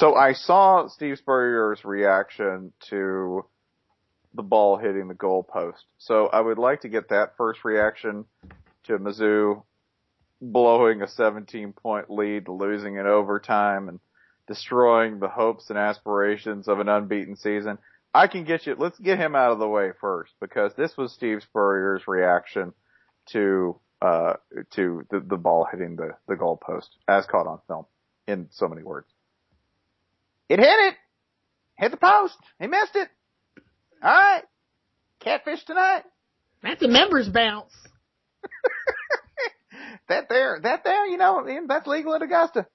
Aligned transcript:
So 0.00 0.14
I 0.14 0.32
saw 0.32 0.86
Steve 0.86 1.18
Spurrier's 1.18 1.84
reaction 1.84 2.72
to 2.88 3.44
the 4.32 4.42
ball 4.42 4.78
hitting 4.78 5.08
the 5.08 5.14
goalpost. 5.14 5.82
So 5.98 6.28
I 6.28 6.40
would 6.40 6.56
like 6.56 6.80
to 6.80 6.88
get 6.88 7.10
that 7.10 7.36
first 7.36 7.66
reaction 7.66 8.24
to 8.84 8.98
Mizzou 8.98 9.62
blowing 10.40 11.02
a 11.02 11.06
17 11.06 11.74
point 11.74 12.08
lead, 12.08 12.48
losing 12.48 12.96
in 12.96 13.06
overtime 13.06 13.90
and 13.90 14.00
destroying 14.48 15.20
the 15.20 15.28
hopes 15.28 15.68
and 15.68 15.78
aspirations 15.78 16.66
of 16.66 16.80
an 16.80 16.88
unbeaten 16.88 17.36
season. 17.36 17.76
I 18.14 18.26
can 18.26 18.44
get 18.44 18.66
you, 18.66 18.76
let's 18.78 18.98
get 18.98 19.18
him 19.18 19.36
out 19.36 19.52
of 19.52 19.58
the 19.58 19.68
way 19.68 19.90
first 20.00 20.32
because 20.40 20.72
this 20.78 20.96
was 20.96 21.12
Steve 21.12 21.42
Spurrier's 21.42 22.08
reaction 22.08 22.72
to, 23.32 23.78
uh, 24.00 24.36
to 24.76 25.04
the, 25.10 25.20
the 25.20 25.36
ball 25.36 25.68
hitting 25.70 25.96
the, 25.96 26.12
the 26.26 26.36
goalpost 26.36 26.88
as 27.06 27.26
caught 27.26 27.46
on 27.46 27.60
film 27.68 27.84
in 28.26 28.48
so 28.50 28.66
many 28.66 28.82
words. 28.82 29.06
It 30.50 30.58
hit 30.58 30.66
it! 30.66 30.94
Hit 31.76 31.92
the 31.92 31.96
post! 31.96 32.36
He 32.58 32.66
missed 32.66 32.96
it! 32.96 33.08
Alright! 34.02 34.42
Catfish 35.20 35.64
tonight! 35.64 36.02
That's 36.60 36.82
a 36.82 36.88
members 36.88 37.28
bounce. 37.28 37.72
that 40.08 40.28
there, 40.28 40.58
that 40.60 40.82
there, 40.82 41.06
you 41.06 41.18
know, 41.18 41.46
that's 41.68 41.86
legal 41.86 42.16
at 42.16 42.22
Augusta. 42.22 42.66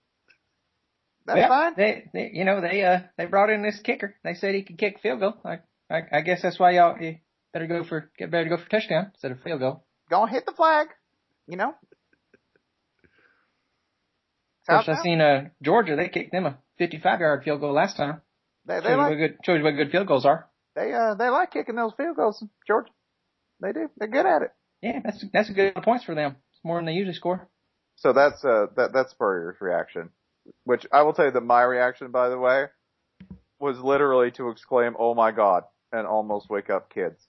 That's 1.25 1.37
yeah, 1.37 1.47
fine. 1.49 1.73
They, 1.75 2.09
they, 2.13 2.31
you 2.33 2.45
know, 2.45 2.61
they, 2.61 2.81
uh, 2.81 2.99
they 3.17 3.25
brought 3.25 3.49
in 3.49 3.61
this 3.61 3.81
kicker. 3.83 4.15
They 4.23 4.35
said 4.35 4.55
he 4.55 4.63
could 4.63 4.77
kick 4.77 5.01
field 5.01 5.19
goal. 5.19 5.33
I, 5.43 5.59
I, 5.93 6.01
I 6.13 6.21
guess 6.21 6.41
that's 6.41 6.57
why 6.57 6.71
y'all 6.71 6.97
you 7.01 7.17
better 7.51 7.67
go 7.67 7.83
for, 7.83 8.09
get 8.17 8.31
better 8.31 8.45
to 8.45 8.55
go 8.55 8.63
for 8.63 8.69
touchdown 8.69 9.11
instead 9.13 9.31
of 9.31 9.41
field 9.41 9.59
goal. 9.59 9.83
Go 10.09 10.25
hit 10.27 10.45
the 10.45 10.53
flag, 10.53 10.87
you 11.45 11.57
know. 11.57 11.73
Of 14.67 14.85
course, 14.85 14.99
I 14.99 15.03
seen 15.03 15.21
uh 15.21 15.49
Georgia. 15.61 15.95
They 15.95 16.09
kicked 16.09 16.31
them 16.31 16.45
a 16.45 16.57
55 16.77 17.19
yard 17.19 17.43
field 17.43 17.59
goal 17.61 17.73
last 17.73 17.97
time. 17.97 18.21
They, 18.65 18.79
they 18.79 18.81
shows, 18.81 18.97
like, 18.97 19.11
you 19.11 19.19
what 19.19 19.27
good, 19.27 19.37
shows 19.43 19.57
you 19.59 19.63
what 19.63 19.71
good 19.75 19.91
field 19.91 20.07
goals 20.07 20.25
are. 20.25 20.47
They 20.75 20.91
uh 20.93 21.15
they 21.15 21.29
like 21.29 21.51
kicking 21.51 21.75
those 21.75 21.93
field 21.95 22.15
goals, 22.15 22.43
Georgia. 22.67 22.89
They 23.61 23.71
do. 23.71 23.89
They're 23.97 24.07
good 24.07 24.25
at 24.25 24.41
it. 24.41 24.51
Yeah, 24.81 24.99
that's 25.03 25.25
that's 25.31 25.49
a 25.49 25.53
good 25.53 25.75
points 25.75 26.05
for 26.05 26.15
them. 26.15 26.35
It's 26.51 26.63
more 26.63 26.77
than 26.77 26.85
they 26.85 26.93
usually 26.93 27.15
score. 27.15 27.47
So 27.95 28.11
that's 28.11 28.43
uh 28.43 28.67
that 28.75 28.91
that's 28.93 29.11
Spurrier's 29.11 29.57
reaction, 29.61 30.09
which 30.63 30.85
I 30.91 31.03
will 31.03 31.13
tell 31.13 31.25
you 31.25 31.31
that 31.31 31.41
my 31.41 31.63
reaction, 31.63 32.11
by 32.11 32.29
the 32.29 32.37
way, 32.37 32.65
was 33.59 33.77
literally 33.79 34.31
to 34.31 34.49
exclaim, 34.49 34.95
"Oh 34.99 35.13
my 35.13 35.31
God!" 35.31 35.63
and 35.91 36.05
almost 36.05 36.49
wake 36.49 36.69
up 36.69 36.93
kids. 36.93 37.23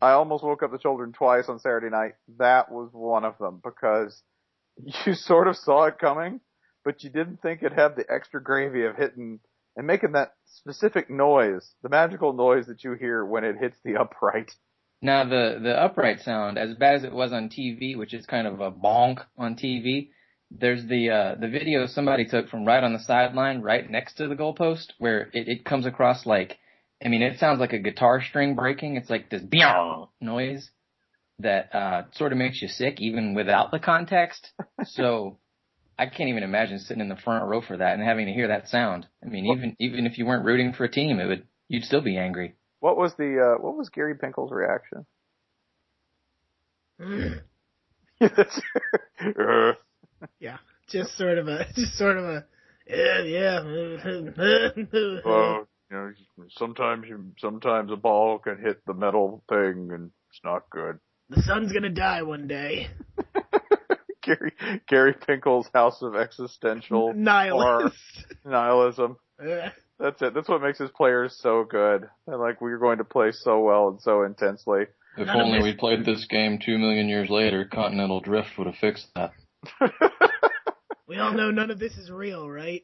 I 0.00 0.12
almost 0.12 0.42
woke 0.42 0.62
up 0.62 0.72
the 0.72 0.78
children 0.78 1.12
twice 1.12 1.48
on 1.48 1.58
Saturday 1.58 1.90
night. 1.90 2.14
That 2.38 2.72
was 2.72 2.88
one 2.92 3.24
of 3.24 3.38
them 3.38 3.60
because 3.62 4.22
you 5.06 5.14
sort 5.14 5.48
of 5.48 5.56
saw 5.56 5.84
it 5.86 5.98
coming, 5.98 6.40
but 6.84 7.02
you 7.02 7.10
didn't 7.10 7.42
think 7.42 7.62
it 7.62 7.72
had 7.72 7.96
the 7.96 8.04
extra 8.08 8.42
gravy 8.42 8.84
of 8.84 8.96
hitting 8.96 9.40
and 9.76 9.86
making 9.86 10.12
that 10.12 10.34
specific 10.46 11.08
noise, 11.08 11.70
the 11.82 11.88
magical 11.88 12.32
noise 12.32 12.66
that 12.66 12.84
you 12.84 12.92
hear 12.92 13.24
when 13.24 13.44
it 13.44 13.56
hits 13.58 13.76
the 13.84 13.96
upright. 14.00 14.52
Now 15.00 15.24
the 15.24 15.58
the 15.60 15.72
upright 15.72 16.20
sound, 16.20 16.58
as 16.58 16.74
bad 16.76 16.96
as 16.96 17.04
it 17.04 17.12
was 17.12 17.32
on 17.32 17.48
TV, 17.48 17.96
which 17.96 18.14
is 18.14 18.24
kind 18.26 18.46
of 18.46 18.60
a 18.60 18.70
bonk 18.70 19.24
on 19.36 19.56
TV, 19.56 20.10
there's 20.50 20.86
the 20.86 21.10
uh 21.10 21.34
the 21.40 21.48
video 21.48 21.86
somebody 21.86 22.24
took 22.24 22.48
from 22.48 22.64
right 22.64 22.84
on 22.84 22.92
the 22.92 23.00
sideline, 23.00 23.62
right 23.62 23.88
next 23.90 24.14
to 24.14 24.28
the 24.28 24.36
goalpost, 24.36 24.92
where 24.98 25.22
it, 25.32 25.48
it 25.48 25.64
comes 25.64 25.86
across 25.86 26.24
like 26.24 26.58
I 27.04 27.08
mean, 27.08 27.22
it 27.22 27.40
sounds 27.40 27.58
like 27.58 27.72
a 27.72 27.80
guitar 27.80 28.22
string 28.22 28.54
breaking. 28.54 28.96
It's 28.96 29.10
like 29.10 29.28
this 29.28 29.42
noise 30.20 30.70
that 31.42 31.74
uh 31.74 32.02
sort 32.12 32.32
of 32.32 32.38
makes 32.38 32.60
you 32.62 32.68
sick 32.68 33.00
even 33.00 33.34
without 33.34 33.70
the 33.70 33.78
context. 33.78 34.50
So 34.84 35.38
I 35.98 36.06
can't 36.06 36.28
even 36.28 36.42
imagine 36.42 36.80
sitting 36.80 37.00
in 37.00 37.08
the 37.08 37.16
front 37.16 37.44
row 37.44 37.60
for 37.60 37.76
that 37.76 37.94
and 37.94 38.02
having 38.02 38.26
to 38.26 38.32
hear 38.32 38.48
that 38.48 38.68
sound. 38.68 39.06
I 39.24 39.28
mean, 39.28 39.46
even 39.46 39.76
even 39.78 40.06
if 40.06 40.18
you 40.18 40.26
weren't 40.26 40.44
rooting 40.44 40.72
for 40.72 40.84
a 40.84 40.90
team, 40.90 41.20
it 41.20 41.26
would 41.26 41.46
you'd 41.68 41.84
still 41.84 42.00
be 42.00 42.18
angry. 42.18 42.56
What 42.80 42.96
was 42.96 43.14
the 43.14 43.54
uh 43.54 43.62
what 43.62 43.76
was 43.76 43.90
Gary 43.90 44.16
Pinkel's 44.16 44.50
reaction? 44.50 45.06
yeah, 50.40 50.58
just 50.88 51.16
sort 51.16 51.38
of 51.38 51.48
a 51.48 51.66
just 51.74 51.96
sort 51.96 52.18
of 52.18 52.24
a 52.24 52.44
yeah 52.88 53.22
yeah. 53.22 53.62
well, 55.24 55.66
you 55.90 55.96
know, 55.96 56.12
sometimes 56.50 57.06
you 57.08 57.32
sometimes 57.38 57.90
a 57.92 57.96
ball 57.96 58.38
can 58.38 58.58
hit 58.58 58.84
the 58.86 58.94
metal 58.94 59.42
thing 59.48 59.90
and 59.92 60.10
it's 60.30 60.40
not 60.44 60.70
good. 60.70 60.98
The 61.30 61.42
sun's 61.42 61.72
gonna 61.72 61.90
die 61.90 62.22
one 62.22 62.46
day. 62.48 62.88
Gary 64.22 64.52
Gary 64.88 65.14
Pinkel's 65.14 65.68
House 65.74 66.00
of 66.02 66.14
Existential 66.14 67.12
Nihilist. 67.14 67.96
Nihilism. 68.44 69.16
That's 69.98 70.20
it. 70.20 70.34
That's 70.34 70.48
what 70.48 70.62
makes 70.62 70.78
his 70.78 70.90
players 70.90 71.36
so 71.40 71.64
good. 71.68 72.08
And 72.26 72.40
like 72.40 72.60
we're 72.60 72.78
going 72.78 72.98
to 72.98 73.04
play 73.04 73.32
so 73.32 73.60
well 73.60 73.88
and 73.88 74.00
so 74.00 74.22
intensely. 74.22 74.82
If 75.16 75.26
None 75.26 75.40
only 75.40 75.62
we 75.62 75.74
played 75.74 76.04
this 76.04 76.26
game 76.28 76.58
two 76.58 76.78
million 76.78 77.08
years 77.08 77.28
later, 77.28 77.64
continental 77.64 78.20
drift 78.20 78.50
would 78.56 78.66
have 78.66 78.76
fixed 78.76 79.08
that. 79.14 79.32
we 81.06 81.18
all 81.18 81.32
know 81.32 81.50
none 81.50 81.70
of 81.70 81.78
this 81.78 81.96
is 81.96 82.10
real, 82.10 82.48
right? 82.48 82.82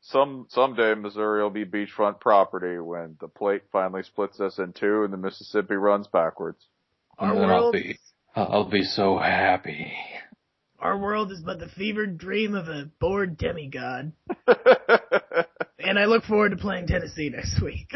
Some 0.00 0.46
someday 0.48 0.94
Missouri 0.94 1.42
will 1.42 1.50
be 1.50 1.64
beachfront 1.64 2.20
property 2.20 2.78
when 2.78 3.16
the 3.20 3.28
plate 3.28 3.62
finally 3.72 4.02
splits 4.02 4.40
us 4.40 4.58
in 4.58 4.72
two 4.72 5.04
and 5.04 5.12
the 5.12 5.18
Mississippi 5.18 5.74
runs 5.74 6.06
backwards. 6.08 6.66
Our 7.18 7.32
and 7.32 7.40
then 7.40 7.50
I'll 7.50 7.72
be 7.72 7.98
I'll 8.36 8.70
be 8.70 8.82
so 8.82 9.18
happy. 9.18 9.92
Our 10.78 10.98
world 10.98 11.32
is 11.32 11.40
but 11.40 11.60
the 11.60 11.68
fevered 11.68 12.18
dream 12.18 12.54
of 12.54 12.68
a 12.68 12.90
bored 13.00 13.38
demigod. 13.38 14.12
and 15.78 15.98
I 15.98 16.04
look 16.04 16.24
forward 16.24 16.50
to 16.50 16.56
playing 16.56 16.88
Tennessee 16.88 17.30
next 17.30 17.62
week. 17.62 17.90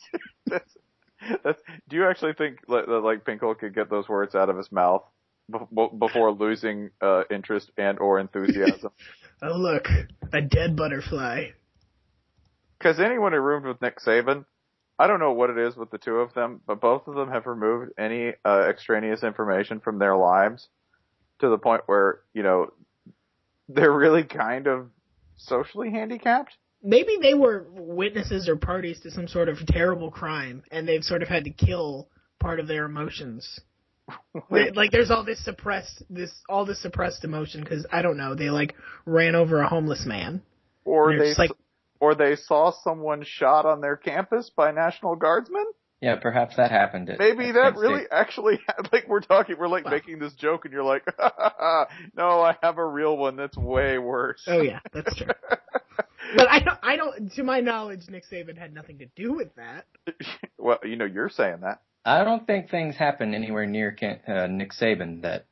that's, 0.46 0.76
that's, 1.42 1.60
do 1.88 1.96
you 1.96 2.06
actually 2.06 2.34
think 2.34 2.58
that 2.68 2.88
like 2.88 3.24
Pinkel 3.24 3.58
could 3.58 3.74
get 3.74 3.88
those 3.88 4.08
words 4.08 4.34
out 4.34 4.50
of 4.50 4.56
his 4.56 4.70
mouth 4.70 5.04
before 5.98 6.32
losing 6.32 6.90
uh, 7.00 7.22
interest 7.30 7.70
and 7.78 7.98
or 7.98 8.18
enthusiasm? 8.18 8.90
oh 9.42 9.56
look, 9.56 9.88
a 10.32 10.42
dead 10.42 10.76
butterfly. 10.76 11.46
Because 12.78 13.00
anyone 13.00 13.32
who 13.32 13.38
roomed 13.38 13.66
with 13.66 13.80
Nick 13.80 14.00
Saban, 14.00 14.44
I 14.98 15.06
don't 15.06 15.18
know 15.18 15.32
what 15.32 15.50
it 15.50 15.58
is 15.58 15.76
with 15.76 15.90
the 15.90 15.98
two 15.98 16.16
of 16.16 16.34
them, 16.34 16.60
but 16.66 16.80
both 16.80 17.08
of 17.08 17.14
them 17.14 17.30
have 17.30 17.46
removed 17.46 17.92
any 17.98 18.32
uh, 18.44 18.66
extraneous 18.68 19.24
information 19.24 19.80
from 19.80 19.98
their 19.98 20.16
lives 20.16 20.68
to 21.40 21.48
the 21.48 21.58
point 21.58 21.82
where, 21.86 22.20
you 22.32 22.42
know, 22.42 22.72
they're 23.68 23.92
really 23.92 24.24
kind 24.24 24.66
of 24.66 24.88
socially 25.36 25.90
handicapped. 25.90 26.56
Maybe 26.82 27.16
they 27.20 27.34
were 27.34 27.66
witnesses 27.70 28.48
or 28.48 28.56
parties 28.56 29.00
to 29.00 29.10
some 29.10 29.26
sort 29.26 29.48
of 29.48 29.66
terrible 29.66 30.10
crime 30.10 30.62
and 30.70 30.86
they've 30.86 31.02
sort 31.02 31.22
of 31.22 31.28
had 31.28 31.44
to 31.44 31.50
kill 31.50 32.08
part 32.38 32.60
of 32.60 32.68
their 32.68 32.84
emotions. 32.84 33.60
they, 34.50 34.70
like 34.70 34.90
there's 34.90 35.10
all 35.10 35.24
this 35.24 35.42
suppressed 35.42 36.02
this 36.10 36.30
all 36.46 36.66
this 36.66 36.82
suppressed 36.82 37.24
emotion 37.24 37.64
cuz 37.64 37.86
I 37.90 38.02
don't 38.02 38.18
know, 38.18 38.34
they 38.34 38.50
like 38.50 38.74
ran 39.06 39.34
over 39.34 39.62
a 39.62 39.68
homeless 39.68 40.04
man. 40.04 40.42
Or 40.84 41.16
they 41.16 41.32
like 41.34 41.52
or 42.04 42.14
they 42.14 42.36
saw 42.36 42.70
someone 42.82 43.24
shot 43.24 43.64
on 43.64 43.80
their 43.80 43.96
campus 43.96 44.50
by 44.54 44.70
National 44.70 45.16
Guardsmen. 45.16 45.64
Yeah, 46.02 46.16
perhaps 46.16 46.56
that 46.56 46.70
happened. 46.70 47.08
At, 47.08 47.18
Maybe 47.18 47.48
at 47.48 47.54
that 47.54 47.76
really 47.76 48.02
actually 48.12 48.60
like 48.92 49.08
we're 49.08 49.22
talking, 49.22 49.56
we're 49.58 49.68
like 49.68 49.86
wow. 49.86 49.92
making 49.92 50.18
this 50.18 50.34
joke, 50.34 50.66
and 50.66 50.74
you're 50.74 50.84
like, 50.84 51.02
no, 52.14 52.42
I 52.42 52.58
have 52.62 52.76
a 52.76 52.86
real 52.86 53.16
one 53.16 53.36
that's 53.36 53.56
way 53.56 53.96
worse. 53.96 54.44
Oh 54.46 54.60
yeah, 54.60 54.80
that's 54.92 55.16
true. 55.16 55.28
but 56.36 56.46
I 56.50 56.60
don't, 56.60 56.78
I 56.82 56.96
don't, 56.96 57.32
to 57.32 57.42
my 57.42 57.60
knowledge, 57.60 58.02
Nick 58.10 58.24
Saban 58.30 58.58
had 58.58 58.74
nothing 58.74 58.98
to 58.98 59.06
do 59.16 59.32
with 59.32 59.54
that. 59.54 59.86
well, 60.58 60.80
you 60.84 60.96
know, 60.96 61.06
you're 61.06 61.30
saying 61.30 61.60
that. 61.62 61.80
I 62.04 62.22
don't 62.22 62.46
think 62.46 62.68
things 62.68 62.96
happened 62.96 63.34
anywhere 63.34 63.64
near 63.64 63.96
uh, 64.28 64.46
Nick 64.46 64.72
Saban 64.72 65.22
that, 65.22 65.46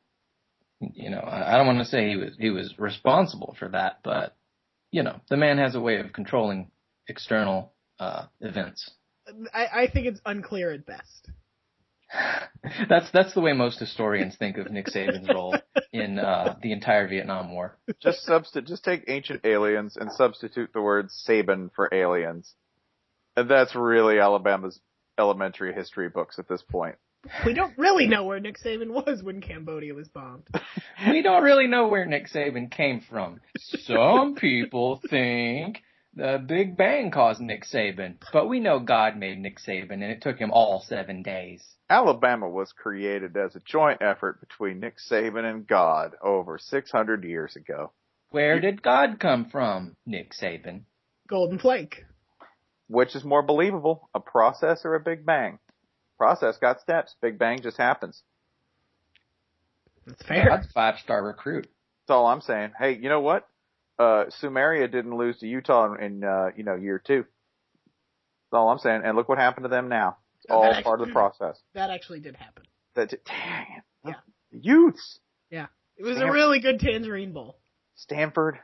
you 0.80 1.08
know, 1.08 1.26
I 1.26 1.56
don't 1.56 1.66
want 1.66 1.78
to 1.78 1.86
say 1.86 2.10
he 2.10 2.16
was 2.16 2.36
he 2.38 2.50
was 2.50 2.78
responsible 2.78 3.56
for 3.58 3.68
that, 3.70 4.00
but 4.04 4.36
you 4.92 5.02
know, 5.02 5.20
the 5.28 5.36
man 5.36 5.58
has 5.58 5.74
a 5.74 5.80
way 5.80 5.98
of 5.98 6.12
controlling 6.12 6.70
external 7.08 7.72
uh, 7.98 8.26
events. 8.40 8.88
I, 9.52 9.66
I 9.72 9.90
think 9.90 10.06
it's 10.06 10.20
unclear 10.24 10.70
at 10.70 10.86
best. 10.86 11.30
that's 12.88 13.10
that's 13.12 13.34
the 13.34 13.40
way 13.40 13.54
most 13.54 13.80
historians 13.80 14.36
think 14.36 14.58
of 14.58 14.70
Nick 14.70 14.86
Saban's 14.86 15.28
role 15.28 15.56
in 15.92 16.18
uh, 16.18 16.56
the 16.62 16.72
entire 16.72 17.08
Vietnam 17.08 17.52
War. 17.52 17.78
Just 18.00 18.22
substitute, 18.24 18.68
just 18.68 18.84
take 18.84 19.04
ancient 19.08 19.44
aliens 19.44 19.96
and 19.96 20.12
substitute 20.12 20.70
the 20.72 20.82
word 20.82 21.08
Saban 21.26 21.70
for 21.74 21.88
aliens, 21.92 22.54
and 23.34 23.50
that's 23.50 23.74
really 23.74 24.18
Alabama's 24.18 24.78
elementary 25.18 25.72
history 25.72 26.08
books 26.10 26.38
at 26.38 26.48
this 26.48 26.62
point. 26.62 26.96
We 27.46 27.54
don't 27.54 27.76
really 27.78 28.08
know 28.08 28.24
where 28.24 28.40
Nick 28.40 28.56
Saban 28.58 28.90
was 28.90 29.22
when 29.22 29.40
Cambodia 29.40 29.94
was 29.94 30.08
bombed. 30.08 30.48
we 31.08 31.22
don't 31.22 31.42
really 31.42 31.66
know 31.66 31.88
where 31.88 32.04
Nick 32.04 32.28
Saban 32.28 32.70
came 32.70 33.00
from. 33.00 33.40
Some 33.58 34.34
people 34.34 35.00
think 35.08 35.82
the 36.14 36.42
Big 36.44 36.76
Bang 36.76 37.10
caused 37.10 37.40
Nick 37.40 37.64
Saban, 37.64 38.16
but 38.32 38.48
we 38.48 38.60
know 38.60 38.80
God 38.80 39.16
made 39.16 39.38
Nick 39.38 39.58
Saban, 39.58 39.92
and 39.92 40.04
it 40.04 40.20
took 40.20 40.36
him 40.36 40.50
all 40.50 40.84
seven 40.86 41.22
days. 41.22 41.62
Alabama 41.88 42.48
was 42.48 42.72
created 42.72 43.36
as 43.36 43.54
a 43.54 43.60
joint 43.60 44.02
effort 44.02 44.40
between 44.40 44.80
Nick 44.80 44.96
Saban 44.98 45.44
and 45.44 45.66
God 45.66 46.12
over 46.22 46.58
600 46.58 47.24
years 47.24 47.56
ago. 47.56 47.92
Where 48.30 48.60
did 48.60 48.82
God 48.82 49.20
come 49.20 49.48
from, 49.50 49.96
Nick 50.06 50.32
Saban? 50.32 50.82
Golden 51.28 51.58
Flake. 51.58 52.04
Which 52.88 53.14
is 53.14 53.24
more 53.24 53.42
believable, 53.42 54.10
a 54.14 54.20
process 54.20 54.82
or 54.84 54.94
a 54.94 55.00
Big 55.00 55.24
Bang? 55.24 55.58
Process 56.18 56.56
got 56.58 56.80
steps. 56.80 57.14
Big 57.20 57.38
Bang 57.38 57.60
just 57.62 57.76
happens. 57.76 58.22
That's 60.06 60.22
fair. 60.22 60.46
That's 60.48 60.70
five 60.72 60.98
star 61.02 61.24
recruit. 61.24 61.68
That's 62.06 62.14
all 62.14 62.26
I'm 62.26 62.40
saying. 62.40 62.72
Hey, 62.78 62.96
you 62.96 63.08
know 63.08 63.20
what? 63.20 63.48
Uh, 63.98 64.24
Sumeria 64.42 64.90
didn't 64.90 65.16
lose 65.16 65.38
to 65.38 65.46
Utah 65.46 65.94
in, 65.94 66.02
in 66.02 66.24
uh, 66.24 66.50
you 66.56 66.64
know, 66.64 66.74
year 66.74 67.00
two. 67.04 67.24
That's 67.24 68.58
all 68.58 68.68
I'm 68.70 68.78
saying. 68.78 69.02
And 69.04 69.16
look 69.16 69.28
what 69.28 69.38
happened 69.38 69.64
to 69.64 69.68
them 69.68 69.88
now. 69.88 70.16
It's 70.38 70.46
Oh, 70.50 70.56
all 70.56 70.72
that 70.72 70.82
part 70.82 71.00
of 71.00 71.06
the 71.06 71.12
process. 71.12 71.58
That 71.74 71.90
actually 71.90 72.20
did 72.20 72.36
happen. 72.36 72.64
That, 72.94 73.10
dang 73.24 73.66
it. 73.78 73.82
Yeah. 74.04 74.14
The 74.50 74.58
Utes. 74.58 75.20
Yeah. 75.50 75.66
It 75.96 76.04
was 76.04 76.18
a 76.18 76.30
really 76.30 76.58
good 76.58 76.80
Tangerine 76.80 77.32
Bowl. 77.32 77.58
Stanford, 77.94 78.58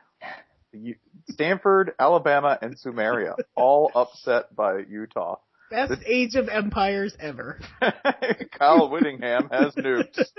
Stanford, 1.29 1.93
Alabama, 1.97 2.57
and 2.61 2.77
Sumeria 2.77 3.35
all 3.55 3.91
upset 3.95 4.53
by 4.53 4.79
Utah. 4.79 5.37
Best 5.69 6.01
Age 6.05 6.35
of 6.35 6.49
Empires 6.49 7.15
ever. 7.19 7.59
Kyle 8.57 8.89
Whittingham 8.89 9.49
has 9.51 9.75
nukes. 9.75 10.19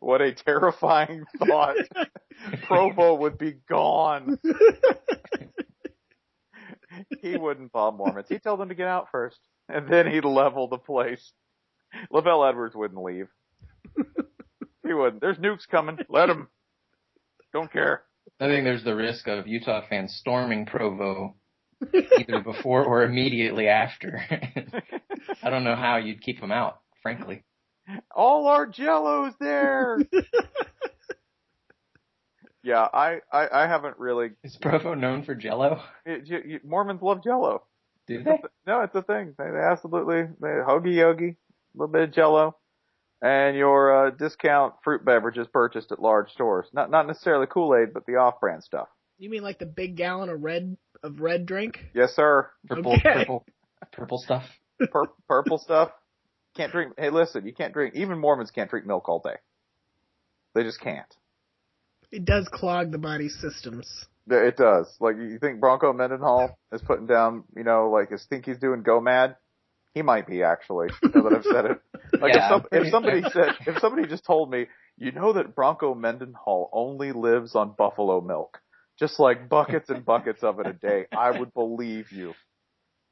What 0.00 0.20
a 0.20 0.32
terrifying 0.34 1.24
thought. 1.38 1.76
Provo 2.64 3.14
would 3.14 3.38
be 3.38 3.54
gone. 3.68 4.38
He 7.20 7.36
wouldn't 7.36 7.72
bomb 7.72 7.98
Mormons. 7.98 8.26
He'd 8.28 8.42
tell 8.42 8.56
them 8.56 8.70
to 8.70 8.74
get 8.74 8.88
out 8.88 9.08
first, 9.12 9.38
and 9.68 9.86
then 9.86 10.06
he'd 10.10 10.24
level 10.24 10.66
the 10.68 10.78
place. 10.78 11.32
LaVell 12.12 12.48
Edwards 12.48 12.74
wouldn't 12.74 13.02
leave. 13.02 13.28
He 14.86 14.94
wouldn't. 14.94 15.20
There's 15.20 15.36
nukes 15.36 15.68
coming. 15.70 15.98
Let 16.08 16.30
him. 16.30 16.48
Don't 17.52 17.70
care. 17.70 18.02
I 18.40 18.46
think 18.46 18.64
there's 18.64 18.84
the 18.84 18.96
risk 18.96 19.28
of 19.28 19.46
Utah 19.46 19.82
fans 19.88 20.16
storming 20.18 20.64
Provo 20.66 21.36
either 21.94 22.40
before 22.40 22.84
or 22.84 23.02
immediately 23.02 23.68
after. 23.68 24.22
I 25.42 25.50
don't 25.50 25.64
know 25.64 25.76
how 25.76 25.96
you'd 25.96 26.22
keep 26.22 26.40
them 26.40 26.52
out, 26.52 26.80
frankly. 27.02 27.44
All 28.14 28.48
our 28.48 28.66
jello's 28.66 29.34
there. 29.38 29.98
yeah, 32.62 32.86
I, 32.92 33.18
I, 33.32 33.48
I 33.52 33.66
haven't 33.66 33.98
really. 33.98 34.30
Is 34.42 34.56
Provo 34.60 34.94
known 34.94 35.24
for 35.24 35.34
Jello? 35.34 35.82
It, 36.04 36.26
you, 36.26 36.38
you, 36.44 36.60
Mormons 36.64 37.02
love 37.02 37.22
Jello. 37.22 37.62
Do 38.08 38.22
they? 38.22 38.40
No, 38.66 38.82
it's 38.82 38.94
a 38.94 39.02
thing. 39.02 39.34
They, 39.38 39.44
they 39.44 39.58
absolutely 39.58 40.22
they 40.40 40.48
hoagie 40.48 40.96
yogi, 40.96 41.28
a 41.28 41.36
little 41.74 41.92
bit 41.92 42.02
of 42.02 42.12
Jello, 42.12 42.56
and 43.22 43.56
your 43.56 44.08
uh, 44.08 44.10
discount 44.10 44.74
fruit 44.82 45.04
beverages 45.04 45.46
purchased 45.52 45.92
at 45.92 46.00
large 46.00 46.30
stores. 46.30 46.66
Not 46.72 46.90
not 46.90 47.06
necessarily 47.06 47.46
Kool 47.46 47.76
Aid, 47.76 47.94
but 47.94 48.06
the 48.06 48.16
off-brand 48.16 48.64
stuff. 48.64 48.88
You 49.18 49.30
mean 49.30 49.42
like 49.42 49.58
the 49.58 49.66
big 49.66 49.96
gallon 49.96 50.28
of 50.28 50.42
red 50.42 50.76
of 51.02 51.20
red 51.20 51.46
drink? 51.46 51.78
Yes, 51.94 52.14
sir. 52.14 52.50
Purple, 52.66 52.92
Okay. 52.94 53.12
purple, 53.14 53.44
purple 53.92 54.18
stuff. 54.18 54.44
Pur- 54.90 55.10
purple 55.28 55.58
stuff. 55.58 55.90
Can't 56.56 56.72
drink. 56.72 56.94
Hey, 56.98 57.10
listen, 57.10 57.46
you 57.46 57.52
can't 57.52 57.72
drink. 57.72 57.94
Even 57.96 58.18
Mormons 58.18 58.50
can't 58.50 58.70
drink 58.70 58.86
milk 58.86 59.08
all 59.08 59.20
day. 59.20 59.36
They 60.54 60.62
just 60.62 60.80
can't. 60.80 61.12
It 62.10 62.24
does 62.24 62.48
clog 62.50 62.92
the 62.92 62.98
body 62.98 63.28
systems. 63.28 64.06
Yeah, 64.30 64.38
It 64.38 64.56
does. 64.56 64.94
Like 65.00 65.16
you 65.16 65.38
think 65.38 65.60
Bronco 65.60 65.92
Mendenhall 65.92 66.58
is 66.72 66.80
putting 66.82 67.06
down, 67.06 67.44
you 67.56 67.62
know, 67.64 67.90
like 67.90 68.10
is 68.12 68.24
think 68.28 68.46
he's 68.46 68.58
doing 68.58 68.82
go 68.82 69.00
mad? 69.00 69.36
He 69.94 70.02
might 70.02 70.26
be 70.26 70.42
actually. 70.42 70.88
Now 71.14 71.22
that 71.22 71.32
I've 71.32 71.44
said 71.44 71.64
it. 71.66 71.80
Like 72.22 72.32
Yeah, 72.34 72.44
if, 72.46 72.48
some, 72.48 72.64
if 72.72 72.90
somebody 72.90 73.20
sure. 73.20 73.30
said, 73.30 73.52
if 73.66 73.78
somebody 73.80 74.06
just 74.08 74.24
told 74.24 74.50
me, 74.50 74.66
you 74.96 75.12
know 75.12 75.34
that 75.34 75.54
Bronco 75.54 75.94
Mendenhall 75.94 76.70
only 76.72 77.12
lives 77.12 77.54
on 77.54 77.74
buffalo 77.76 78.22
milk, 78.22 78.58
just 78.98 79.18
like 79.20 79.48
buckets 79.48 79.90
and 79.90 80.04
buckets 80.04 80.42
of 80.42 80.60
it 80.60 80.66
a 80.66 80.72
day, 80.72 81.06
I 81.16 81.38
would 81.38 81.52
believe 81.54 82.12
you. 82.12 82.34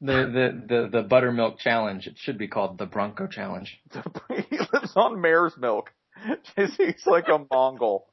The, 0.01 0.13
the, 0.13 0.65
the, 0.67 0.89
the 1.01 1.07
buttermilk 1.07 1.57
challenge. 1.59 2.05
It 2.07 2.15
should 2.17 2.37
be 2.37 2.47
called 2.47 2.77
the 2.77 2.85
Bronco 2.85 3.27
challenge. 3.27 3.79
he 4.49 4.57
lives 4.73 4.93
on 4.95 5.21
mare's 5.21 5.55
milk. 5.57 5.91
He's 6.55 7.05
like 7.05 7.27
a 7.29 7.45
Mongol. 7.51 8.07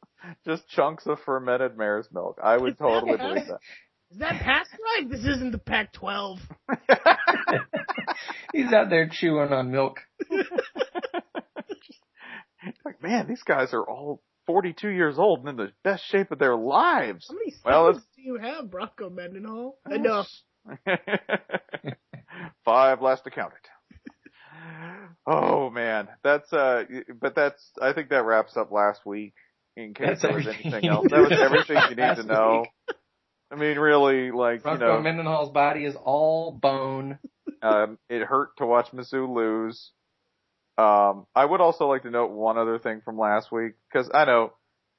Just 0.46 0.68
chunks 0.68 1.06
of 1.06 1.18
fermented 1.26 1.76
mare's 1.76 2.06
milk. 2.12 2.38
I 2.42 2.56
would 2.56 2.74
Is 2.74 2.78
totally 2.78 3.18
how- 3.18 3.28
believe 3.28 3.46
that. 3.48 3.58
Is 4.12 4.18
that 4.18 4.42
pasteurized? 4.42 5.10
This 5.10 5.24
isn't 5.36 5.52
the 5.52 5.58
Pac-12. 5.58 6.38
He's 8.52 8.70
out 8.70 8.90
there 8.90 9.08
chewing 9.10 9.52
on 9.54 9.70
milk. 9.70 10.00
like, 12.84 13.02
man, 13.02 13.26
these 13.26 13.42
guys 13.42 13.72
are 13.72 13.82
all 13.82 14.22
42 14.46 14.88
years 14.88 15.18
old 15.18 15.40
and 15.40 15.48
in 15.48 15.56
the 15.56 15.72
best 15.84 16.04
shape 16.06 16.30
of 16.30 16.38
their 16.38 16.56
lives. 16.56 17.26
How 17.28 17.36
many 17.36 17.54
Well, 17.64 17.92
do 17.92 18.22
you 18.22 18.38
have, 18.38 18.70
Bronco 18.70 19.10
Mendenhall? 19.10 19.78
Enough. 19.90 20.28
Five 22.64 23.02
last 23.02 23.24
to 23.24 23.30
count 23.30 23.52
it. 23.52 23.68
Oh 25.26 25.70
man, 25.70 26.08
that's 26.24 26.52
uh, 26.52 26.84
but 27.20 27.34
that's 27.34 27.62
I 27.80 27.92
think 27.92 28.10
that 28.10 28.24
wraps 28.24 28.56
up 28.56 28.70
last 28.72 29.04
week. 29.06 29.34
In 29.76 29.94
case 29.94 30.20
That's 30.20 30.22
there 30.22 30.34
was 30.34 30.46
everything 30.46 30.72
anything 30.72 30.90
else, 30.90 31.06
that 31.10 31.20
was 31.20 31.40
everything 31.40 31.76
you 31.90 31.96
need 31.96 32.16
to 32.16 32.24
know. 32.24 32.66
I 33.50 33.56
mean, 33.56 33.78
really, 33.78 34.30
like 34.30 34.62
Bronco 34.62 34.86
you 34.86 34.92
know, 34.92 35.00
Mendenhall's 35.00 35.50
body 35.50 35.84
is 35.84 35.96
all 35.96 36.52
bone. 36.52 37.18
um, 37.62 37.98
it 38.08 38.22
hurt 38.22 38.56
to 38.58 38.66
watch 38.66 38.88
Mizzou 38.92 39.28
lose. 39.34 39.92
Um, 40.78 41.26
I 41.34 41.44
would 41.44 41.60
also 41.60 41.86
like 41.86 42.02
to 42.02 42.10
note 42.10 42.30
one 42.30 42.56
other 42.58 42.78
thing 42.78 43.02
from 43.04 43.18
last 43.18 43.52
week 43.52 43.72
because 43.92 44.10
I 44.12 44.24
know 44.24 44.52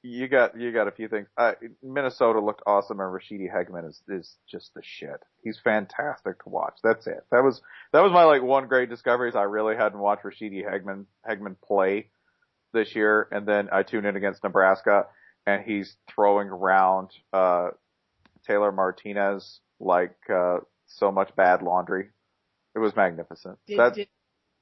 you 0.03 0.27
got 0.27 0.59
you 0.59 0.71
got 0.71 0.87
a 0.87 0.91
few 0.91 1.07
things. 1.07 1.27
Uh, 1.37 1.53
Minnesota 1.81 2.39
looked 2.39 2.61
awesome, 2.67 2.99
and 2.99 3.09
Ra'Shede 3.09 3.49
Hageman 3.51 3.87
is 3.87 4.01
is 4.07 4.35
just 4.49 4.73
the 4.75 4.81
shit. 4.83 5.19
He's 5.43 5.59
fantastic 5.63 6.43
to 6.43 6.49
watch. 6.49 6.75
That's 6.83 7.07
it. 7.07 7.25
That 7.31 7.43
was 7.43 7.61
that 7.91 8.01
was 8.03 8.11
my 8.11 8.23
like 8.25 8.43
one 8.43 8.67
great 8.67 8.89
discovery. 8.89 9.29
Is 9.29 9.35
I 9.35 9.43
really 9.43 9.75
hadn't 9.75 9.99
watched 9.99 10.23
Ra'Shede 10.23 10.63
Hageman 10.65 11.05
Hageman 11.27 11.55
play 11.65 12.09
this 12.73 12.95
year, 12.95 13.27
and 13.31 13.47
then 13.47 13.69
I 13.71 13.83
tuned 13.83 14.05
in 14.05 14.15
against 14.15 14.43
Nebraska, 14.43 15.07
and 15.47 15.63
he's 15.63 15.95
throwing 16.13 16.49
around 16.49 17.09
uh, 17.31 17.69
Taylor 18.45 18.71
Martinez 18.71 19.59
like 19.79 20.15
uh, 20.29 20.57
so 20.87 21.11
much 21.11 21.35
bad 21.35 21.61
laundry. 21.61 22.09
It 22.75 22.79
was 22.79 22.95
magnificent. 22.95 23.57
Did, 23.67 23.79
That- 23.79 23.93
did, 23.95 24.07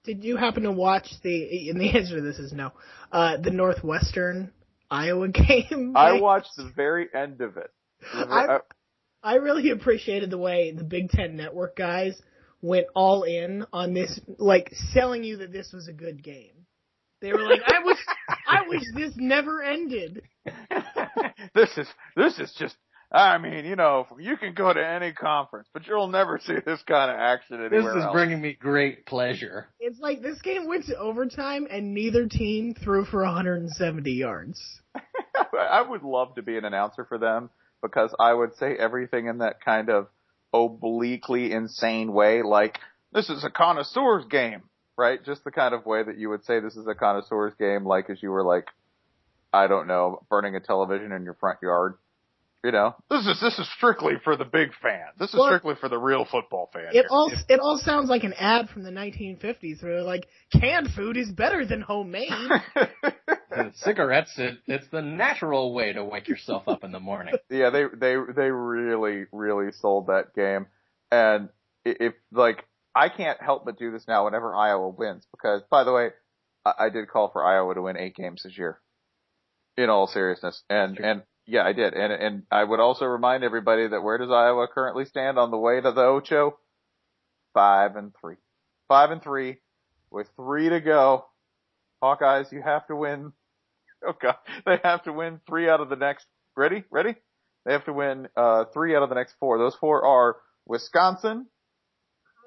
did 0.03 0.23
you 0.23 0.37
happen 0.37 0.63
to 0.63 0.71
watch 0.71 1.07
the, 1.23 1.69
and 1.69 1.79
the 1.79 1.89
answer 1.95 2.15
to 2.15 2.21
this 2.21 2.39
is 2.39 2.53
no, 2.53 2.71
uh, 3.11 3.37
the 3.37 3.51
Northwestern 3.51 4.51
Iowa 4.89 5.27
game? 5.29 5.93
I 5.95 6.19
watched 6.19 6.51
the 6.57 6.71
very 6.75 7.07
end 7.13 7.41
of 7.41 7.57
it. 7.57 7.71
I- 8.13 8.59
I 9.23 9.35
really 9.35 9.69
appreciated 9.69 10.31
the 10.31 10.37
way 10.39 10.71
the 10.71 10.83
Big 10.83 11.09
Ten 11.11 11.35
Network 11.35 11.75
guys 11.75 12.19
went 12.61 12.87
all 12.95 13.21
in 13.21 13.65
on 13.71 13.93
this, 13.93 14.19
like 14.39 14.71
selling 14.93 15.23
you 15.23 15.37
that 15.37 15.51
this 15.51 15.71
was 15.71 15.87
a 15.87 15.93
good 15.93 16.23
game. 16.23 16.65
They 17.21 17.31
were 17.31 17.41
like, 17.43 17.61
I 17.67 17.83
wish, 17.85 17.99
I 18.47 18.67
wish 18.67 18.81
this 18.95 19.13
never 19.15 19.61
ended. 19.61 20.23
this 21.53 21.69
is 21.77 21.87
this 22.15 22.39
is 22.39 22.51
just. 22.57 22.75
I 23.13 23.37
mean, 23.39 23.65
you 23.65 23.75
know, 23.75 24.07
you 24.19 24.37
can 24.37 24.53
go 24.53 24.71
to 24.71 24.79
any 24.79 25.11
conference, 25.11 25.67
but 25.73 25.85
you'll 25.85 26.07
never 26.07 26.39
see 26.39 26.55
this 26.65 26.81
kind 26.83 27.11
of 27.11 27.17
action 27.17 27.57
anywhere. 27.57 27.93
This 27.93 27.97
is 27.97 28.03
else. 28.05 28.13
bringing 28.13 28.41
me 28.41 28.53
great 28.53 29.05
pleasure. 29.05 29.67
It's 29.81 29.99
like 29.99 30.21
this 30.21 30.41
game 30.41 30.65
went 30.65 30.85
to 30.85 30.97
overtime 30.97 31.67
and 31.69 31.93
neither 31.93 32.27
team 32.27 32.73
threw 32.73 33.03
for 33.03 33.23
170 33.23 34.11
yards. 34.11 34.61
I 34.95 35.81
would 35.81 36.03
love 36.03 36.35
to 36.35 36.41
be 36.41 36.57
an 36.57 36.63
announcer 36.63 37.03
for 37.03 37.17
them 37.17 37.49
because 37.81 38.15
I 38.17 38.33
would 38.33 38.55
say 38.55 38.75
everything 38.75 39.27
in 39.27 39.39
that 39.39 39.63
kind 39.63 39.89
of 39.89 40.07
obliquely 40.53 41.51
insane 41.51 42.13
way, 42.13 42.43
like 42.43 42.79
this 43.11 43.29
is 43.29 43.43
a 43.43 43.49
connoisseur's 43.49 44.25
game, 44.25 44.63
right? 44.97 45.23
Just 45.23 45.43
the 45.43 45.51
kind 45.51 45.73
of 45.73 45.85
way 45.85 46.01
that 46.01 46.17
you 46.17 46.29
would 46.29 46.45
say 46.45 46.61
this 46.61 46.77
is 46.77 46.87
a 46.87 46.95
connoisseur's 46.95 47.53
game, 47.59 47.85
like 47.85 48.09
as 48.09 48.23
you 48.23 48.31
were 48.31 48.43
like, 48.43 48.67
I 49.51 49.67
don't 49.67 49.87
know, 49.87 50.23
burning 50.29 50.55
a 50.55 50.61
television 50.61 51.11
in 51.11 51.25
your 51.25 51.33
front 51.33 51.59
yard. 51.61 51.95
You 52.63 52.71
know, 52.71 52.95
this 53.09 53.25
is 53.25 53.39
this 53.41 53.57
is 53.57 53.67
strictly 53.75 54.13
for 54.23 54.35
the 54.35 54.45
big 54.45 54.69
fan. 54.83 55.07
This 55.17 55.29
is 55.29 55.35
Well- 55.39 55.47
strictly 55.47 55.73
for 55.75 55.89
the 55.89 55.97
real 55.97 56.25
football 56.25 56.69
fan. 56.71 56.89
It 56.93 57.07
all 57.09 57.31
it 57.49 57.59
all 57.59 57.79
sounds 57.79 58.07
like 58.07 58.23
an 58.23 58.33
ad 58.33 58.69
from 58.69 58.83
the 58.83 58.91
1950s 58.91 59.81
where 59.81 59.95
they're 59.95 60.03
like 60.03 60.27
canned 60.53 60.91
food 60.93 61.17
is 61.17 61.31
better 61.31 61.65
than 61.65 61.81
homemade. 61.81 62.29
Cigarettes, 63.73 64.33
it, 64.37 64.59
it's 64.67 64.87
the 64.91 65.01
natural 65.01 65.73
way 65.73 65.93
to 65.93 66.03
wake 66.03 66.27
yourself 66.27 66.67
up 66.67 66.83
in 66.83 66.91
the 66.91 66.99
morning. 66.99 67.33
yeah, 67.49 67.71
they 67.71 67.85
they 67.85 68.15
they 68.35 68.51
really 68.51 69.25
really 69.31 69.71
sold 69.71 70.07
that 70.07 70.35
game, 70.35 70.67
and 71.11 71.49
if 71.83 72.13
like 72.31 72.63
I 72.93 73.09
can't 73.09 73.41
help 73.41 73.65
but 73.65 73.79
do 73.79 73.91
this 73.91 74.07
now 74.07 74.25
whenever 74.25 74.55
Iowa 74.55 74.89
wins 74.89 75.25
because 75.31 75.63
by 75.71 75.83
the 75.83 75.91
way, 75.91 76.09
I, 76.63 76.73
I 76.77 76.89
did 76.89 77.09
call 77.09 77.29
for 77.31 77.43
Iowa 77.43 77.73
to 77.73 77.81
win 77.81 77.97
eight 77.97 78.15
games 78.15 78.43
this 78.43 78.55
year. 78.55 78.79
In 79.77 79.89
all 79.89 80.05
seriousness, 80.05 80.61
and 80.69 80.99
and 80.99 81.23
yeah, 81.45 81.63
I 81.63 81.73
did, 81.73 81.93
and 81.93 82.13
and 82.13 82.43
I 82.51 82.63
would 82.63 82.79
also 82.79 83.05
remind 83.05 83.43
everybody 83.43 83.87
that 83.87 84.01
where 84.01 84.17
does 84.17 84.29
Iowa 84.31 84.67
currently 84.73 85.05
stand 85.05 85.37
on 85.37 85.51
the 85.51 85.57
way 85.57 85.81
to 85.81 85.91
the 85.91 86.01
Ocho? 86.01 86.57
Five 87.53 87.95
and 87.95 88.13
three, 88.21 88.35
five 88.87 89.11
and 89.11 89.21
three, 89.21 89.57
with 90.09 90.27
three 90.35 90.69
to 90.69 90.79
go. 90.79 91.25
Hawkeyes, 92.01 92.51
you 92.51 92.61
have 92.61 92.87
to 92.87 92.95
win. 92.95 93.33
Oh 94.03 94.13
god, 94.19 94.37
they 94.65 94.79
have 94.83 95.03
to 95.03 95.13
win 95.13 95.41
three 95.47 95.69
out 95.69 95.79
of 95.79 95.89
the 95.89 95.95
next. 95.95 96.25
Ready? 96.57 96.83
Ready? 96.89 97.13
They 97.65 97.73
have 97.73 97.85
to 97.85 97.93
win 97.93 98.29
uh, 98.35 98.65
three 98.73 98.95
out 98.95 99.03
of 99.03 99.09
the 99.09 99.15
next 99.15 99.35
four. 99.39 99.59
Those 99.59 99.75
four 99.75 100.03
are 100.03 100.37
Wisconsin. 100.65 101.45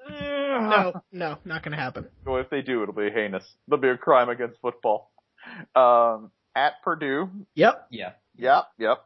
No, 0.55 0.93
no, 1.11 1.37
not 1.43 1.63
gonna 1.63 1.75
happen. 1.75 2.07
Well, 2.25 2.37
if 2.41 2.49
they 2.49 2.61
do, 2.61 2.81
it'll 2.81 2.95
be 2.95 3.09
heinous. 3.09 3.43
It'll 3.67 3.79
be 3.79 3.89
a 3.89 3.97
crime 3.97 4.29
against 4.29 4.59
football. 4.61 5.11
Um, 5.75 6.31
at 6.55 6.81
Purdue. 6.81 7.29
Yep. 7.55 7.87
Yeah. 7.91 8.11
Yep, 8.37 8.63
yep. 8.79 8.97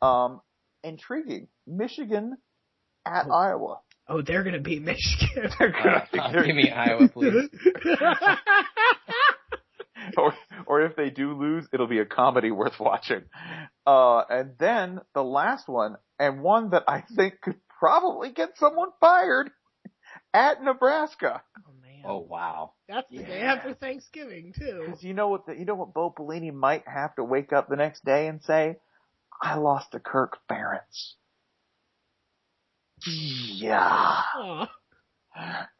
Um, 0.00 0.40
intriguing. 0.82 1.48
Michigan 1.66 2.36
at 3.06 3.26
Oh. 3.28 3.32
Iowa. 3.34 3.80
Oh, 4.08 4.20
they're 4.20 4.42
gonna 4.42 4.60
beat 4.60 4.82
Michigan. 4.82 5.50
They're 5.58 5.70
gonna 5.70 6.06
be 6.44 6.52
me 6.52 6.70
Iowa, 6.70 7.08
please. 7.08 7.48
or, 10.16 10.34
or 10.66 10.82
if 10.82 10.96
they 10.96 11.10
do 11.10 11.38
lose, 11.38 11.66
it'll 11.72 11.86
be 11.86 12.00
a 12.00 12.04
comedy 12.04 12.50
worth 12.50 12.80
watching. 12.80 13.22
Uh, 13.86 14.22
and 14.28 14.52
then 14.58 15.00
the 15.14 15.22
last 15.22 15.68
one, 15.68 15.96
and 16.18 16.42
one 16.42 16.70
that 16.70 16.82
I 16.88 17.04
think 17.16 17.40
could 17.40 17.60
probably 17.78 18.32
get 18.32 18.58
someone 18.58 18.88
fired, 19.00 19.50
at 20.34 20.62
Nebraska. 20.62 21.42
oh 21.58 21.72
man. 22.02 22.12
Oh 22.12 22.18
wow. 22.18 22.72
That's 22.88 23.08
the 23.10 23.18
day 23.18 23.40
Yeah. 23.40 23.54
after 23.54 23.74
Thanksgiving 23.74 24.52
too. 24.58 24.84
Because 24.86 25.02
you 25.02 25.14
know 25.14 25.28
what, 25.28 25.46
the, 25.46 25.54
you 25.54 25.64
know 25.64 25.74
what 25.74 25.94
Bo 25.94 26.10
Pelini 26.16 26.52
might 26.52 26.86
have 26.86 27.14
to 27.16 27.24
wake 27.24 27.52
up 27.52 27.68
the 27.68 27.76
next 27.76 28.04
day 28.04 28.26
and 28.28 28.42
say, 28.42 28.76
I 29.40 29.56
lost 29.56 29.92
to 29.92 30.00
Kirk 30.00 30.38
Ferentz. 30.50 31.14
Yeah. 33.06 33.78
Aw. 33.80 34.70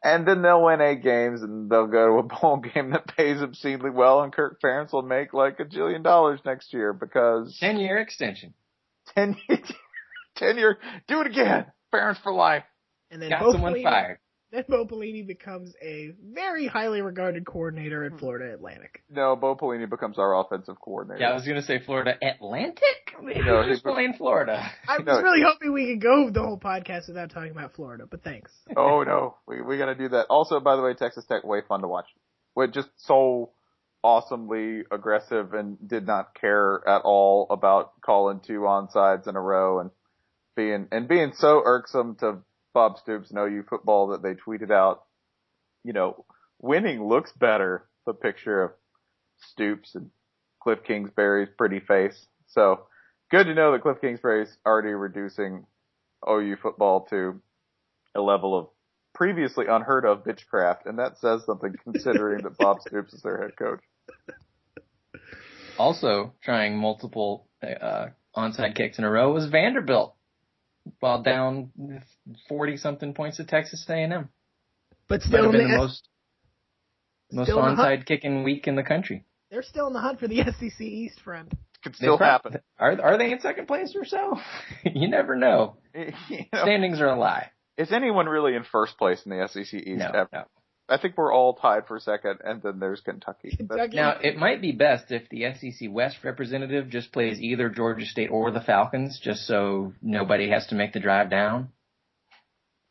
And 0.03 0.27
then 0.27 0.41
they'll 0.41 0.63
win 0.63 0.81
eight 0.81 1.03
games 1.03 1.43
and 1.43 1.69
they'll 1.69 1.85
go 1.87 2.07
to 2.07 2.13
a 2.13 2.23
bowl 2.23 2.57
game 2.57 2.89
that 2.91 3.15
pays 3.15 3.41
obscenely 3.41 3.91
well 3.91 4.21
and 4.23 4.33
Kirk 4.33 4.59
Ferentz 4.59 4.91
will 4.91 5.03
make 5.03 5.33
like 5.33 5.59
a 5.59 5.65
jillion 5.65 6.01
dollars 6.03 6.39
next 6.45 6.73
year 6.73 6.91
because 6.91 7.55
Ten 7.59 7.77
year 7.77 7.97
extension. 7.99 8.53
ten, 9.15 9.37
ten 10.35 10.57
year, 10.57 10.77
do 11.07 11.21
it 11.21 11.27
again. 11.27 11.65
Ferentz 11.93 12.21
for 12.23 12.33
life. 12.33 12.63
And 13.11 13.21
then 13.21 13.29
Got 13.29 13.41
Bo 13.41 13.51
someone 13.51 13.73
Pelini- 13.75 13.83
fired. 13.83 14.17
Then 14.53 14.65
Bo 14.69 14.85
Pelini 14.85 15.25
becomes 15.25 15.73
a 15.81 16.13
very 16.23 16.67
highly 16.67 17.01
regarded 17.01 17.43
coordinator 17.43 18.07
Hmm. 18.07 18.13
at 18.13 18.19
Florida 18.19 18.53
Atlantic. 18.53 19.01
No, 19.09 19.35
Bo 19.35 19.55
Pelini 19.55 19.89
becomes 19.89 20.19
our 20.19 20.39
offensive 20.39 20.79
coordinator. 20.79 21.21
Yeah, 21.21 21.31
I 21.31 21.33
was 21.33 21.45
gonna 21.47 21.63
say 21.63 21.79
Florida 21.79 22.13
Atlantic. 22.21 23.15
No, 23.19 23.33
No, 23.41 23.63
just 23.67 23.83
he- 23.83 24.13
Florida. 24.17 24.63
I 24.87 24.97
was 24.99 25.05
No. 25.07 25.21
really 25.21 25.41
hoping 25.43 25.73
we 25.73 25.87
could 25.87 26.01
go 26.03 26.29
the 26.29 26.41
whole 26.43 26.59
podcast 26.59 27.07
without 27.07 27.31
talking 27.31 27.49
about 27.51 27.73
Florida, 27.73 28.05
but 28.09 28.23
thanks. 28.23 28.51
oh 28.77 29.01
no, 29.01 29.37
we 29.47 29.61
we 29.63 29.79
gotta 29.79 29.95
do 29.95 30.09
that. 30.09 30.27
Also, 30.29 30.59
by 30.59 30.75
the 30.75 30.83
way, 30.83 30.93
Texas 30.93 31.25
Tech 31.25 31.43
way 31.43 31.61
fun 31.67 31.81
to 31.81 31.87
watch. 31.87 32.05
With 32.55 32.73
just 32.73 32.89
so 32.97 33.53
awesomely 34.03 34.83
aggressive 34.91 35.53
and 35.55 35.77
did 35.87 36.05
not 36.05 36.35
care 36.39 36.87
at 36.87 37.01
all 37.03 37.47
about 37.49 37.99
calling 38.01 38.39
two 38.45 38.59
onsides 38.61 39.27
in 39.27 39.35
a 39.35 39.41
row 39.41 39.79
and 39.79 39.89
being 40.55 40.87
and 40.91 41.07
being 41.07 41.31
so 41.33 41.61
irksome 41.65 42.15
to 42.19 42.37
Bob 42.73 42.97
Stoops 42.97 43.29
and 43.29 43.39
OU 43.39 43.63
football 43.69 44.07
that 44.07 44.21
they 44.23 44.33
tweeted 44.33 44.71
out, 44.71 45.03
you 45.83 45.93
know, 45.93 46.25
winning 46.61 47.07
looks 47.07 47.31
better. 47.33 47.87
The 48.05 48.13
picture 48.13 48.63
of 48.63 48.71
Stoops 49.51 49.95
and 49.95 50.09
Cliff 50.61 50.79
Kingsbury's 50.85 51.49
pretty 51.57 51.79
face. 51.79 52.25
So 52.47 52.87
good 53.31 53.45
to 53.45 53.53
know 53.53 53.71
that 53.71 53.81
Cliff 53.81 54.01
Kingsbury's 54.01 54.55
already 54.65 54.89
reducing 54.89 55.65
OU 56.29 56.57
football 56.61 57.07
to 57.09 57.41
a 58.15 58.21
level 58.21 58.57
of 58.57 58.67
previously 59.13 59.65
unheard 59.67 60.05
of 60.05 60.23
bitchcraft, 60.23 60.85
and 60.85 60.99
that 60.99 61.17
says 61.19 61.41
something 61.45 61.73
considering 61.83 62.43
that 62.43 62.57
Bob 62.57 62.81
Stoops 62.81 63.13
is 63.13 63.21
their 63.21 63.41
head 63.41 63.55
coach. 63.57 63.81
Also 65.77 66.33
trying 66.43 66.77
multiple 66.77 67.47
uh, 67.63 68.07
onside 68.35 68.75
kicks 68.75 68.97
in 68.97 69.03
a 69.03 69.09
row 69.09 69.31
was 69.31 69.47
Vanderbilt, 69.47 70.15
while 70.99 71.21
down 71.21 71.71
forty 72.49 72.77
something 72.77 73.13
points 73.13 73.37
to 73.37 73.45
Texas 73.45 73.85
A&M. 73.89 74.29
But 75.07 75.21
Might 75.21 75.27
still, 75.27 75.43
have 75.43 75.51
been 75.51 75.61
the, 75.67 75.67
the 75.73 75.77
most 75.77 76.07
most 77.31 77.47
still 77.47 77.59
in 77.65 77.75
hunt. 77.75 77.79
onside 77.79 78.05
kicking 78.05 78.43
week 78.43 78.67
in 78.67 78.75
the 78.75 78.83
country. 78.83 79.25
they're 79.51 79.63
still 79.63 79.87
in 79.87 79.93
the 79.93 79.99
hunt 79.99 80.19
for 80.19 80.27
the 80.27 80.43
SEC 80.43 80.81
East, 80.81 81.19
friend. 81.21 81.51
Could 81.83 81.95
still 81.95 82.17
prob- 82.17 82.43
happen. 82.43 82.61
Are 82.79 83.01
are 83.01 83.17
they 83.17 83.31
in 83.31 83.39
second 83.41 83.67
place 83.67 83.93
or 83.95 84.05
so? 84.05 84.39
you 84.85 85.07
never 85.09 85.35
know. 85.35 85.77
You 86.29 86.45
know, 86.53 86.61
Standings 86.63 86.99
are 87.01 87.07
a 87.09 87.19
lie. 87.19 87.51
is 87.77 87.91
anyone 87.91 88.25
really 88.27 88.55
in 88.55 88.63
first 88.63 88.97
place 88.97 89.21
in 89.25 89.31
the 89.37 89.47
SEC 89.47 89.73
East 89.73 89.87
No, 89.99 90.05
ever? 90.07 90.29
no. 90.33 90.43
I 90.89 90.97
think 90.97 91.17
we're 91.17 91.33
all 91.33 91.53
tied 91.53 91.87
for 91.87 91.97
second, 91.99 92.39
and 92.43 92.61
then 92.61 92.79
there's 92.79 92.99
Kentucky. 93.01 93.55
Kentucky. 93.55 93.95
Now 93.95 94.17
it 94.21 94.35
might 94.37 94.61
be 94.61 94.73
best 94.73 95.11
if 95.11 95.29
the 95.29 95.45
SEC 95.53 95.89
West 95.89 96.17
representative 96.23 96.89
just 96.89 97.13
plays 97.13 97.39
either 97.39 97.69
Georgia 97.69 98.05
State 98.05 98.29
or 98.31 98.51
the 98.51 98.59
Falcons, 98.61 99.19
just 99.21 99.47
so 99.47 99.93
nobody 100.01 100.49
has 100.49 100.67
to 100.67 100.75
make 100.75 100.91
the 100.93 100.99
drive 100.99 101.29
down. 101.29 101.69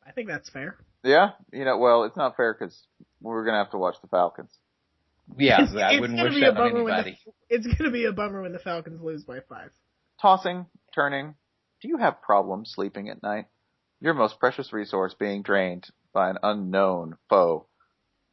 I 0.07 0.13
think 0.13 0.29
that's 0.29 0.49
fair. 0.51 0.77
yeah, 1.05 1.31
you 1.53 1.65
know, 1.65 1.79
well, 1.79 2.05
it's 2.05 2.17
not 2.17 2.37
fair 2.37 2.55
because 2.59 2.77
we're 3.21 3.45
gonna 3.45 3.59
have 3.59 3.71
to 3.73 3.79
watch 3.79 3.97
the 4.01 4.09
Falcons. 4.09 4.51
Yeah, 5.37 5.63
It's- 5.63 5.77
I 5.77 6.01
wouldn't 6.01 6.19
gonna 6.19 6.31
wish 6.31 6.39
be 6.41 6.45
a 6.47 6.53
that 6.53 6.61
on 6.61 6.71
bummer 6.71 6.85
when 6.85 6.95
the- 6.95 6.99
anybody. 7.01 7.19
It's 7.49 7.67
gonna 7.67 7.91
be 7.91 8.07
a 8.07 8.13
bummer 8.13 8.43
when 8.43 8.53
the 8.53 8.59
Falcons 8.59 9.01
lose 9.03 9.25
by 9.25 9.41
five. 9.41 9.71
Tossing, 10.21 10.67
turning. 10.95 11.35
Do 11.81 11.89
you 11.89 11.99
have 11.99 12.23
problems 12.23 12.73
sleeping 12.75 13.09
at 13.11 13.23
night? 13.23 13.47
Your 14.01 14.15
most 14.15 14.39
precious 14.41 14.73
resource 14.73 15.15
being 15.15 15.43
drained 15.43 15.89
by 16.13 16.31
an 16.31 16.39
unknown 16.43 17.17
foe. 17.29 17.67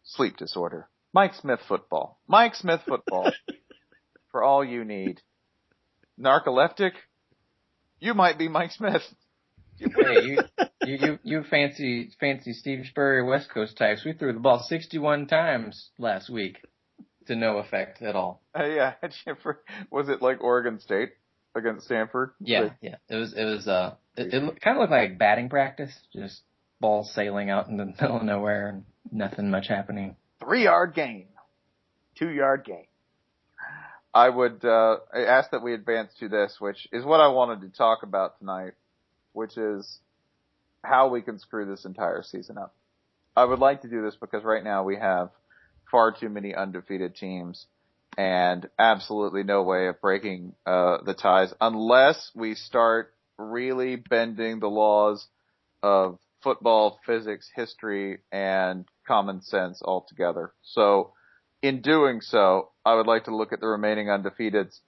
Sleep 0.03 0.37
disorder. 0.37 0.87
Mike 1.13 1.33
Smith 1.35 1.59
football. 1.67 2.19
Mike 2.27 2.55
Smith 2.55 2.81
football. 2.87 3.31
For 4.31 4.43
all 4.43 4.63
you 4.63 4.85
need. 4.85 5.21
Narcoleptic? 6.19 6.91
You 7.99 8.13
might 8.13 8.37
be 8.37 8.47
Mike 8.47 8.71
Smith. 8.71 9.01
hey, 9.77 10.21
you, 10.23 10.37
you, 10.85 10.97
you, 10.99 11.19
you 11.23 11.43
fancy, 11.49 12.11
fancy 12.19 12.53
Steve 12.53 12.85
Spurrier 12.89 13.25
West 13.25 13.49
Coast 13.49 13.77
types. 13.77 14.03
We 14.05 14.13
threw 14.13 14.33
the 14.33 14.39
ball 14.39 14.59
61 14.59 15.27
times 15.27 15.89
last 15.97 16.29
week 16.29 16.57
to 17.27 17.35
no 17.35 17.57
effect 17.57 18.01
at 18.01 18.15
all. 18.15 18.41
Uh, 18.57 18.65
yeah, 18.65 18.93
was 19.91 20.09
it 20.09 20.21
like 20.21 20.41
Oregon 20.41 20.79
State 20.79 21.11
against 21.55 21.85
Stanford? 21.85 22.31
Yeah, 22.39 22.71
yeah. 22.81 22.95
It 23.09 23.15
was, 23.15 23.33
it 23.33 23.45
was, 23.45 23.67
uh, 23.67 23.95
it, 24.17 24.33
it 24.33 24.61
kind 24.61 24.77
of 24.77 24.81
looked 24.81 24.91
like 24.91 25.17
batting 25.17 25.49
practice. 25.49 25.93
Just 26.13 26.41
balls 26.79 27.11
sailing 27.13 27.49
out 27.49 27.67
in 27.67 27.77
the 27.77 27.85
middle 28.01 28.17
of 28.17 28.23
nowhere 28.23 28.69
and 28.69 28.83
nothing 29.11 29.49
much 29.49 29.67
happening. 29.67 30.15
three 30.39 30.63
yard 30.63 30.93
gain, 30.93 31.27
two 32.15 32.29
yard 32.29 32.63
gain. 32.65 32.85
I 34.13 34.29
would 34.29 34.65
uh, 34.65 34.97
ask 35.13 35.51
that 35.51 35.61
we 35.61 35.73
advance 35.73 36.11
to 36.19 36.29
this, 36.29 36.55
which 36.59 36.87
is 36.91 37.05
what 37.05 37.19
I 37.19 37.27
wanted 37.27 37.61
to 37.61 37.77
talk 37.77 38.01
about 38.01 38.39
tonight, 38.39 38.73
which 39.33 39.55
is 39.57 39.99
how 40.83 41.09
we 41.09 41.21
can 41.21 41.37
screw 41.39 41.65
this 41.65 41.85
entire 41.85 42.23
season 42.23 42.57
up. 42.57 42.73
I 43.35 43.45
would 43.45 43.59
like 43.59 43.81
to 43.83 43.87
do 43.87 44.01
this 44.01 44.15
because 44.19 44.43
right 44.43 44.63
now 44.63 44.83
we 44.83 44.95
have 44.95 45.29
far 45.91 46.11
too 46.11 46.29
many 46.29 46.55
undefeated 46.55 47.15
teams 47.15 47.67
and 48.17 48.67
absolutely 48.77 49.43
no 49.43 49.63
way 49.63 49.87
of 49.87 50.01
breaking 50.01 50.53
uh, 50.65 50.97
the 51.05 51.13
ties 51.13 51.53
unless 51.61 52.31
we 52.35 52.55
start 52.55 53.13
really 53.37 53.95
bending 53.95 54.59
the 54.59 54.67
laws 54.67 55.27
of 55.81 56.17
football, 56.41 56.99
physics, 57.05 57.49
history, 57.55 58.19
and 58.31 58.85
common 59.07 59.41
sense 59.41 59.81
altogether. 59.83 60.53
So, 60.61 61.13
in 61.61 61.81
doing 61.81 62.21
so, 62.21 62.69
I 62.85 62.95
would 62.95 63.07
like 63.07 63.25
to 63.25 63.35
look 63.35 63.51
at 63.51 63.59
the 63.59 63.67
remaining 63.67 64.07
undefeateds 64.07 64.79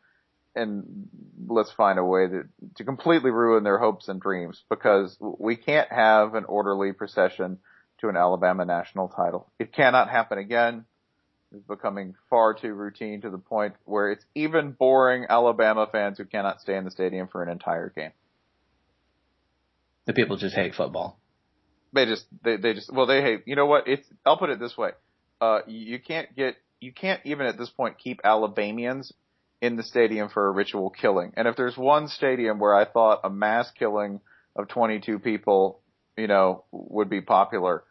and 0.56 1.08
let's 1.48 1.72
find 1.72 2.00
a 2.00 2.04
way 2.04 2.28
to, 2.28 2.44
to 2.76 2.84
completely 2.84 3.32
ruin 3.32 3.64
their 3.64 3.78
hopes 3.78 4.08
and 4.08 4.22
dreams 4.22 4.64
because 4.70 5.18
we 5.20 5.56
can't 5.56 5.92
have 5.92 6.36
an 6.36 6.46
orderly 6.46 6.94
procession 6.94 7.60
to 8.00 8.10
an 8.10 8.18
Alabama 8.18 8.66
national 8.66 9.10
title. 9.10 9.52
It 9.60 9.74
cannot 9.74 10.10
happen 10.10 10.38
again. 10.38 10.86
It's 11.54 11.66
becoming 11.68 12.16
far 12.30 12.54
too 12.54 12.74
routine 12.74 13.22
to 13.22 13.30
the 13.30 13.38
point 13.38 13.76
where 13.86 14.12
it's 14.12 14.26
even 14.36 14.72
boring 14.72 15.26
Alabama 15.30 15.88
fans 15.92 16.18
who 16.18 16.26
cannot 16.26 16.62
stay 16.62 16.78
in 16.78 16.86
the 16.86 16.92
stadium 16.92 17.28
for 17.28 17.44
an 17.44 17.50
entire 17.50 17.90
game. 17.90 18.12
The 20.06 20.14
people 20.14 20.38
just 20.38 20.56
hate 20.56 20.74
football. 20.76 21.21
They 21.94 22.06
just, 22.06 22.26
they, 22.44 22.58
they 22.58 22.74
just, 22.74 22.92
well, 22.94 23.06
they 23.06 23.22
hate, 23.22 23.44
you 23.46 23.56
know 23.56 23.66
what? 23.66 23.88
It's, 23.88 24.08
I'll 24.26 24.38
put 24.38 24.50
it 24.50 24.60
this 24.60 24.78
way. 24.78 24.92
Uh, 25.40 25.60
you 25.68 26.00
can't 26.00 26.34
get, 26.36 26.56
you 26.80 26.94
can't 26.94 27.22
even 27.26 27.46
at 27.46 27.58
this 27.58 27.70
point 27.70 27.98
keep 27.98 28.22
Alabamians 28.24 29.12
in 29.62 29.76
the 29.76 29.84
stadium 29.84 30.30
for 30.30 30.48
a 30.48 30.52
ritual 30.52 30.90
killing. 30.90 31.34
And 31.36 31.48
if 31.48 31.56
there's 31.56 31.78
one 31.78 32.08
stadium 32.08 32.60
where 32.60 32.76
I 32.76 32.86
thought 32.86 33.22
a 33.24 33.30
mass 33.30 33.70
killing 33.78 34.22
of 34.56 34.68
22 34.68 35.20
people, 35.20 35.80
you 36.18 36.28
know, 36.28 36.64
would 36.72 37.10
be 37.10 37.22
popular, 37.22 37.84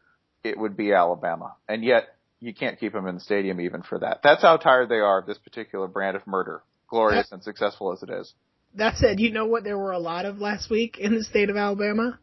it 0.43 0.59
would 0.59 0.77
be 0.77 0.93
Alabama. 0.93 1.55
And 1.69 1.85
yet, 1.85 2.09
you 2.41 2.55
can't 2.55 2.81
keep 2.81 2.93
them 2.93 3.07
in 3.07 3.17
the 3.17 3.21
stadium 3.21 3.61
even 3.61 3.83
for 3.83 3.99
that. 3.99 4.21
That's 4.23 4.43
how 4.43 4.57
tired 4.57 4.89
they 4.89 4.97
are 4.97 5.21
of 5.21 5.27
this 5.27 5.39
particular 5.39 5.87
brand 5.87 6.17
of 6.17 6.27
murder, 6.27 6.63
glorious 6.89 7.31
and 7.33 7.43
successful 7.43 7.93
as 7.93 8.03
it 8.03 8.11
is. 8.11 8.33
That 8.75 8.97
said, 8.97 9.21
you 9.21 9.31
know 9.31 9.47
what 9.47 9.65
there 9.65 9.77
were 9.77 9.93
a 9.93 9.99
lot 9.99 10.25
of 10.25 10.39
last 10.39 10.71
week 10.71 10.97
in 10.99 11.15
the 11.15 11.25
state 11.25 11.51
of 11.51 11.57
Alabama? 11.57 12.19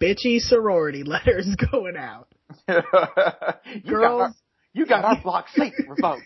Bitchy 0.00 0.40
sorority 0.40 1.02
letters 1.04 1.54
going 1.70 1.96
out. 1.96 2.28
you, 2.68 2.74
got 2.74 3.86
Girls, 3.86 4.20
our, 4.20 4.34
you 4.72 4.86
got 4.86 5.04
our 5.04 5.20
block 5.22 5.46
safe 5.54 5.72
revoked. 5.88 6.22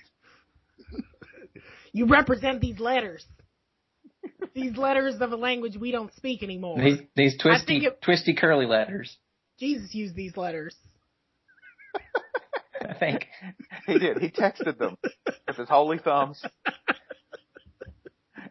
you 1.92 2.06
represent 2.06 2.60
these 2.60 2.78
letters. 2.78 3.24
these 4.54 4.76
letters 4.76 5.16
of 5.20 5.32
a 5.32 5.36
language 5.36 5.76
we 5.76 5.90
don't 5.90 6.14
speak 6.14 6.42
anymore. 6.42 6.80
These 6.80 7.00
these 7.14 7.36
twisty 7.38 7.84
it- 7.84 8.00
twisty 8.02 8.34
curly 8.34 8.66
letters. 8.66 9.16
Jesus 9.58 9.94
used 9.94 10.14
these 10.16 10.36
letters. 10.36 10.74
I 12.80 12.94
think. 12.94 13.26
He 13.86 13.98
did. 13.98 14.18
He 14.18 14.30
texted 14.30 14.78
them 14.78 14.96
with 15.46 15.56
his 15.56 15.68
holy 15.68 15.98
thumbs 15.98 16.42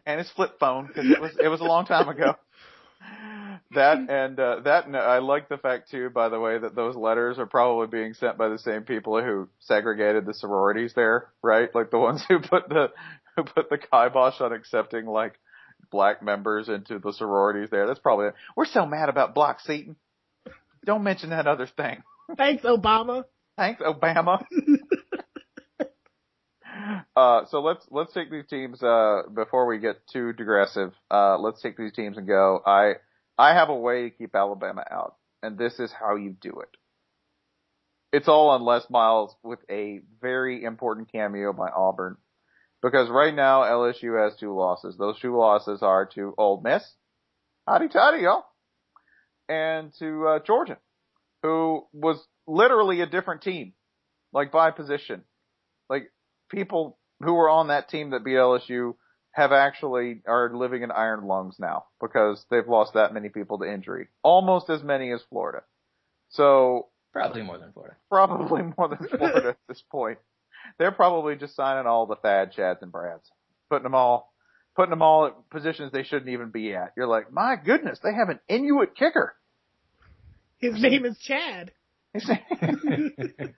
and 0.06 0.18
his 0.18 0.30
flip 0.30 0.58
phone 0.58 0.86
because 0.86 1.10
it 1.10 1.20
was 1.20 1.32
it 1.40 1.48
was 1.48 1.60
a 1.60 1.64
long 1.64 1.86
time 1.86 2.08
ago. 2.08 2.34
That 3.74 3.98
and 4.08 4.38
uh, 4.38 4.60
that 4.64 4.86
I 4.94 5.18
like 5.18 5.48
the 5.48 5.58
fact 5.58 5.90
too, 5.90 6.10
by 6.10 6.28
the 6.28 6.40
way, 6.40 6.58
that 6.58 6.74
those 6.74 6.96
letters 6.96 7.38
are 7.38 7.46
probably 7.46 7.86
being 7.86 8.14
sent 8.14 8.38
by 8.38 8.48
the 8.48 8.58
same 8.58 8.82
people 8.82 9.22
who 9.22 9.48
segregated 9.60 10.26
the 10.26 10.34
sororities 10.34 10.92
there, 10.94 11.28
right? 11.42 11.72
Like 11.74 11.90
the 11.90 11.98
ones 11.98 12.24
who 12.28 12.40
put 12.40 12.68
the 12.68 12.88
who 13.36 13.44
put 13.44 13.70
the 13.70 13.78
kibosh 13.78 14.40
on 14.40 14.52
accepting 14.52 15.06
like 15.06 15.38
black 15.90 16.22
members 16.22 16.68
into 16.68 16.98
the 16.98 17.12
sororities 17.12 17.70
there. 17.70 17.86
That's 17.86 18.00
probably 18.00 18.28
it. 18.28 18.34
We're 18.56 18.66
so 18.66 18.86
mad 18.86 19.08
about 19.08 19.34
block 19.34 19.60
seating. 19.60 19.96
Don't 20.84 21.02
mention 21.02 21.30
that 21.30 21.46
other 21.46 21.66
thing. 21.66 22.02
Thanks, 22.36 22.64
Obama. 22.64 23.24
Thanks, 23.56 23.80
Obama. 23.80 24.44
uh, 27.16 27.44
so 27.46 27.60
let's 27.60 27.86
let's 27.90 28.12
take 28.12 28.30
these 28.30 28.46
teams 28.48 28.82
uh, 28.82 29.22
before 29.32 29.66
we 29.66 29.78
get 29.78 30.06
too 30.12 30.32
digressive. 30.32 30.92
Uh, 31.10 31.38
let's 31.38 31.62
take 31.62 31.76
these 31.76 31.92
teams 31.92 32.18
and 32.18 32.26
go. 32.26 32.60
I 32.66 32.94
I 33.36 33.54
have 33.54 33.68
a 33.68 33.74
way 33.74 34.02
to 34.02 34.10
keep 34.10 34.34
Alabama 34.34 34.84
out, 34.90 35.16
and 35.42 35.58
this 35.58 35.78
is 35.78 35.92
how 35.92 36.16
you 36.16 36.36
do 36.40 36.60
it. 36.60 36.68
It's 38.12 38.28
all 38.28 38.50
on 38.50 38.62
Les 38.62 38.88
Miles 38.90 39.34
with 39.42 39.58
a 39.68 40.00
very 40.20 40.62
important 40.62 41.10
cameo 41.10 41.52
by 41.52 41.68
Auburn, 41.70 42.16
because 42.80 43.10
right 43.10 43.34
now 43.34 43.62
LSU 43.62 44.22
has 44.22 44.38
two 44.38 44.54
losses. 44.54 44.96
Those 44.96 45.18
two 45.18 45.36
losses 45.36 45.82
are 45.82 46.06
to 46.14 46.34
Ole 46.38 46.60
Miss, 46.62 46.84
howdy 47.66 47.88
toddy 47.88 48.22
y'all, 48.22 48.44
and 49.48 49.92
to 49.98 50.26
uh, 50.28 50.38
Georgia, 50.46 50.78
who 51.42 51.84
was 51.92 52.24
literally 52.46 53.00
a 53.00 53.06
different 53.06 53.42
team, 53.42 53.72
like 54.32 54.52
by 54.52 54.70
position. 54.70 55.24
Like 55.90 56.12
people 56.50 56.98
who 57.20 57.34
were 57.34 57.50
on 57.50 57.68
that 57.68 57.88
team 57.88 58.10
that 58.10 58.24
beat 58.24 58.34
LSU 58.34 58.94
have 59.34 59.50
actually 59.50 60.22
are 60.26 60.50
living 60.54 60.82
in 60.82 60.92
iron 60.92 61.26
lungs 61.26 61.56
now 61.58 61.86
because 62.00 62.44
they've 62.50 62.68
lost 62.68 62.94
that 62.94 63.12
many 63.12 63.28
people 63.28 63.58
to 63.58 63.64
injury, 63.64 64.06
almost 64.22 64.70
as 64.70 64.82
many 64.82 65.10
as 65.10 65.20
Florida. 65.28 65.62
So 66.30 66.86
Probably 67.12 67.42
more 67.42 67.58
than 67.58 67.72
Florida. 67.72 67.96
probably 68.08 68.62
more 68.76 68.88
than 68.88 69.08
Florida 69.08 69.48
at 69.50 69.58
this 69.68 69.82
point. 69.90 70.18
They're 70.78 70.92
probably 70.92 71.36
just 71.36 71.56
signing 71.56 71.86
all 71.86 72.06
the 72.06 72.16
Thad, 72.16 72.52
Chads, 72.52 72.82
and 72.82 72.92
Brads, 72.92 73.28
putting 73.68 73.82
them 73.82 73.94
all, 73.94 74.32
putting 74.76 74.90
them 74.90 75.02
all 75.02 75.26
at 75.26 75.50
positions 75.50 75.92
they 75.92 76.04
shouldn't 76.04 76.30
even 76.30 76.50
be 76.50 76.74
at. 76.74 76.92
You're 76.96 77.06
like, 77.06 77.32
my 77.32 77.56
goodness, 77.56 77.98
they 78.02 78.14
have 78.14 78.28
an 78.28 78.40
Inuit 78.48 78.96
kicker. 78.96 79.34
His 80.58 80.80
name 80.80 81.04
is 81.04 81.18
Chad. 81.18 81.72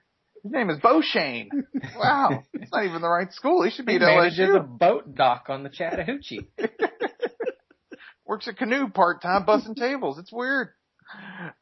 His 0.47 0.53
name, 0.53 0.71
is 0.71 0.79
Shane. 1.07 1.51
Wow, 1.99 2.45
it's 2.55 2.71
not 2.71 2.85
even 2.85 3.03
the 3.03 3.09
right 3.09 3.33
school. 3.33 3.65
He 3.65 3.71
should 3.71 3.85
be 3.85 3.93
He 3.93 3.97
at 3.97 4.03
manages 4.03 4.39
LSU. 4.51 4.57
a 4.57 4.61
boat 4.61 5.15
dock 5.15 5.47
on 5.49 5.65
the 5.65 5.69
Chattahoochee. 5.69 6.49
Works 8.27 8.47
at 8.47 8.57
Canoe 8.57 8.89
part 8.89 9.23
time, 9.23 9.45
busting 9.45 9.75
tables. 9.75 10.19
It's 10.19 10.33
weird. 10.33 10.69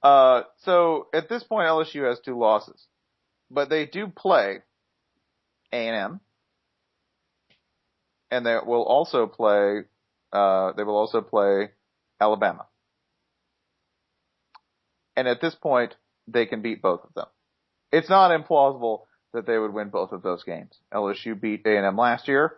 Uh, 0.02 0.42
so 0.64 1.06
at 1.14 1.30
this 1.30 1.42
point, 1.44 1.66
LSU 1.66 2.06
has 2.06 2.20
two 2.20 2.38
losses, 2.38 2.86
but 3.50 3.70
they 3.70 3.86
do 3.86 4.08
play 4.08 4.58
A 5.72 5.76
and 5.76 5.96
M, 5.96 6.20
and 8.30 8.44
they 8.44 8.56
will 8.66 8.82
also 8.84 9.26
play. 9.26 9.84
Uh, 10.30 10.72
they 10.72 10.82
will 10.82 10.96
also 10.96 11.22
play 11.22 11.70
Alabama, 12.20 12.66
and 15.16 15.26
at 15.26 15.40
this 15.40 15.54
point, 15.54 15.94
they 16.28 16.44
can 16.44 16.60
beat 16.60 16.82
both 16.82 17.00
of 17.04 17.14
them. 17.14 17.26
It's 17.94 18.08
not 18.08 18.32
implausible 18.32 19.02
that 19.32 19.46
they 19.46 19.56
would 19.56 19.72
win 19.72 19.88
both 19.88 20.10
of 20.10 20.22
those 20.22 20.42
games. 20.42 20.72
LSU 20.92 21.40
beat 21.40 21.64
A 21.64 21.76
and 21.76 21.86
M 21.86 21.96
last 21.96 22.26
year. 22.26 22.54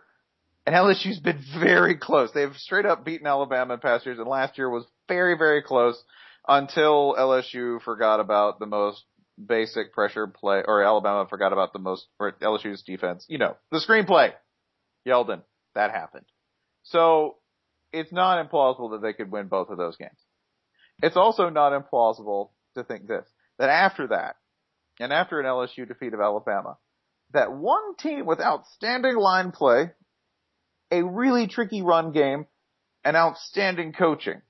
And 0.65 0.75
LSU's 0.75 1.19
been 1.19 1.43
very 1.59 1.95
close. 1.95 2.31
They've 2.33 2.55
straight 2.55 2.87
up 2.87 3.05
beaten 3.05 3.27
Alabama 3.27 3.75
in 3.75 3.79
past 3.79 4.05
years, 4.05 4.17
and 4.17 4.27
last 4.27 4.57
year 4.57 4.67
was 4.69 4.85
very, 5.07 5.37
very 5.37 5.61
close 5.61 6.01
until 6.47 7.15
LSU 7.17 7.81
forgot 7.83 8.19
about 8.19 8.59
the 8.59 8.65
most 8.65 9.03
basic 9.43 9.93
pressure 9.93 10.25
play, 10.25 10.63
or 10.65 10.83
Alabama 10.83 11.27
forgot 11.29 11.53
about 11.53 11.71
the 11.71 11.79
most, 11.79 12.07
or 12.19 12.31
LSU's 12.31 12.81
defense. 12.81 13.23
You 13.29 13.37
know, 13.37 13.57
the 13.71 13.79
screenplay. 13.79 14.33
Yeldon. 15.07 15.43
That 15.75 15.91
happened. 15.91 16.25
So, 16.81 17.35
it's 17.93 18.11
not 18.11 18.43
implausible 18.43 18.91
that 18.91 19.03
they 19.03 19.13
could 19.13 19.31
win 19.31 19.47
both 19.47 19.69
of 19.69 19.77
those 19.77 19.97
games. 19.97 20.17
It's 21.03 21.15
also 21.15 21.49
not 21.49 21.73
implausible 21.73 22.49
to 22.75 22.83
think 22.83 23.07
this, 23.07 23.27
that 23.59 23.69
after 23.69 24.07
that, 24.07 24.37
and 24.99 25.13
after 25.13 25.39
an 25.39 25.45
LSU 25.45 25.87
defeat 25.87 26.13
of 26.13 26.21
Alabama, 26.21 26.77
that 27.33 27.51
one 27.51 27.95
team 27.95 28.25
with 28.25 28.39
outstanding 28.39 29.15
line 29.15 29.51
play, 29.51 29.91
a 30.91 31.03
really 31.03 31.47
tricky 31.47 31.81
run 31.81 32.11
game, 32.11 32.45
and 33.03 33.15
outstanding 33.15 33.93
coaching 33.93 34.41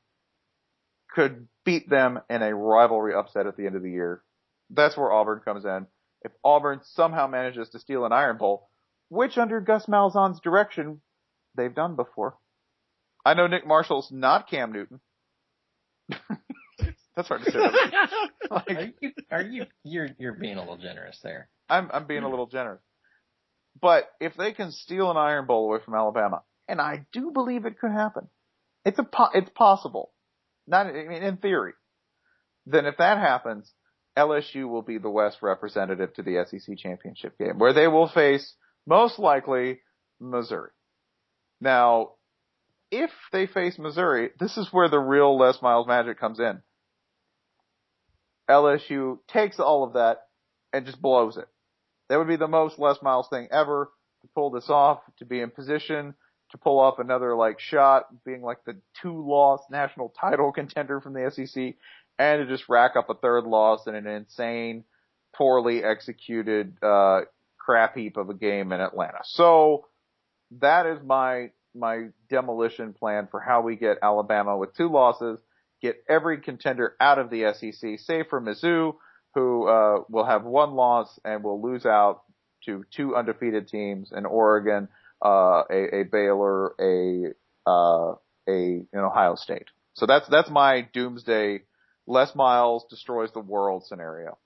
could 1.13 1.47
beat 1.65 1.89
them 1.89 2.19
in 2.29 2.41
a 2.41 2.55
rivalry 2.55 3.13
upset 3.13 3.47
at 3.47 3.57
the 3.57 3.65
end 3.65 3.75
of 3.75 3.81
the 3.81 3.91
year. 3.91 4.21
That's 4.69 4.95
where 4.95 5.11
Auburn 5.11 5.41
comes 5.43 5.65
in. 5.65 5.87
If 6.21 6.31
Auburn 6.43 6.81
somehow 6.83 7.27
manages 7.27 7.69
to 7.69 7.79
steal 7.79 8.05
an 8.05 8.11
Iron 8.11 8.37
Bowl, 8.37 8.69
which 9.09 9.37
under 9.37 9.61
Gus 9.61 9.85
Malzahn's 9.87 10.39
direction 10.41 11.01
they've 11.55 11.73
done 11.73 11.95
before. 11.95 12.37
I 13.25 13.33
know 13.33 13.47
Nick 13.47 13.65
Marshall's 13.65 14.11
not 14.11 14.49
Cam 14.49 14.71
Newton. 14.71 14.99
That's 17.17 17.29
hard 17.29 17.43
to 17.45 17.51
say. 17.51 17.59
Are 18.51 18.63
like, 18.67 18.95
you, 19.01 19.11
are 19.31 19.41
you, 19.41 19.65
you're, 19.83 20.09
you're 20.19 20.35
being 20.35 20.57
a 20.57 20.59
little 20.59 20.77
generous 20.77 21.19
there. 21.23 21.49
I'm 21.67 21.89
I'm 21.91 22.05
being 22.05 22.21
a 22.21 22.29
little 22.29 22.45
generous. 22.45 22.79
But 23.81 24.03
if 24.21 24.35
they 24.37 24.53
can 24.53 24.71
steal 24.71 25.09
an 25.09 25.17
Iron 25.17 25.47
Bowl 25.47 25.65
away 25.65 25.79
from 25.83 25.95
Alabama, 25.95 26.43
and 26.67 26.79
I 26.79 27.05
do 27.11 27.31
believe 27.31 27.65
it 27.65 27.79
could 27.79 27.91
happen, 27.91 28.29
it's 28.85 28.99
a 28.99 29.03
po- 29.03 29.31
it's 29.33 29.49
possible. 29.49 30.11
Not 30.67 30.85
I 30.85 31.07
mean, 31.07 31.23
in 31.23 31.37
theory. 31.37 31.73
Then 32.67 32.85
if 32.85 32.97
that 32.97 33.17
happens, 33.17 33.73
LSU 34.15 34.69
will 34.69 34.83
be 34.83 34.99
the 34.99 35.09
West 35.09 35.39
representative 35.41 36.13
to 36.13 36.21
the 36.21 36.45
SEC 36.47 36.77
championship 36.77 37.37
game, 37.39 37.57
where 37.57 37.73
they 37.73 37.87
will 37.87 38.07
face 38.07 38.53
most 38.85 39.17
likely 39.17 39.79
Missouri. 40.19 40.71
Now, 41.59 42.11
if 42.91 43.09
they 43.31 43.47
face 43.47 43.79
Missouri, 43.79 44.29
this 44.39 44.55
is 44.55 44.69
where 44.71 44.87
the 44.87 44.99
real 44.99 45.35
Les 45.35 45.59
Miles 45.63 45.87
magic 45.87 46.19
comes 46.19 46.39
in. 46.39 46.61
LSU 48.49 49.19
takes 49.27 49.59
all 49.59 49.83
of 49.83 49.93
that 49.93 50.27
and 50.73 50.85
just 50.85 51.01
blows 51.01 51.37
it. 51.37 51.47
That 52.09 52.17
would 52.17 52.27
be 52.27 52.37
the 52.37 52.47
most 52.47 52.79
Les 52.79 53.01
Miles 53.01 53.27
thing 53.29 53.47
ever 53.51 53.91
to 54.21 54.27
pull 54.33 54.51
this 54.51 54.69
off, 54.69 54.99
to 55.19 55.25
be 55.25 55.41
in 55.41 55.51
position 55.51 56.15
to 56.51 56.57
pull 56.57 56.79
off 56.79 56.99
another 56.99 57.35
like 57.35 57.59
shot, 57.59 58.05
being 58.25 58.41
like 58.41 58.63
the 58.65 58.77
two 59.01 59.27
loss 59.27 59.61
national 59.69 60.13
title 60.19 60.51
contender 60.55 61.01
from 61.01 61.13
the 61.13 61.29
SEC, 61.31 61.75
and 62.19 62.41
to 62.41 62.45
just 62.47 62.69
rack 62.69 62.95
up 62.95 63.09
a 63.09 63.15
third 63.15 63.45
loss 63.45 63.87
in 63.87 63.95
an 63.95 64.07
insane, 64.07 64.83
poorly 65.35 65.83
executed 65.83 66.77
uh 66.81 67.21
crap 67.59 67.95
heap 67.95 68.17
of 68.17 68.29
a 68.29 68.33
game 68.33 68.71
in 68.71 68.79
Atlanta. 68.79 69.19
So 69.23 69.85
that 70.59 70.85
is 70.85 70.99
my 71.03 71.51
my 71.75 72.07
demolition 72.29 72.93
plan 72.93 73.27
for 73.29 73.39
how 73.39 73.61
we 73.61 73.75
get 73.75 73.97
Alabama 74.01 74.57
with 74.57 74.75
two 74.75 74.89
losses, 74.89 75.39
get 75.81 76.03
every 76.09 76.41
contender 76.41 76.95
out 76.99 77.19
of 77.19 77.29
the 77.29 77.53
SEC, 77.53 77.99
save 77.99 78.27
for 78.29 78.41
Mizzou, 78.41 78.95
who 79.35 79.67
uh, 79.67 80.03
will 80.09 80.25
have 80.25 80.43
one 80.43 80.73
loss 80.73 81.19
and 81.23 81.43
will 81.43 81.61
lose 81.61 81.85
out 81.85 82.23
to 82.65 82.83
two 82.95 83.15
undefeated 83.15 83.67
teams 83.67 84.11
in 84.15 84.25
Oregon, 84.25 84.87
uh, 85.23 85.63
a, 85.69 86.01
a 86.01 86.03
Baylor, 86.03 86.73
a 86.79 87.33
uh, 87.69 88.15
a 88.47 88.85
an 88.91 88.99
Ohio 88.99 89.35
State. 89.35 89.67
So 89.93 90.05
that's 90.05 90.27
that's 90.29 90.49
my 90.49 90.87
doomsday. 90.93 91.61
Les 92.07 92.33
Miles 92.35 92.85
destroys 92.89 93.31
the 93.33 93.39
world 93.39 93.85
scenario. 93.85 94.37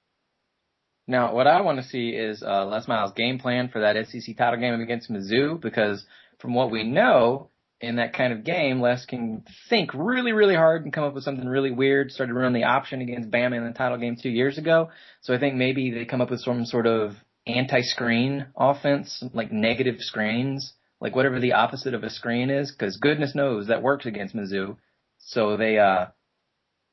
Now, 1.07 1.33
what 1.33 1.47
I 1.47 1.61
want 1.61 1.77
to 1.79 1.83
see 1.83 2.09
is 2.09 2.41
uh, 2.41 2.65
Les 2.65 2.87
Miles' 2.87 3.11
game 3.13 3.39
plan 3.39 3.69
for 3.69 3.81
that 3.81 3.95
SEC 4.07 4.35
title 4.37 4.59
game 4.59 4.79
against 4.79 5.11
Mizzou, 5.11 5.61
because 5.61 6.05
from 6.39 6.53
what 6.53 6.71
we 6.71 6.83
know, 6.83 7.49
in 7.81 7.95
that 7.95 8.13
kind 8.13 8.31
of 8.31 8.43
game, 8.43 8.79
Les 8.79 9.05
can 9.05 9.43
think 9.69 9.93
really, 9.93 10.33
really 10.33 10.55
hard 10.55 10.83
and 10.83 10.93
come 10.93 11.03
up 11.03 11.13
with 11.13 11.23
something 11.23 11.47
really 11.47 11.71
weird. 11.71 12.11
Started 12.11 12.33
running 12.33 12.61
the 12.61 12.67
option 12.67 13.01
against 13.01 13.31
Bama 13.31 13.57
in 13.57 13.65
the 13.65 13.73
title 13.73 13.97
game 13.97 14.15
two 14.21 14.29
years 14.29 14.57
ago, 14.57 14.89
so 15.21 15.33
I 15.33 15.39
think 15.39 15.55
maybe 15.55 15.91
they 15.91 16.05
come 16.05 16.21
up 16.21 16.29
with 16.29 16.41
some 16.41 16.65
sort 16.65 16.85
of 16.87 17.13
anti-screen 17.47 18.45
offense, 18.55 19.23
like 19.33 19.51
negative 19.51 19.95
screens, 19.99 20.73
like 20.99 21.15
whatever 21.15 21.39
the 21.39 21.53
opposite 21.53 21.93
of 21.93 22.03
a 22.03 22.09
screen 22.09 22.49
is, 22.49 22.71
because 22.71 22.97
goodness 22.97 23.33
knows 23.33 23.67
that 23.67 23.81
works 23.81 24.05
against 24.05 24.35
Mizzou. 24.35 24.77
So 25.17 25.57
they, 25.57 25.79
uh, 25.79 26.07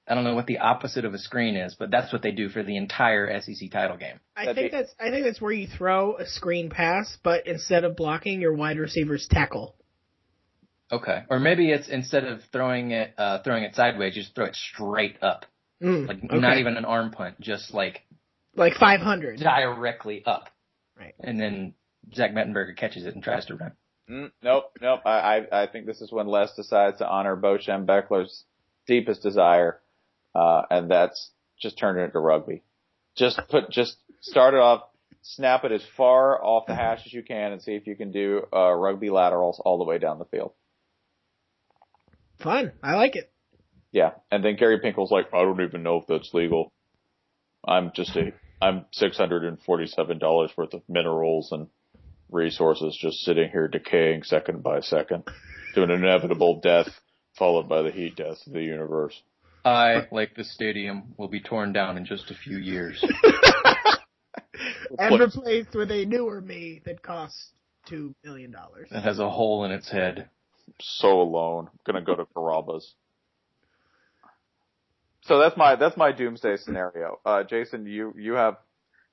I 0.07 0.14
don't 0.14 0.24
know 0.24 0.35
what 0.35 0.46
the 0.46 0.59
opposite 0.59 1.05
of 1.05 1.12
a 1.12 1.18
screen 1.18 1.55
is, 1.55 1.77
but 1.79 1.90
that's 1.90 2.12
what 2.12 2.22
they 2.22 2.31
do 2.31 2.48
for 2.48 2.62
the 2.62 2.79
entire 2.79 3.40
SEC 3.42 3.70
title 3.70 3.98
game. 3.98 4.20
I 4.35 4.46
That'd 4.46 4.57
think 4.57 4.72
be- 4.72 4.77
that's 4.79 4.94
I 4.98 5.11
think 5.11 5.27
that's 5.27 5.40
where 5.40 5.53
you 5.53 5.66
throw 5.66 6.16
a 6.16 6.27
screen 6.27 6.70
pass, 6.70 7.18
but 7.22 7.46
instead 7.46 7.85
of 7.85 7.94
blocking, 7.96 8.40
your 8.40 8.55
wide 8.55 8.79
receivers 8.79 9.29
tackle. 9.31 9.74
Okay. 10.90 11.24
Or 11.29 11.38
maybe 11.38 11.70
it's 11.70 11.88
instead 11.88 12.24
of 12.24 12.40
throwing 12.53 12.92
it 12.92 13.14
uh 13.18 13.42
throwing 13.42 13.64
it 13.64 13.74
sideways, 13.74 14.16
you 14.16 14.22
just 14.22 14.35
throw 14.35 14.46
it 14.46 14.57
straight 14.57 15.16
up. 15.22 15.44
Mm, 15.83 16.09
Like 16.09 16.24
okay. 16.24 16.38
not 16.38 16.59
even 16.59 16.77
an 16.77 16.85
arm 16.85 17.11
punt, 17.11 17.40
just 17.40 17.72
like 17.74 18.03
like 18.57 18.74
500. 18.74 19.38
directly 19.38 20.22
up. 20.27 20.48
Right. 20.98 21.14
And 21.20 21.38
then 21.40 21.74
Zach 22.14 22.33
Mettenberger 22.33 22.77
catches 22.77 23.05
it 23.05 23.14
and 23.14 23.22
tries 23.22 23.46
to 23.46 23.55
run. 23.57 23.72
Mm, 24.11 24.33
nope, 24.42 24.72
nope. 24.81 25.01
I, 25.05 25.11
I, 25.51 25.62
I 25.62 25.66
think 25.66 25.87
this 25.87 26.01
is 26.01 26.11
when 26.11 26.27
Les 26.27 26.53
decides 26.57 26.98
to 26.98 27.07
honor 27.09 27.37
Bochem 27.37 27.85
Beckler's 27.87 28.44
deepest 28.87 29.22
desire, 29.22 29.79
uh, 30.35 30.62
and 30.70 30.90
that's 30.90 31.31
just 31.61 31.79
turn 31.79 31.98
it 31.98 32.05
into 32.05 32.18
rugby. 32.18 32.62
Just 33.16 33.38
put, 33.51 33.70
just 33.70 33.96
start 34.22 34.55
it 34.55 34.61
off, 34.61 34.85
snap 35.22 35.64
it 35.64 35.72
as 35.72 35.83
far 35.96 36.42
off 36.42 36.66
the 36.66 36.74
hash 36.74 37.03
as 37.05 37.12
you 37.12 37.22
can, 37.22 37.53
and 37.53 37.61
see 37.61 37.72
if 37.72 37.87
you 37.87 37.94
can 37.96 38.11
do 38.11 38.46
uh, 38.53 38.72
rugby 38.72 39.11
laterals 39.11 39.61
all 39.64 39.77
the 39.79 39.85
way 39.85 39.98
down 39.98 40.18
the 40.18 40.24
field. 40.24 40.53
Fun. 42.40 42.72
I 42.83 42.94
like 42.94 43.16
it. 43.16 43.31
Yeah, 43.90 44.12
and 44.31 44.44
then 44.44 44.57
Gary 44.57 44.81
Pinkel's 44.81 45.11
like, 45.11 45.33
I 45.33 45.42
don't 45.42 45.61
even 45.62 45.83
know 45.83 45.96
if 45.96 46.07
that's 46.07 46.35
legal. 46.35 46.72
I'm 47.66 47.90
just 47.94 48.14
a, 48.16 48.33
I'm 48.61 48.85
six 48.92 49.16
hundred 49.16 49.44
and 49.44 49.61
forty-seven 49.61 50.18
dollars 50.18 50.51
worth 50.57 50.74
of 50.74 50.83
minerals 50.88 51.51
and 51.53 51.68
resources 52.31 52.96
just 53.01 53.18
sitting 53.20 53.48
here 53.51 53.66
decaying 53.66 54.22
second 54.22 54.62
by 54.62 54.81
second, 54.81 55.24
to 55.74 55.83
an 55.83 55.90
inevitable 55.90 56.61
death 56.61 56.88
followed 57.38 57.68
by 57.68 57.83
the 57.83 57.90
heat 57.90 58.16
death 58.16 58.38
of 58.46 58.53
the 58.53 58.62
universe. 58.62 59.20
I, 59.64 60.07
like 60.11 60.35
the 60.35 60.44
stadium, 60.44 61.14
will 61.16 61.29
be 61.29 61.40
torn 61.40 61.72
down 61.72 61.96
in 61.96 62.05
just 62.05 62.31
a 62.31 62.35
few 62.35 62.59
years. 62.59 63.03
And 64.98 65.20
replaced 65.20 65.74
with 65.74 65.90
a 65.90 66.05
newer 66.05 66.40
me 66.40 66.81
that 66.85 67.03
costs 67.03 67.53
$2 67.90 68.14
million. 68.24 68.55
It 68.90 69.01
has 69.01 69.18
a 69.18 69.29
hole 69.29 69.64
in 69.64 69.70
its 69.70 69.90
head. 69.90 70.29
So 70.81 71.21
alone, 71.21 71.69
gonna 71.85 72.03
go 72.03 72.15
to 72.15 72.25
Carrabba's. 72.25 72.95
So 75.23 75.39
that's 75.39 75.57
my 75.57 75.77
that's 75.77 75.97
my 75.97 76.13
doomsday 76.13 76.57
scenario. 76.57 77.21
Uh, 77.25 77.45
Jason, 77.45 77.87
you 77.87 78.15
you 78.17 78.35
have 78.35 78.57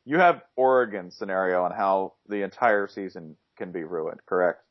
you 0.05 0.19
have 0.19 0.41
Oregon 0.55 1.11
scenario 1.11 1.63
on 1.63 1.71
how 1.71 2.13
the 2.29 2.43
entire 2.43 2.87
season 2.87 3.35
can 3.57 3.71
be 3.71 3.83
ruined, 3.83 4.21
correct? 4.25 4.61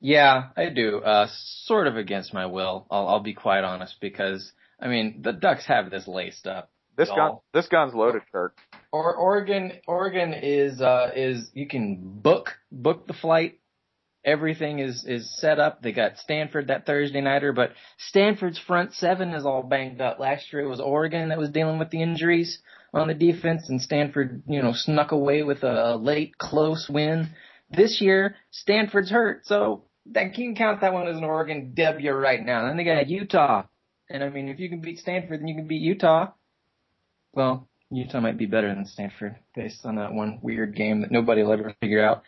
Yeah, 0.00 0.48
I 0.56 0.68
do. 0.68 0.98
Uh, 0.98 1.28
sort 1.64 1.86
of 1.86 1.96
against 1.96 2.34
my 2.34 2.46
will. 2.46 2.86
I'll, 2.90 3.08
I'll 3.08 3.22
be 3.22 3.34
quite 3.34 3.64
honest 3.64 3.96
because, 4.00 4.52
I 4.78 4.88
mean, 4.88 5.22
the 5.22 5.32
Ducks 5.32 5.66
have 5.66 5.90
this 5.90 6.06
laced 6.06 6.46
up. 6.46 6.70
This 6.96 7.08
gun 7.08 7.38
this 7.52 7.66
gun's 7.66 7.92
loaded, 7.92 8.22
Kurt. 8.30 8.54
Or 8.92 9.16
Oregon, 9.16 9.72
Oregon 9.88 10.32
is 10.32 10.80
uh 10.80 11.10
is 11.16 11.50
you 11.52 11.66
can 11.66 11.96
book 12.00 12.52
book 12.70 13.06
the 13.08 13.14
flight. 13.14 13.58
Everything 14.24 14.78
is 14.78 15.04
is 15.06 15.30
set 15.38 15.58
up. 15.58 15.82
They 15.82 15.92
got 15.92 16.18
Stanford 16.18 16.68
that 16.68 16.86
Thursday 16.86 17.20
nighter, 17.20 17.52
but 17.52 17.72
Stanford's 17.98 18.58
front 18.58 18.94
seven 18.94 19.34
is 19.34 19.44
all 19.44 19.62
banged 19.62 20.00
up. 20.00 20.18
Last 20.18 20.52
year 20.52 20.62
it 20.62 20.68
was 20.68 20.80
Oregon 20.80 21.28
that 21.28 21.38
was 21.38 21.50
dealing 21.50 21.78
with 21.78 21.90
the 21.90 22.02
injuries 22.02 22.58
on 22.94 23.08
the 23.08 23.14
defense, 23.14 23.68
and 23.68 23.82
Stanford, 23.82 24.42
you 24.46 24.62
know, 24.62 24.72
snuck 24.72 25.12
away 25.12 25.42
with 25.42 25.62
a 25.62 25.96
late 25.96 26.38
close 26.38 26.88
win. 26.88 27.30
This 27.70 28.00
year 28.00 28.36
Stanford's 28.50 29.10
hurt, 29.10 29.44
so 29.46 29.84
that 30.06 30.38
you 30.38 30.46
can 30.46 30.56
count 30.56 30.80
that 30.80 30.92
one 30.92 31.08
as 31.08 31.16
an 31.16 31.24
Oregon 31.24 31.72
W 31.76 32.12
right 32.12 32.44
now. 32.44 32.66
Then 32.66 32.76
they 32.76 32.84
got 32.84 33.08
Utah, 33.08 33.64
and 34.08 34.24
I 34.24 34.30
mean, 34.30 34.48
if 34.48 34.58
you 34.58 34.68
can 34.68 34.80
beat 34.80 34.98
Stanford, 34.98 35.40
then 35.40 35.48
you 35.48 35.54
can 35.54 35.66
beat 35.66 35.82
Utah. 35.82 36.32
Well, 37.32 37.68
Utah 37.90 38.20
might 38.20 38.38
be 38.38 38.46
better 38.46 38.74
than 38.74 38.86
Stanford 38.86 39.36
based 39.54 39.84
on 39.84 39.96
that 39.96 40.12
one 40.12 40.38
weird 40.42 40.74
game 40.74 41.02
that 41.02 41.10
nobody 41.10 41.42
will 41.42 41.52
ever 41.52 41.74
figure 41.80 42.04
out. 42.04 42.22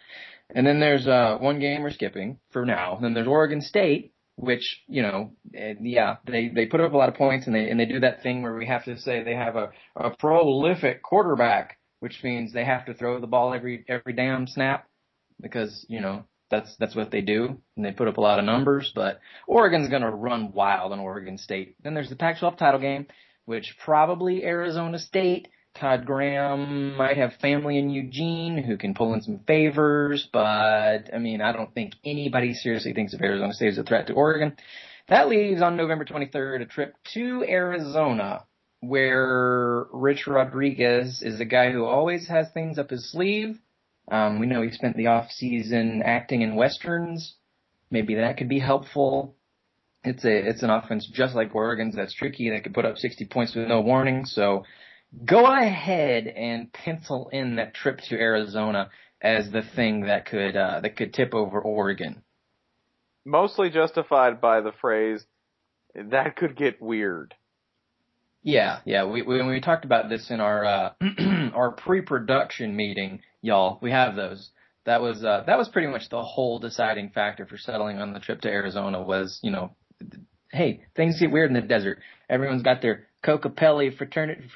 And 0.55 0.67
then 0.67 0.81
there's 0.81 1.07
uh, 1.07 1.39
one 1.41 1.59
game 1.59 1.83
we're 1.83 1.91
skipping 1.91 2.39
for 2.51 2.65
now. 2.65 2.99
Then 3.01 3.15
there's 3.15 3.27
Oregon 3.27 3.61
State, 3.61 4.13
which 4.37 4.83
you 4.87 5.03
know, 5.03 5.33
yeah, 5.53 6.17
they 6.27 6.49
they 6.49 6.67
put 6.67 6.81
up 6.81 6.93
a 6.93 6.97
lot 6.97 7.09
of 7.09 7.17
points 7.17 7.47
and 7.47 7.55
they 7.55 7.69
and 7.69 7.81
they 7.81 7.87
do 7.87 8.01
that 8.01 8.23
thing 8.23 8.43
where 8.43 8.55
we 8.55 8.67
have 8.67 8.85
to 8.85 8.99
say 8.99 9.23
they 9.23 9.35
have 9.35 9.57
a 9.57 9.71
a 9.97 10.11
prolific 10.11 11.03
quarterback, 11.03 11.79
which 12.01 12.23
means 12.23 12.53
they 12.53 12.65
have 12.65 12.87
to 12.87 12.95
throw 12.95 13.21
the 13.21 13.27
ball 13.27 13.53
every 13.53 13.85
every 13.89 14.13
damn 14.13 14.47
snap 14.47 14.87
because 15.41 15.85
you 15.89 16.01
know 16.01 16.25
that's 16.51 16.77
that's 16.79 16.95
what 16.95 17.11
they 17.11 17.21
do 17.21 17.61
and 17.77 17.85
they 17.85 17.93
put 17.93 18.09
up 18.09 18.19
a 18.19 18.21
lot 18.21 18.39
of 18.39 18.45
numbers. 18.45 18.93
But 18.95 19.21
Oregon's 19.47 19.89
gonna 19.89 20.15
run 20.15 20.53
wild 20.53 20.93
on 20.93 21.01
Oregon 21.01 21.39
State. 21.39 21.77
Then 21.83 21.95
there's 21.95 22.11
the 22.11 22.17
Pac-12 22.17 22.57
title 22.57 22.81
game, 22.81 23.07
which 23.47 23.77
probably 23.85 24.45
Arizona 24.45 24.99
State. 24.99 25.49
Todd 25.79 26.07
Graham 26.07 26.97
might 26.97 27.17
have 27.17 27.35
family 27.35 27.79
in 27.79 27.91
Eugene 27.91 28.63
who 28.63 28.77
can 28.77 28.95
pull 28.95 29.15
in 29.15 29.23
some 29.23 29.41
favors, 29.47 30.29
but 30.33 31.15
I 31.15 31.19
mean, 31.19 31.41
I 31.41 31.53
don't 31.53 31.73
think 31.75 31.95
anybody 32.05 32.55
seriously 32.55 32.93
thinks 32.93 33.15
of 33.15 33.21
Arizona 33.21 33.53
State 33.53 33.73
as 33.73 33.79
a 33.79 33.83
threat 33.83 34.07
to 34.07 34.15
Oregon. 34.15 34.57
That 35.09 35.29
leaves 35.29 35.63
on 35.63 35.77
November 35.77 36.05
23rd 36.05 36.63
a 36.63 36.67
trip 36.67 36.95
to 37.15 37.45
Arizona 37.49 38.45
where 38.81 39.87
Rich 39.93 40.27
Rodriguez 40.27 41.23
is 41.23 41.41
a 41.41 41.45
guy 41.45 41.73
who 41.73 41.85
always 41.85 42.29
has 42.29 42.47
things 42.53 42.79
up 42.79 42.91
his 42.91 43.11
sleeve. 43.11 43.59
Um, 44.11 44.39
we 44.39 44.47
know 44.47 44.63
he 44.63 44.71
spent 44.71 44.97
the 44.97 45.09
off 45.09 45.31
season 45.31 46.03
acting 46.05 46.43
in 46.43 46.57
westerns. 46.57 47.35
Maybe 47.91 48.15
that 48.17 48.37
could 48.37 48.49
be 48.49 48.61
helpful. 48.61 49.37
It's 50.05 50.25
a 50.25 50.49
it's 50.49 50.63
an 50.63 50.71
offense 50.71 51.09
just 51.13 51.35
like 51.35 51.55
Oregon's 51.55 51.97
that's 51.97 52.15
tricky 52.15 52.51
that 52.51 52.63
could 52.63 52.75
put 52.75 52.85
up 52.85 52.97
60 52.97 53.25
points 53.27 53.55
with 53.55 53.67
no 53.67 53.81
warning. 53.81 54.25
So 54.25 54.65
go 55.25 55.47
ahead 55.47 56.27
and 56.27 56.73
pencil 56.73 57.29
in 57.33 57.57
that 57.57 57.75
trip 57.75 58.01
to 58.09 58.17
Arizona 58.17 58.91
as 59.21 59.51
the 59.51 59.63
thing 59.63 60.03
that 60.03 60.27
could 60.27 60.57
uh, 60.57 60.81
that 60.81 60.97
could 60.97 61.15
tip 61.15 61.35
over 61.35 61.61
Oregon. 61.61 62.23
Mostly 63.25 63.71
justified 63.71 64.41
by 64.41 64.61
the 64.61 64.73
phrase 64.73 65.25
that 65.97 66.37
could 66.37 66.57
get 66.57 66.81
weird. 66.81 67.35
Yeah, 68.43 68.81
yeah. 68.85 69.05
We, 69.07 69.23
we 69.23 69.43
we 69.43 69.61
talked 69.61 69.85
about 69.85 70.09
this 70.09 70.31
in 70.31 70.41
our 70.41 70.65
uh, 70.65 70.91
our 71.55 71.73
pre-production 71.73 72.77
meeting, 72.77 73.21
y'all, 73.43 73.79
we 73.83 73.91
have 73.91 74.15
those. 74.15 74.51
That 74.85 75.01
was 75.03 75.25
uh, 75.25 75.43
that 75.47 75.59
was 75.59 75.69
pretty 75.69 75.89
much 75.89 76.09
the 76.11 76.23
whole 76.23 76.59
deciding 76.59 77.11
factor 77.11 77.47
for 77.47 77.59
settling 77.59 77.99
on 77.99 78.13
the 78.13 78.21
trip 78.21 78.43
to 78.43 78.49
Arizona. 78.49 79.03
Was 79.03 79.41
you 79.43 79.51
know, 79.51 79.75
hey, 80.53 80.85
things 80.95 81.19
get 81.19 81.33
weird 81.33 81.51
in 81.51 81.55
the 81.55 81.67
desert. 81.67 81.99
Everyone's 82.29 82.63
got 82.63 82.83
their 82.83 83.07
Kokopelli 83.27 83.97
fraternity 83.97 84.49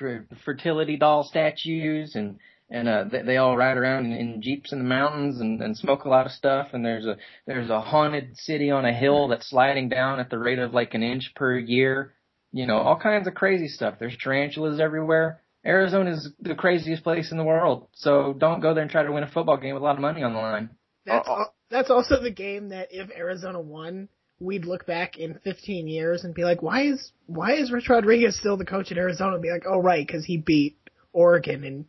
fertility 0.44 0.96
doll 0.96 1.24
statues, 1.24 2.14
and 2.14 2.38
and 2.70 2.88
uh, 2.88 3.04
they, 3.10 3.22
they 3.22 3.36
all 3.36 3.56
ride 3.56 3.76
around 3.76 4.06
in, 4.06 4.12
in 4.12 4.42
jeeps 4.42 4.72
in 4.72 4.78
the 4.78 4.84
mountains 4.84 5.40
and, 5.40 5.60
and 5.60 5.76
smoke 5.76 6.04
a 6.04 6.08
lot 6.08 6.26
of 6.26 6.32
stuff. 6.32 6.68
And 6.72 6.84
there's 6.84 7.06
a 7.06 7.16
there's 7.46 7.70
a 7.70 7.80
haunted 7.80 8.36
city 8.36 8.70
on 8.70 8.84
a 8.84 8.92
hill 8.92 9.28
that's 9.28 9.50
sliding 9.50 9.88
down 9.88 10.20
at 10.20 10.30
the 10.30 10.38
rate 10.38 10.58
of 10.58 10.72
like 10.72 10.94
an 10.94 11.02
inch 11.02 11.32
per 11.34 11.58
year. 11.58 12.14
You 12.52 12.66
know, 12.66 12.78
all 12.78 12.98
kinds 12.98 13.26
of 13.26 13.34
crazy 13.34 13.68
stuff. 13.68 13.96
There's 13.98 14.16
tarantulas 14.16 14.80
everywhere. 14.80 15.42
Arizona 15.64 16.12
is 16.12 16.30
the 16.40 16.54
craziest 16.54 17.02
place 17.02 17.30
in 17.30 17.38
the 17.38 17.44
world. 17.44 17.88
So 17.92 18.34
don't 18.36 18.60
go 18.60 18.72
there 18.72 18.82
and 18.82 18.90
try 18.90 19.02
to 19.02 19.12
win 19.12 19.24
a 19.24 19.30
football 19.30 19.58
game 19.58 19.74
with 19.74 19.82
a 19.82 19.84
lot 19.84 19.96
of 19.96 20.00
money 20.00 20.22
on 20.22 20.32
the 20.32 20.38
line. 20.38 20.70
That's 21.06 21.28
al- 21.28 21.54
that's 21.70 21.90
also 21.90 22.20
the 22.20 22.30
game 22.30 22.70
that 22.70 22.88
if 22.90 23.10
Arizona 23.16 23.60
won, 23.60 24.08
we'd 24.40 24.64
look 24.64 24.86
back 24.86 25.18
in 25.18 25.38
15 25.44 25.86
years 25.86 26.24
and 26.24 26.34
be 26.34 26.42
like, 26.42 26.62
why 26.62 26.86
is 26.86 27.12
why 27.26 27.52
is 27.52 27.70
Rich 27.70 27.88
Rodriguez 27.88 28.36
still 28.36 28.56
the 28.56 28.64
coach 28.64 28.90
at 28.90 28.98
Arizona? 28.98 29.34
And 29.34 29.42
be 29.42 29.50
like, 29.50 29.64
oh 29.68 29.78
right, 29.78 30.04
because 30.04 30.24
he 30.24 30.38
beat 30.38 30.76
Oregon 31.12 31.62
in 31.62 31.86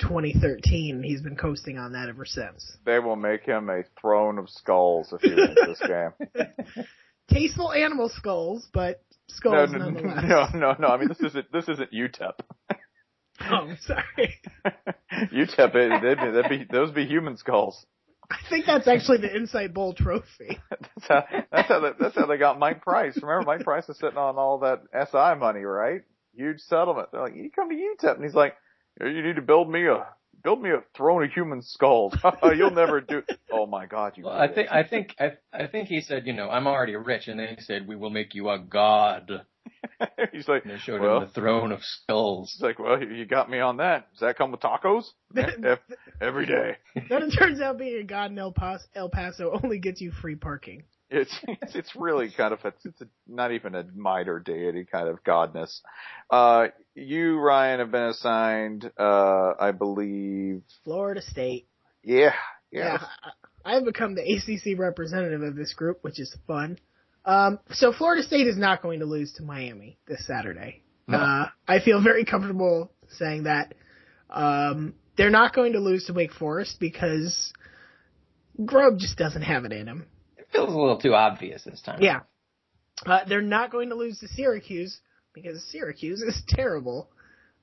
2013. 0.00 1.02
He's 1.02 1.20
been 1.20 1.36
coasting 1.36 1.78
on 1.78 1.92
that 1.92 2.08
ever 2.08 2.24
since. 2.24 2.76
They 2.84 2.98
will 2.98 3.16
make 3.16 3.44
him 3.44 3.68
a 3.68 3.82
throne 4.00 4.38
of 4.38 4.48
skulls 4.48 5.12
if 5.12 5.20
he 5.20 5.34
wins 5.34 5.58
this 5.66 5.80
game. 5.86 6.86
Tasteful 7.30 7.72
animal 7.72 8.08
skulls, 8.08 8.66
but 8.72 9.02
skulls 9.28 9.70
no, 9.70 9.78
nonetheless. 9.78 10.24
no, 10.26 10.58
no, 10.58 10.76
no. 10.78 10.88
I 10.88 10.96
mean, 10.96 11.08
this 11.08 11.20
isn't 11.20 11.52
this 11.52 11.68
isn't 11.68 11.92
UTEP. 11.92 12.32
Oh, 13.42 13.74
sorry. 13.80 14.40
UTEP, 15.32 15.74
it, 15.74 16.02
they'd 16.02 16.18
be, 16.18 16.30
that'd 16.30 16.48
be 16.50 16.66
those 16.70 16.90
be 16.90 17.06
human 17.06 17.36
skulls. 17.36 17.86
I 18.30 18.36
think 18.48 18.66
that's 18.66 18.86
actually 18.86 19.18
the 19.18 19.34
Insight 19.34 19.74
Bowl 19.74 19.92
trophy. 19.92 20.58
That's 20.70 21.08
how 21.08 21.24
that's 21.50 21.68
how 21.68 21.80
they, 21.80 21.90
that's 21.98 22.14
how 22.14 22.26
they 22.26 22.36
got 22.36 22.58
Mike 22.58 22.82
Price. 22.82 23.18
Remember, 23.20 23.44
Mike 23.44 23.64
Price 23.64 23.88
was 23.88 23.98
sitting 23.98 24.18
on 24.18 24.36
all 24.36 24.58
that 24.60 24.82
SI 24.92 25.38
money, 25.40 25.62
right? 25.62 26.02
Huge 26.34 26.60
settlement. 26.60 27.08
They're 27.10 27.22
like, 27.22 27.34
you 27.34 27.50
come 27.50 27.70
to 27.70 27.74
UTEP, 27.74 28.14
and 28.16 28.24
he's 28.24 28.34
like, 28.34 28.54
you 29.00 29.22
need 29.22 29.36
to 29.36 29.42
build 29.42 29.70
me 29.70 29.86
a 29.86 30.06
build 30.42 30.62
me 30.62 30.70
a 30.70 30.82
throne 30.96 31.24
of 31.24 31.30
human 31.32 31.62
skulls. 31.62 32.16
You'll 32.42 32.70
never 32.70 33.00
do. 33.00 33.22
Oh 33.50 33.66
my 33.66 33.86
God, 33.86 34.16
you. 34.16 34.24
Well, 34.24 34.34
I 34.34 34.48
think. 34.48 34.70
I 34.70 34.82
think 34.82 35.14
I, 35.18 35.32
I 35.52 35.66
think 35.66 35.88
he 35.88 36.00
said, 36.00 36.26
you 36.26 36.32
know, 36.32 36.48
I'm 36.48 36.66
already 36.66 36.96
rich, 36.96 37.28
and 37.28 37.38
then 37.38 37.54
he 37.56 37.62
said, 37.62 37.86
we 37.86 37.96
will 37.96 38.10
make 38.10 38.34
you 38.34 38.48
a 38.50 38.58
god. 38.58 39.44
he's 40.32 40.48
like, 40.48 40.64
And 40.64 40.72
they 40.72 40.78
showed 40.78 41.00
well, 41.00 41.18
him 41.18 41.28
the 41.28 41.40
throne 41.40 41.72
of 41.72 41.80
skulls. 41.82 42.52
he's 42.52 42.62
like, 42.62 42.78
well, 42.78 43.00
you 43.00 43.08
you 43.10 43.26
got 43.26 43.50
me 43.50 43.60
on 43.60 43.78
that. 43.78 44.10
Does 44.12 44.20
that 44.20 44.36
come 44.36 44.50
with 44.50 44.60
tacos? 44.60 45.04
Every 46.20 46.46
day. 46.46 46.76
then 47.08 47.22
it 47.24 47.30
turns 47.30 47.60
out 47.60 47.78
being 47.78 48.00
a 48.00 48.04
god 48.04 48.30
in 48.30 48.38
El 48.38 48.52
Paso, 48.52 48.84
El 48.94 49.08
Paso 49.10 49.58
only 49.62 49.78
gets 49.78 50.00
you 50.00 50.10
free 50.10 50.36
parking. 50.36 50.84
It's 51.10 51.36
it's, 51.46 51.74
it's 51.74 51.96
really 51.96 52.30
kind 52.36 52.52
of 52.52 52.60
a, 52.64 52.72
it's 52.84 53.00
a, 53.00 53.06
not 53.26 53.52
even 53.52 53.74
a 53.74 53.84
minor 53.96 54.38
deity 54.38 54.84
kind 54.90 55.08
of 55.08 55.22
godness. 55.24 55.80
Uh, 56.30 56.68
you 56.94 57.38
Ryan 57.38 57.80
have 57.80 57.90
been 57.90 58.04
assigned, 58.04 58.90
uh, 58.98 59.52
I 59.58 59.72
believe. 59.72 60.62
Florida 60.84 61.20
State. 61.22 61.66
Yeah, 62.04 62.32
Yeah. 62.70 62.92
yeah. 62.92 62.98
I- 63.22 63.30
I've 63.62 63.84
become 63.84 64.14
the 64.14 64.22
ACC 64.22 64.78
representative 64.78 65.42
of 65.42 65.54
this 65.54 65.74
group, 65.74 65.98
which 66.02 66.18
is 66.18 66.34
fun. 66.46 66.78
Um, 67.26 67.58
so 67.72 67.92
Florida 67.92 68.22
State 68.22 68.46
is 68.46 68.56
not 68.56 68.80
going 68.80 69.00
to 69.00 69.06
lose 69.06 69.34
to 69.34 69.42
Miami 69.42 69.98
this 70.08 70.26
Saturday. 70.26 70.82
No. 71.06 71.18
Uh, 71.18 71.48
I 71.68 71.80
feel 71.80 72.02
very 72.02 72.24
comfortable 72.24 72.90
saying 73.18 73.42
that. 73.42 73.74
Um, 74.30 74.94
they're 75.16 75.28
not 75.28 75.54
going 75.54 75.74
to 75.74 75.78
lose 75.80 76.04
to 76.06 76.14
Wake 76.14 76.32
Forest 76.32 76.76
because 76.80 77.52
Grobe 78.58 78.98
just 78.98 79.18
doesn't 79.18 79.42
have 79.42 79.64
it 79.66 79.72
in 79.72 79.86
him. 79.86 80.06
Feels 80.52 80.72
a 80.72 80.76
little 80.76 80.98
too 80.98 81.14
obvious 81.14 81.64
this 81.64 81.80
time. 81.80 82.02
Yeah. 82.02 82.20
Uh, 83.06 83.20
they're 83.28 83.40
not 83.40 83.70
going 83.70 83.88
to 83.90 83.94
lose 83.94 84.18
to 84.18 84.28
Syracuse 84.28 85.00
because 85.32 85.62
Syracuse 85.70 86.20
is 86.26 86.42
terrible. 86.48 87.08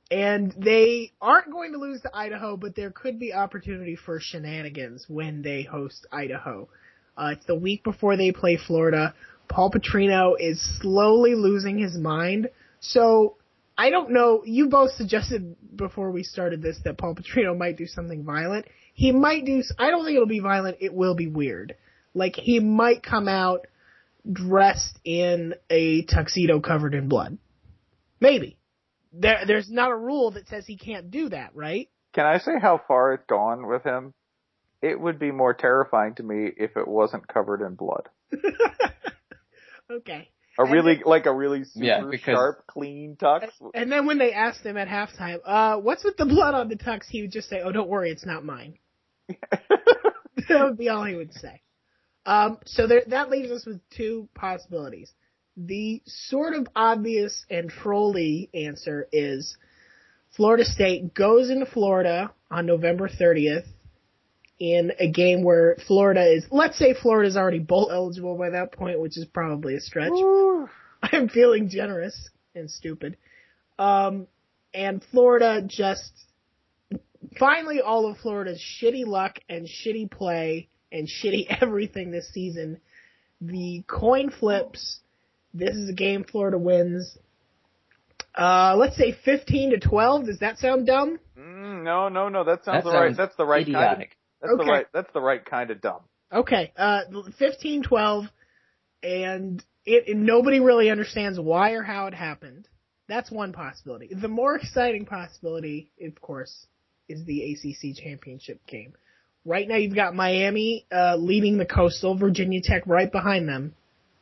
And 0.09 0.53
they 0.57 1.11
aren't 1.21 1.51
going 1.51 1.73
to 1.73 1.77
lose 1.77 2.01
to 2.01 2.15
Idaho, 2.15 2.55
but 2.55 2.75
there 2.75 2.91
could 2.91 3.19
be 3.19 3.33
opportunity 3.33 3.97
for 3.97 4.19
shenanigans 4.21 5.05
when 5.09 5.41
they 5.41 5.63
host 5.63 6.07
Idaho. 6.11 6.69
Uh, 7.17 7.31
it's 7.33 7.45
the 7.45 7.55
week 7.55 7.83
before 7.83 8.15
they 8.15 8.31
play 8.31 8.57
Florida. 8.57 9.13
Paul 9.49 9.71
Petrino 9.71 10.35
is 10.39 10.61
slowly 10.79 11.35
losing 11.35 11.77
his 11.77 11.97
mind. 11.97 12.49
So 12.79 13.35
I 13.77 13.89
don't 13.89 14.11
know. 14.11 14.43
You 14.45 14.69
both 14.69 14.91
suggested 14.91 15.55
before 15.75 16.11
we 16.11 16.23
started 16.23 16.61
this 16.61 16.79
that 16.83 16.97
Paul 16.97 17.15
Petrino 17.15 17.57
might 17.57 17.77
do 17.77 17.85
something 17.85 18.23
violent. 18.23 18.65
He 18.93 19.11
might 19.11 19.45
do. 19.45 19.61
I 19.77 19.91
don't 19.91 20.05
think 20.05 20.15
it'll 20.15 20.27
be 20.27 20.39
violent. 20.39 20.77
It 20.79 20.93
will 20.93 21.15
be 21.15 21.27
weird. 21.27 21.75
Like 22.17 22.35
he 22.35 22.59
might 22.59 23.03
come 23.03 23.27
out 23.27 23.67
dressed 24.29 24.99
in 25.05 25.53
a 25.69 26.03
tuxedo 26.03 26.59
covered 26.59 26.93
in 26.93 27.07
blood. 27.07 27.37
Maybe. 28.19 28.57
There, 29.13 29.43
there's 29.47 29.69
not 29.71 29.91
a 29.91 29.95
rule 29.95 30.31
that 30.31 30.47
says 30.47 30.65
he 30.65 30.77
can't 30.77 31.09
do 31.11 31.29
that, 31.29 31.55
right? 31.55 31.89
Can 32.13 32.25
I 32.25 32.39
say 32.39 32.53
how 32.61 32.81
far 32.87 33.13
it's 33.13 33.25
gone 33.27 33.67
with 33.67 33.83
him? 33.83 34.13
It 34.81 34.99
would 34.99 35.17
be 35.19 35.31
more 35.31 35.53
terrifying 35.53 36.15
to 36.15 36.23
me 36.23 36.49
if 36.57 36.75
it 36.75 36.87
wasn't 36.87 37.27
covered 37.27 37.61
in 37.65 37.75
blood. 37.75 38.09
okay. 39.91 40.29
A 40.59 40.63
And 40.63 40.71
really, 40.71 41.01
like 41.05 41.25
a 41.25 41.33
really 41.33 41.63
super 41.63 41.85
Yeah, 41.85 42.01
because- 42.09 42.33
sharp, 42.33 42.67
clean 42.67 43.15
tux. 43.19 43.47
And 43.73 43.91
then 43.91 44.05
when 44.07 44.17
they 44.17 44.33
asked 44.33 44.65
him 44.65 44.77
at 44.77 44.87
halftime, 44.87 45.39
uh, 45.45 45.77
what's 45.77 46.03
with 46.03 46.17
the 46.17 46.25
blood 46.25 46.53
on 46.53 46.67
the 46.69 46.75
tux, 46.75 47.01
he 47.07 47.21
would 47.21 47.31
just 47.31 47.49
say, 47.49 47.61
oh, 47.63 47.71
don't 47.71 47.87
worry, 47.89 48.09
it's 48.11 48.25
not 48.25 48.43
mine. 48.43 48.77
that 49.29 50.63
would 50.63 50.77
be 50.77 50.89
all 50.89 51.05
he 51.05 51.15
would 51.15 51.33
say. 51.33 51.61
Um, 52.27 52.57
so 52.65 52.87
there, 52.87 53.03
that 53.07 53.29
leaves 53.29 53.49
us 53.49 53.65
with 53.65 53.79
two 53.89 54.27
possibilities. 54.35 55.11
The 55.55 56.03
sort 56.05 56.53
of 56.53 56.67
obvious 56.75 57.45
and 57.49 57.69
trolly 57.69 58.49
answer 58.53 59.07
is 59.13 59.57
Florida 60.35 60.65
State 60.65 61.13
goes 61.13 61.49
into 61.49 61.65
Florida 61.65 62.31
on 62.51 62.65
November 62.65 63.07
30th 63.07 63.65
in 64.59 64.91
a 64.99 65.09
game 65.09 65.41
where 65.43 65.77
Florida 65.87 66.25
is, 66.29 66.45
let's 66.51 66.77
say 66.77 66.93
Florida's 66.93 67.37
already 67.37 67.59
bowl 67.59 67.89
eligible 67.91 68.37
by 68.37 68.49
that 68.49 68.73
point, 68.73 68.99
which 68.99 69.17
is 69.17 69.25
probably 69.25 69.75
a 69.75 69.79
stretch. 69.79 70.11
Woo. 70.11 70.67
I'm 71.01 71.29
feeling 71.29 71.69
generous 71.69 72.29
and 72.53 72.69
stupid. 72.69 73.15
Um, 73.79 74.27
and 74.73 75.01
Florida 75.11 75.61
just 75.65 76.11
finally 77.39 77.79
all 77.79 78.11
of 78.11 78.17
Florida's 78.17 78.61
shitty 78.61 79.05
luck 79.05 79.39
and 79.47 79.65
shitty 79.65 80.11
play 80.11 80.67
and 80.91 81.07
shitty 81.07 81.47
everything 81.61 82.11
this 82.11 82.29
season. 82.33 82.79
The 83.41 83.83
coin 83.87 84.29
flips. 84.31 84.99
This 85.53 85.75
is 85.75 85.89
a 85.89 85.93
game 85.93 86.23
Florida 86.23 86.57
wins. 86.57 87.17
Uh, 88.35 88.75
let's 88.77 88.95
say 88.95 89.11
15 89.25 89.71
to 89.71 89.79
12. 89.79 90.25
Does 90.25 90.39
that 90.39 90.59
sound 90.59 90.85
dumb? 90.85 91.19
Mm, 91.37 91.83
no, 91.83 92.09
no, 92.09 92.29
no. 92.29 92.43
That 92.43 92.63
sounds 92.63 92.83
That 92.83 92.89
the 92.91 92.95
right. 92.97 93.07
sounds 93.07 93.17
That's 93.17 93.35
the 93.35 93.45
right 93.45 93.65
kind. 93.65 93.75
Of, 93.75 93.81
idiotic. 93.81 94.17
that's 94.41 94.53
Okay. 94.53 94.63
the 94.65 94.71
right. 94.71 94.85
That's 94.93 95.13
the 95.13 95.21
right 95.21 95.43
kind 95.43 95.71
of 95.71 95.81
dumb. 95.81 96.01
Okay, 96.31 96.73
uh, 96.75 97.01
15, 97.39 97.83
12, 97.83 98.25
and 99.01 99.63
it, 99.85 100.09
and 100.09 100.25
nobody 100.25 100.59
really 100.59 100.89
understands 100.89 101.39
why 101.39 101.71
or 101.71 101.83
how 101.83 102.07
it 102.07 102.13
happened. 102.13 102.67
That's 103.07 103.31
one 103.31 103.53
possibility. 103.53 104.09
The 104.13 104.27
more 104.27 104.55
exciting 104.57 105.05
possibility, 105.05 105.89
of 106.05 106.19
course, 106.19 106.67
is 107.07 107.23
the 107.23 107.53
ACC 107.53 107.95
championship 107.95 108.59
game. 108.67 108.93
Right 109.47 109.65
now, 109.65 109.77
you've 109.77 109.95
got 109.95 110.13
Miami 110.13 110.85
uh, 110.91 111.15
leading 111.15 111.57
the 111.57 111.65
Coastal, 111.65 112.17
Virginia 112.17 112.59
Tech 112.61 112.83
right 112.85 113.09
behind 113.09 113.47
them. 113.47 113.73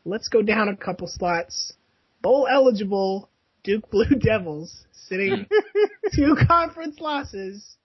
Let's 0.06 0.28
go 0.28 0.44
down 0.44 0.70
a 0.70 0.78
couple 0.78 1.08
slots. 1.08 1.74
Bowl 2.22 2.48
eligible 2.48 3.28
Duke 3.64 3.90
Blue 3.90 4.06
Devils 4.20 4.86
sitting 5.10 5.48
two 6.14 6.36
conference 6.48 7.00
losses. 7.00 7.76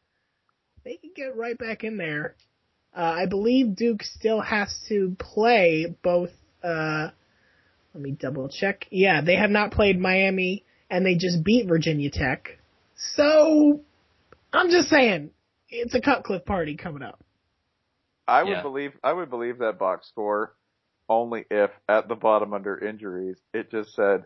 They 0.85 0.97
can 0.97 1.13
get 1.17 1.35
right 1.35 1.57
back 1.57 1.83
in 1.83 1.97
there. 1.97 2.35
Uh, 2.95 3.15
I 3.23 3.25
believe 3.25 3.75
Duke 3.75 4.03
still 4.03 4.43
has 4.43 4.79
to 4.91 5.17
play 5.19 5.97
both. 6.03 6.33
Uh, 6.63 7.09
let 7.95 8.03
me 8.03 8.11
double 8.11 8.51
check. 8.51 8.87
Yeah, 8.91 9.23
they 9.23 9.37
have 9.37 9.49
not 9.49 9.73
played 9.73 9.99
Miami, 9.99 10.63
and 10.91 11.07
they 11.07 11.15
just 11.15 11.43
beat 11.43 11.67
Virginia 11.67 12.11
Tech. 12.11 12.59
So, 13.17 13.81
I'm 14.53 14.69
just 14.69 14.91
saying, 14.91 15.31
it's 15.71 15.95
a 15.95 16.03
Cutcliffe 16.03 16.45
party 16.45 16.77
coming 16.77 17.03
up. 17.03 17.19
I 18.31 18.45
would 18.45 18.51
Yeah. 18.51 18.63
believe. 18.63 18.93
I 19.03 19.13
would 19.13 19.29
believe 19.31 19.59
that 19.59 19.79
box 19.79 20.09
score 20.09 20.55
only 21.09 21.45
if 21.51 21.71
at 21.89 22.07
the 22.09 22.15
bottom 22.15 22.55
under 22.55 22.79
injuries 22.79 23.37
it 23.53 23.71
just 23.71 23.95
said 23.95 24.25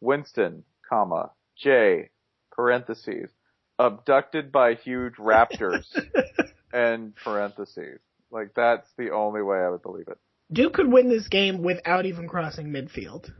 Winston, 0.00 0.64
comma 0.88 1.30
J 1.56 2.10
parentheses 2.52 3.30
abducted 3.78 4.52
by 4.52 4.74
huge 4.74 5.14
raptors 5.14 5.86
and 6.72 7.14
parentheses. 7.16 8.00
Like 8.30 8.52
that's 8.54 8.88
the 8.98 9.10
only 9.12 9.42
way 9.42 9.58
I 9.58 9.70
would 9.70 9.82
believe 9.82 10.08
it. 10.08 10.18
Duke 10.52 10.74
could 10.74 10.90
win 10.92 11.08
this 11.08 11.28
game 11.28 11.62
without 11.62 12.04
even 12.06 12.28
crossing 12.28 12.68
midfield. 12.68 13.30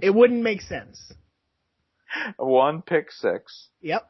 It 0.00 0.10
wouldn't 0.10 0.42
make 0.42 0.62
sense. 0.62 1.12
One 2.36 2.82
pick 2.82 3.12
six, 3.12 3.68
Yep, 3.82 4.08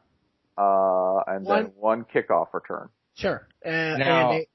uh, 0.57 1.19
and 1.27 1.45
One- 1.45 1.63
then 1.65 1.73
one 1.75 2.05
kickoff 2.05 2.53
return. 2.53 2.89
Sure. 3.19 3.47
Uh, 3.65 3.97
Now- 3.97 4.31
and 4.31 4.39
they- 4.41 4.47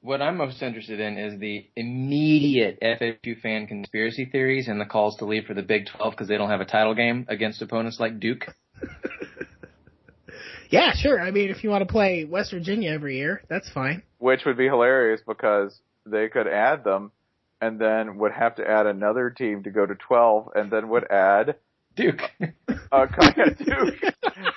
What 0.00 0.22
I'm 0.22 0.36
most 0.36 0.62
interested 0.62 1.00
in 1.00 1.18
is 1.18 1.40
the 1.40 1.66
immediate 1.74 2.78
FSU 2.80 3.40
fan 3.40 3.66
conspiracy 3.66 4.26
theories 4.26 4.68
and 4.68 4.80
the 4.80 4.84
calls 4.84 5.16
to 5.16 5.24
leave 5.24 5.46
for 5.46 5.54
the 5.54 5.62
Big 5.62 5.86
12 5.86 6.12
because 6.12 6.28
they 6.28 6.36
don't 6.38 6.50
have 6.50 6.60
a 6.60 6.64
title 6.64 6.94
game 6.94 7.26
against 7.28 7.60
opponents 7.62 7.98
like 7.98 8.20
Duke. 8.20 8.46
yeah, 10.70 10.92
sure. 10.94 11.20
I 11.20 11.30
mean, 11.32 11.50
if 11.50 11.64
you 11.64 11.70
want 11.70 11.86
to 11.86 11.92
play 11.92 12.24
West 12.24 12.52
Virginia 12.52 12.90
every 12.92 13.16
year, 13.16 13.42
that's 13.48 13.68
fine. 13.70 14.02
Which 14.18 14.44
would 14.46 14.56
be 14.56 14.66
hilarious 14.66 15.20
because 15.26 15.80
they 16.06 16.28
could 16.28 16.46
add 16.46 16.84
them 16.84 17.10
and 17.60 17.78
then 17.80 18.18
would 18.18 18.32
have 18.32 18.54
to 18.56 18.68
add 18.68 18.86
another 18.86 19.30
team 19.30 19.62
to 19.64 19.70
go 19.70 19.84
to 19.84 19.94
12 19.96 20.50
and 20.54 20.70
then 20.70 20.88
would 20.90 21.10
add 21.10 21.56
Duke. 21.96 22.22
uh, 22.92 23.06
Duke. 23.58 23.98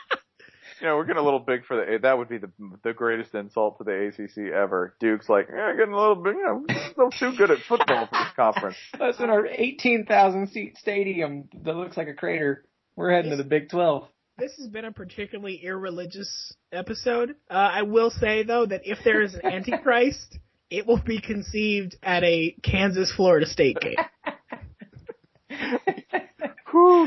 you 0.82 0.88
know, 0.88 0.96
we're 0.96 1.06
getting 1.06 1.22
a 1.22 1.26
little 1.26 1.40
big 1.40 1.66
for 1.66 1.78
the, 1.78 2.00
that 2.02 2.18
would 2.18 2.30
be 2.30 2.38
the, 2.38 2.52
the 2.84 2.94
greatest 2.94 3.34
insult 3.34 3.78
to 3.78 3.84
the 3.84 4.08
ACC 4.08 4.54
ever. 4.54 4.96
Duke's 5.00 5.30
like, 5.30 5.48
yeah, 5.50 5.74
getting 5.76 5.94
a 5.94 6.00
little 6.00 6.16
big. 6.16 6.36
you 6.36 6.44
know, 6.44 6.66
still 6.92 7.12
too 7.12 7.38
good 7.38 7.52
at 7.52 7.60
football 7.68 8.08
for 8.08 8.18
this 8.18 8.34
conference. 8.36 8.78
That's 9.00 9.20
in 9.20 9.30
our 9.30 9.46
18,000 9.46 10.50
seat 10.50 10.78
stadium 10.78 11.50
that 11.64 11.76
looks 11.76 11.98
like 11.98 12.08
a 12.08 12.14
crater. 12.14 12.66
We're 12.96 13.12
heading 13.12 13.32
to 13.32 13.38
the 13.38 13.44
Big 13.44 13.70
12. 13.70 14.08
This 14.38 14.54
has 14.58 14.68
been 14.68 14.86
a 14.86 14.92
particularly 14.92 15.62
irreligious 15.64 16.54
episode. 16.72 17.36
Uh, 17.50 17.54
I 17.54 17.82
will 17.84 18.10
say 18.10 18.44
though 18.44 18.66
that 18.66 18.82
if 18.84 19.00
there 19.04 19.22
is 19.22 19.34
an 19.34 19.46
Antichrist, 19.46 20.38
it 20.70 20.86
will 20.86 21.02
be 21.02 21.22
conceived 21.22 21.96
at 22.04 22.24
a 22.24 22.56
Kansas 22.64 23.14
Florida 23.16 23.46
State 23.46 23.80
game. 23.80 23.96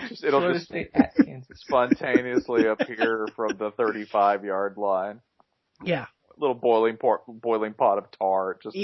Just, 0.09 0.25
it'll 0.25 0.53
just 0.53 0.73
spontaneously 1.55 2.67
appear 2.67 3.27
from 3.37 3.57
the 3.59 3.71
35 3.73 4.45
yard 4.45 4.77
line. 4.77 5.21
Yeah, 5.85 6.07
Little 6.37 6.55
boiling 6.55 6.97
pot, 6.97 7.21
boiling 7.29 7.75
pot 7.75 7.99
of 7.99 8.11
tar, 8.11 8.59
just 8.63 8.77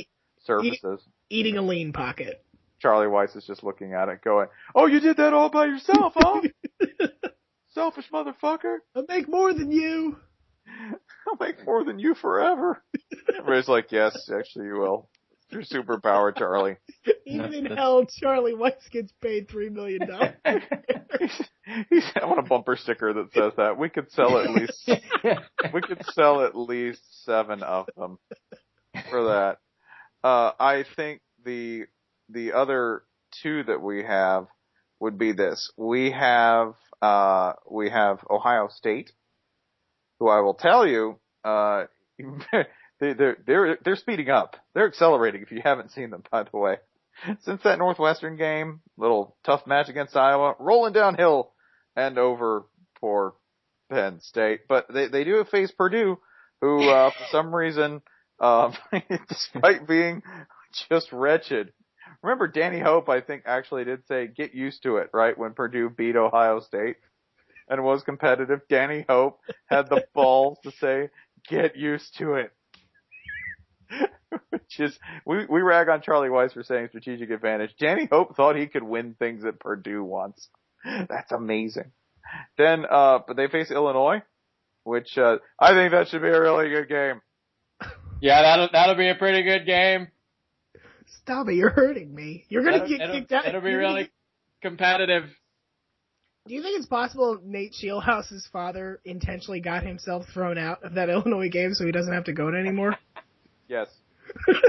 surfaces. 0.44 1.00
eating 1.30 1.56
a 1.56 1.62
lean 1.62 1.92
pocket. 1.92 2.44
Charlie 2.80 3.06
Weis 3.06 3.34
is 3.36 3.46
just 3.46 3.64
looking 3.64 3.94
at 3.94 4.08
it 4.08 4.22
going, 4.22 4.48
oh, 4.74 4.86
you 4.86 5.00
did 5.00 5.16
that 5.16 5.32
all 5.32 5.48
by 5.48 5.66
yourself, 5.66 6.12
huh? 6.16 6.42
Selfish 7.70 8.10
motherfucker. 8.12 8.78
I 8.94 9.02
make 9.08 9.28
more 9.28 9.52
than 9.54 9.72
you. 9.72 10.16
I'll 11.26 11.36
make 11.40 11.64
more 11.64 11.82
than 11.84 11.98
you 11.98 12.14
forever. 12.14 12.82
Everybody's 13.28 13.68
like, 13.68 13.90
yes, 13.90 14.30
actually 14.30 14.66
you 14.66 14.74
will. 14.74 15.08
Your 15.50 15.62
superpower, 15.62 16.36
Charlie. 16.36 16.76
Even 17.26 17.54
in 17.54 17.66
hell, 17.66 18.06
Charlie 18.06 18.54
Weis 18.54 18.90
gets 18.90 19.12
paid 19.20 19.48
three 19.48 19.68
million 19.68 20.06
dollars. 20.08 20.34
I 20.44 22.24
want 22.24 22.40
a 22.40 22.48
bumper 22.48 22.76
sticker 22.76 23.12
that 23.12 23.32
says 23.32 23.52
that. 23.56 23.78
We 23.78 23.88
could 23.88 24.10
sell 24.12 24.38
at 24.38 24.50
least, 24.50 24.90
we 25.72 25.80
could 25.80 26.04
sell 26.12 26.42
at 26.42 26.56
least 26.56 27.24
seven 27.24 27.62
of 27.62 27.86
them 27.96 28.18
for 29.10 29.24
that. 29.24 29.58
Uh, 30.22 30.52
I 30.58 30.84
think 30.96 31.20
the, 31.44 31.84
the 32.28 32.52
other 32.52 33.02
two 33.42 33.62
that 33.64 33.80
we 33.80 34.02
have 34.02 34.46
would 35.00 35.18
be 35.18 35.32
this. 35.32 35.70
We 35.76 36.10
have, 36.10 36.74
uh, 37.02 37.54
we 37.70 37.90
have 37.90 38.24
Ohio 38.30 38.68
State, 38.68 39.12
who 40.18 40.28
I 40.28 40.40
will 40.40 40.54
tell 40.54 40.86
you, 40.86 41.18
uh, 41.44 41.84
they, 43.04 43.12
they're, 43.12 43.36
they're, 43.46 43.78
they're 43.84 43.96
speeding 43.96 44.30
up. 44.30 44.56
They're 44.74 44.86
accelerating 44.86 45.42
if 45.42 45.50
you 45.50 45.60
haven't 45.62 45.92
seen 45.92 46.10
them, 46.10 46.22
by 46.30 46.44
the 46.44 46.56
way. 46.56 46.76
since 47.42 47.62
that 47.62 47.78
Northwestern 47.78 48.36
game, 48.36 48.80
little 48.96 49.36
tough 49.44 49.66
match 49.66 49.88
against 49.88 50.16
Iowa, 50.16 50.54
rolling 50.58 50.92
downhill 50.92 51.52
and 51.96 52.18
over 52.18 52.64
for 53.00 53.34
Penn 53.90 54.20
State. 54.20 54.62
But 54.68 54.86
they, 54.92 55.08
they 55.08 55.24
do 55.24 55.44
face 55.50 55.70
Purdue, 55.70 56.18
who, 56.60 56.88
uh, 56.88 57.10
for 57.10 57.24
some 57.30 57.54
reason, 57.54 58.02
um, 58.40 58.74
despite 59.28 59.86
being 59.86 60.22
just 60.88 61.12
wretched, 61.12 61.72
remember 62.22 62.48
Danny 62.48 62.80
Hope, 62.80 63.08
I 63.08 63.20
think 63.20 63.44
actually 63.46 63.84
did 63.84 64.06
say, 64.06 64.26
get 64.26 64.54
used 64.54 64.82
to 64.84 64.96
it, 64.96 65.10
right? 65.12 65.36
When 65.36 65.52
Purdue 65.52 65.90
beat 65.90 66.16
Ohio 66.16 66.60
State 66.60 66.96
and 67.68 67.82
was 67.82 68.02
competitive. 68.02 68.60
Danny 68.68 69.04
Hope 69.08 69.40
had 69.66 69.88
the 69.88 70.04
balls 70.14 70.58
to 70.64 70.72
say, 70.72 71.10
get 71.48 71.76
used 71.76 72.16
to 72.18 72.34
it. 72.34 72.52
Which 74.50 74.80
is, 74.80 74.98
we, 75.24 75.46
we 75.46 75.60
rag 75.60 75.88
on 75.88 76.02
Charlie 76.02 76.28
Weis 76.28 76.52
for 76.52 76.62
saying 76.62 76.88
strategic 76.88 77.30
advantage. 77.30 77.74
Danny 77.78 78.08
Hope 78.10 78.36
thought 78.36 78.56
he 78.56 78.66
could 78.66 78.82
win 78.82 79.14
things 79.18 79.44
at 79.44 79.60
Purdue 79.60 80.02
once. 80.02 80.48
That's 80.84 81.32
amazing. 81.32 81.92
Then, 82.58 82.84
uh, 82.90 83.20
but 83.26 83.36
they 83.36 83.48
face 83.48 83.70
Illinois, 83.70 84.22
which, 84.82 85.16
uh, 85.18 85.36
I 85.58 85.72
think 85.72 85.92
that 85.92 86.08
should 86.08 86.22
be 86.22 86.28
a 86.28 86.40
really 86.40 86.68
good 86.70 86.88
game. 86.88 87.20
Yeah, 88.20 88.40
that'll 88.40 88.68
that'll 88.72 88.94
be 88.94 89.10
a 89.10 89.14
pretty 89.16 89.42
good 89.42 89.66
game. 89.66 90.08
Stop 91.20 91.48
it! 91.48 91.56
You're 91.56 91.68
hurting 91.68 92.14
me. 92.14 92.46
You're 92.48 92.62
gonna 92.62 92.76
It'll, 92.76 92.88
get 92.88 93.00
it'll, 93.02 93.20
kicked 93.20 93.32
out. 93.32 93.44
it'll 93.44 93.60
be 93.60 93.70
You're 93.70 93.82
gonna 93.82 93.94
really 93.94 94.10
competitive. 94.62 95.24
Do 96.46 96.54
you 96.54 96.62
think 96.62 96.78
it's 96.78 96.86
possible 96.86 97.38
Nate 97.44 97.72
Scheelhaase's 97.74 98.48
father 98.52 99.00
intentionally 99.04 99.60
got 99.60 99.82
himself 99.82 100.24
thrown 100.32 100.56
out 100.56 100.84
of 100.84 100.94
that 100.94 101.10
Illinois 101.10 101.50
game 101.50 101.74
so 101.74 101.84
he 101.84 101.92
doesn't 101.92 102.14
have 102.14 102.24
to 102.24 102.32
go 102.32 102.50
to 102.50 102.56
anymore? 102.56 102.96
Yes. 103.68 103.88
oh, 104.48 104.62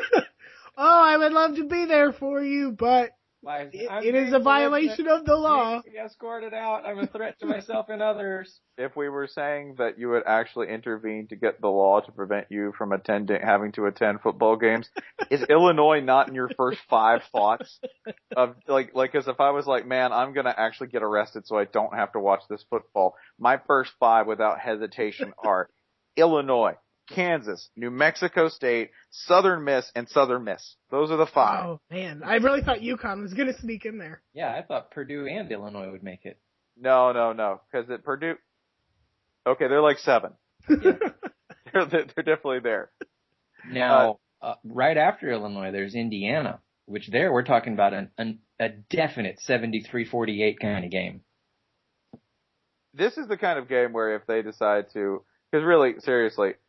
I 0.77 1.17
would 1.17 1.31
love 1.31 1.55
to 1.55 1.65
be 1.65 1.85
there 1.85 2.11
for 2.13 2.41
you, 2.43 2.71
but 2.71 3.11
Why, 3.41 3.69
it, 3.71 4.05
it 4.05 4.15
is 4.15 4.33
a 4.33 4.39
violation 4.39 5.07
of 5.07 5.25
the 5.25 5.35
law. 5.35 5.81
Be 5.85 5.97
escorted 5.97 6.53
out. 6.53 6.85
I'm 6.85 6.99
a 6.99 7.07
threat 7.07 7.39
to 7.39 7.45
myself 7.45 7.89
and 7.89 8.01
others. 8.01 8.59
If 8.77 8.95
we 8.95 9.07
were 9.07 9.27
saying 9.27 9.75
that 9.77 9.99
you 9.99 10.09
would 10.09 10.23
actually 10.25 10.69
intervene 10.69 11.27
to 11.27 11.35
get 11.35 11.61
the 11.61 11.67
law 11.67 12.01
to 12.01 12.11
prevent 12.11 12.47
you 12.49 12.73
from 12.77 12.91
attending, 12.91 13.39
having 13.41 13.71
to 13.73 13.85
attend 13.85 14.21
football 14.21 14.55
games, 14.57 14.89
is 15.29 15.43
Illinois 15.43 16.01
not 16.01 16.27
in 16.27 16.35
your 16.35 16.49
first 16.57 16.79
five 16.89 17.21
thoughts 17.31 17.79
of 18.35 18.55
like, 18.67 18.95
like, 18.95 19.13
cause 19.13 19.27
if 19.27 19.39
I 19.39 19.51
was 19.51 19.67
like, 19.67 19.85
man, 19.85 20.11
I'm 20.11 20.33
gonna 20.33 20.55
actually 20.55 20.87
get 20.87 21.03
arrested 21.03 21.45
so 21.45 21.57
I 21.57 21.65
don't 21.65 21.93
have 21.95 22.13
to 22.13 22.19
watch 22.19 22.41
this 22.49 22.65
football, 22.69 23.15
my 23.39 23.59
first 23.67 23.91
five 23.99 24.27
without 24.27 24.59
hesitation 24.59 25.33
are 25.37 25.69
Illinois, 26.17 26.75
Kansas, 27.07 27.69
New 27.75 27.91
Mexico 27.91 28.49
State, 28.49 28.91
Southern 29.11 29.63
Miss, 29.63 29.89
and 29.95 30.07
Southern 30.09 30.43
Miss. 30.43 30.75
Those 30.91 31.11
are 31.11 31.17
the 31.17 31.25
five. 31.27 31.65
Oh 31.65 31.81
man, 31.91 32.21
I 32.23 32.35
really 32.35 32.61
thought 32.61 32.79
UConn 32.79 33.21
was 33.21 33.33
gonna 33.33 33.57
sneak 33.59 33.85
in 33.85 33.97
there. 33.97 34.21
Yeah, 34.33 34.49
I 34.53 34.61
thought 34.63 34.91
Purdue 34.91 35.27
and 35.27 35.51
Illinois 35.51 35.91
would 35.91 36.03
make 36.03 36.25
it. 36.25 36.39
No, 36.77 37.11
no, 37.11 37.33
no, 37.33 37.61
cause 37.71 37.89
at 37.89 38.03
Purdue, 38.03 38.35
okay, 39.47 39.67
they're 39.67 39.81
like 39.81 39.99
seven. 39.99 40.33
They're, 41.73 41.85
they're 41.89 42.23
definitely 42.23 42.59
there. 42.63 42.89
Now, 43.69 44.19
uh, 44.41 44.53
right 44.63 44.95
after 44.97 45.29
Illinois, 45.29 45.71
there's 45.71 45.93
Indiana, 45.93 46.59
which 46.85 47.09
there 47.11 47.33
we're 47.33 47.43
talking 47.43 47.73
about 47.73 47.93
an, 47.93 48.11
an 48.17 48.39
a 48.61 48.69
definite 48.69 49.37
73-48 49.47 50.55
kind 50.61 50.85
of 50.85 50.91
game. 50.91 51.21
this 52.93 53.17
is 53.17 53.27
the 53.27 53.35
kind 53.37 53.59
of 53.59 53.67
game 53.67 53.91
where 53.91 54.15
if 54.15 54.25
they 54.25 54.41
decide 54.41 54.85
to, 54.93 55.23
because 55.51 55.65
really, 55.65 55.95
seriously, 55.99 56.49
h- 56.49 56.55
h- 56.55 56.59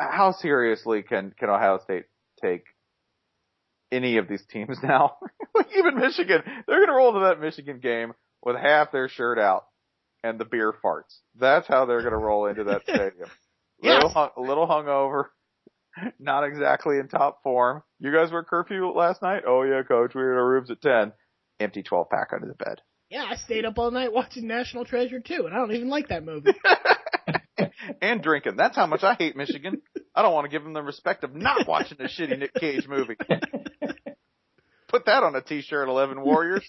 how 0.00 0.32
seriously 0.32 1.02
can 1.02 1.32
can 1.38 1.50
Ohio 1.50 1.78
State 1.84 2.04
take 2.40 2.64
any 3.92 4.16
of 4.18 4.28
these 4.28 4.44
teams 4.50 4.78
now? 4.82 5.16
Like, 5.54 5.66
Even 5.76 5.96
Michigan, 5.96 6.42
they're 6.66 6.78
going 6.78 6.88
to 6.88 6.94
roll 6.94 7.12
to 7.14 7.20
that 7.20 7.40
Michigan 7.40 7.78
game 7.80 8.12
with 8.44 8.56
half 8.56 8.92
their 8.92 9.08
shirt 9.08 9.38
out 9.38 9.66
and 10.22 10.38
the 10.38 10.44
beer 10.44 10.72
farts. 10.84 11.18
That's 11.38 11.66
how 11.66 11.86
they're 11.86 12.00
going 12.00 12.12
to 12.12 12.18
roll 12.18 12.46
into 12.46 12.64
that 12.64 12.82
stadium. 12.84 13.28
Yes. 13.82 14.02
Little, 14.02 14.08
hung, 14.10 14.30
a 14.36 14.40
little 14.40 14.66
hungover, 14.66 15.24
not 16.18 16.44
exactly 16.44 16.98
in 16.98 17.08
top 17.08 17.42
form. 17.42 17.82
You 17.98 18.12
guys 18.12 18.30
were 18.30 18.44
curfew 18.44 18.90
last 18.92 19.22
night? 19.22 19.44
Oh 19.46 19.62
yeah, 19.62 19.82
coach, 19.82 20.14
we 20.14 20.20
were 20.22 20.32
in 20.32 20.38
our 20.38 20.48
rooms 20.48 20.70
at 20.70 20.82
10. 20.82 21.12
Empty 21.60 21.82
12 21.82 22.08
pack 22.10 22.30
under 22.34 22.46
the 22.46 22.54
bed. 22.54 22.80
Yeah, 23.10 23.26
I 23.28 23.34
stayed 23.36 23.64
up 23.64 23.78
all 23.78 23.90
night 23.90 24.12
watching 24.12 24.46
National 24.46 24.84
Treasure 24.84 25.20
too, 25.20 25.44
and 25.46 25.54
I 25.54 25.58
don't 25.58 25.72
even 25.72 25.88
like 25.88 26.08
that 26.08 26.24
movie. 26.24 26.52
And 28.00 28.22
drinking. 28.22 28.56
That's 28.56 28.76
how 28.76 28.86
much 28.86 29.02
I 29.02 29.14
hate 29.14 29.36
Michigan. 29.36 29.82
I 30.14 30.22
don't 30.22 30.32
want 30.34 30.44
to 30.46 30.50
give 30.50 30.62
them 30.62 30.72
the 30.72 30.82
respect 30.82 31.24
of 31.24 31.34
not 31.34 31.66
watching 31.66 31.98
a 32.00 32.04
shitty 32.04 32.38
Nick 32.38 32.54
Cage 32.54 32.86
movie. 32.88 33.16
Put 34.88 35.06
that 35.06 35.22
on 35.22 35.36
a 35.36 35.40
t-shirt, 35.40 35.88
Eleven 35.88 36.22
Warriors, 36.22 36.68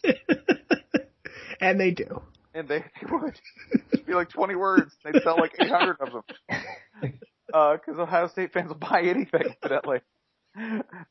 and 1.59 1.79
they 1.79 1.91
do. 1.91 2.21
and 2.53 2.67
they, 2.67 2.79
they 2.79 3.07
would. 3.11 3.39
It'd 3.93 4.05
be 4.05 4.13
like 4.13 4.29
20 4.29 4.55
words. 4.55 4.93
They'd 5.03 5.21
sell 5.23 5.37
like 5.37 5.53
800 5.59 5.97
of 5.99 6.09
them. 6.11 7.11
Uh, 7.53 7.77
cause 7.85 7.95
Ohio 7.97 8.27
State 8.27 8.53
fans 8.53 8.69
will 8.69 8.75
buy 8.75 9.01
anything, 9.01 9.55
evidently. 9.63 9.99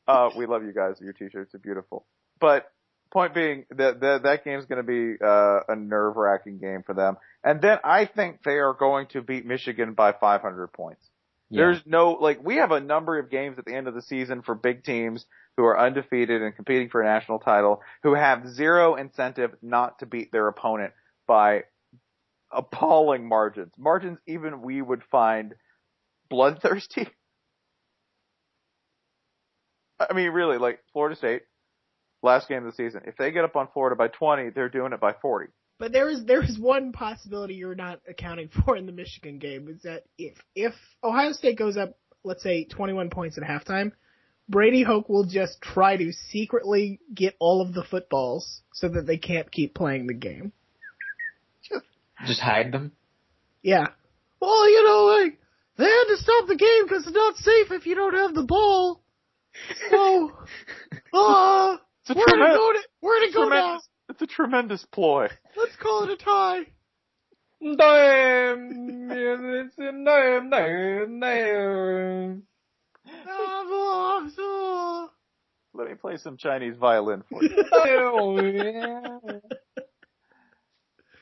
Uh, 0.07 0.29
we 0.37 0.45
love 0.45 0.63
you 0.63 0.73
guys. 0.73 0.95
Your 1.01 1.13
t-shirts 1.13 1.53
are 1.53 1.59
beautiful. 1.59 2.05
But 2.39 2.65
point 3.11 3.33
being 3.33 3.65
that 3.71 3.99
that, 3.99 4.23
that 4.23 4.43
game's 4.43 4.65
going 4.65 4.77
to 4.77 4.83
be 4.83 5.23
uh, 5.23 5.59
a 5.67 5.75
nerve-wracking 5.75 6.59
game 6.59 6.83
for 6.85 6.93
them. 6.93 7.17
And 7.43 7.61
then 7.61 7.79
I 7.83 8.05
think 8.05 8.43
they 8.43 8.59
are 8.59 8.73
going 8.73 9.07
to 9.07 9.21
beat 9.21 9.45
Michigan 9.45 9.93
by 9.93 10.13
500 10.13 10.73
points. 10.73 11.09
There's 11.53 11.81
no, 11.85 12.13
like, 12.13 12.41
we 12.43 12.55
have 12.57 12.71
a 12.71 12.79
number 12.79 13.19
of 13.19 13.29
games 13.29 13.59
at 13.59 13.65
the 13.65 13.75
end 13.75 13.89
of 13.89 13.93
the 13.93 14.01
season 14.01 14.41
for 14.41 14.55
big 14.55 14.85
teams 14.85 15.25
who 15.57 15.65
are 15.65 15.77
undefeated 15.77 16.41
and 16.41 16.55
competing 16.55 16.87
for 16.89 17.01
a 17.01 17.05
national 17.05 17.39
title 17.39 17.81
who 18.03 18.13
have 18.13 18.47
zero 18.47 18.95
incentive 18.95 19.51
not 19.61 19.99
to 19.99 20.05
beat 20.05 20.31
their 20.31 20.47
opponent 20.47 20.93
by 21.27 21.63
appalling 22.53 23.27
margins. 23.27 23.73
Margins 23.77 24.17
even 24.27 24.61
we 24.61 24.81
would 24.81 25.03
find 25.11 25.55
bloodthirsty. 26.29 27.09
I 29.99 30.13
mean, 30.13 30.29
really, 30.29 30.57
like, 30.57 30.79
Florida 30.93 31.17
State, 31.17 31.41
last 32.21 32.47
game 32.47 32.59
of 32.59 32.65
the 32.65 32.71
season, 32.71 33.01
if 33.05 33.17
they 33.17 33.31
get 33.31 33.43
up 33.43 33.55
on 33.55 33.67
Florida 33.73 33.95
by 33.95 34.07
20, 34.07 34.49
they're 34.51 34.69
doing 34.69 34.93
it 34.93 34.99
by 34.99 35.13
40. 35.13 35.47
But 35.79 35.91
there 35.91 36.09
is 36.09 36.25
there 36.25 36.43
is 36.43 36.59
one 36.59 36.91
possibility 36.91 37.55
you're 37.55 37.73
not 37.73 38.01
accounting 38.07 38.49
for 38.65 38.75
in 38.75 38.85
the 38.85 38.91
Michigan 38.91 39.39
game 39.39 39.67
is 39.67 39.81
that 39.81 40.03
if 40.17 40.35
if 40.55 40.73
Ohio 41.03 41.31
State 41.31 41.57
goes 41.57 41.77
up, 41.77 41.97
let's 42.23 42.43
say 42.43 42.65
21 42.65 43.09
points 43.09 43.37
at 43.37 43.43
halftime, 43.43 43.91
Brady 44.47 44.83
Hoke 44.83 45.09
will 45.09 45.25
just 45.25 45.61
try 45.61 45.97
to 45.97 46.11
secretly 46.29 46.99
get 47.13 47.35
all 47.39 47.61
of 47.61 47.73
the 47.73 47.83
footballs 47.83 48.61
so 48.73 48.89
that 48.89 49.07
they 49.07 49.17
can't 49.17 49.51
keep 49.51 49.73
playing 49.73 50.07
the 50.07 50.13
game. 50.13 50.51
Just 52.27 52.41
hide 52.41 52.71
them. 52.71 52.91
Yeah. 53.63 53.87
Well, 54.39 54.69
you 54.69 54.83
know, 54.83 55.23
like 55.23 55.39
they 55.77 55.85
had 55.85 56.03
to 56.09 56.17
stop 56.17 56.47
the 56.47 56.55
game 56.55 56.83
because 56.83 57.07
it's 57.07 57.15
not 57.15 57.37
safe 57.37 57.71
if 57.71 57.85
you 57.87 57.95
don't 57.95 58.13
have 58.15 58.33
the 58.35 58.43
ball. 58.43 59.01
So, 59.89 60.31
uh, 61.13 61.73
It's 61.73 61.83
a 62.11 62.15
where 62.15 62.25
to 62.25 62.31
tremendous- 62.31 62.57
go? 62.57 62.73
To, 62.73 62.79
where 63.01 63.27
to 63.27 63.33
go 63.33 63.49
now? 63.49 63.79
it's 64.09 64.21
a 64.21 64.27
tremendous 64.27 64.85
ploy. 64.91 65.27
Let's 65.55 65.75
call 65.77 66.03
it 66.03 66.11
a 66.11 66.17
tie. 66.17 66.65
Damn, 67.61 69.11
it's 69.11 69.77
a 69.77 69.91
damn, 69.91 70.49
damn, 70.49 71.19
damn. 71.19 72.43
Let 75.73 75.87
me 75.89 75.95
play 75.95 76.17
some 76.17 76.37
Chinese 76.37 76.75
violin 76.77 77.23
for 77.29 77.43
you. 77.43 77.63
Oh, 77.73 78.37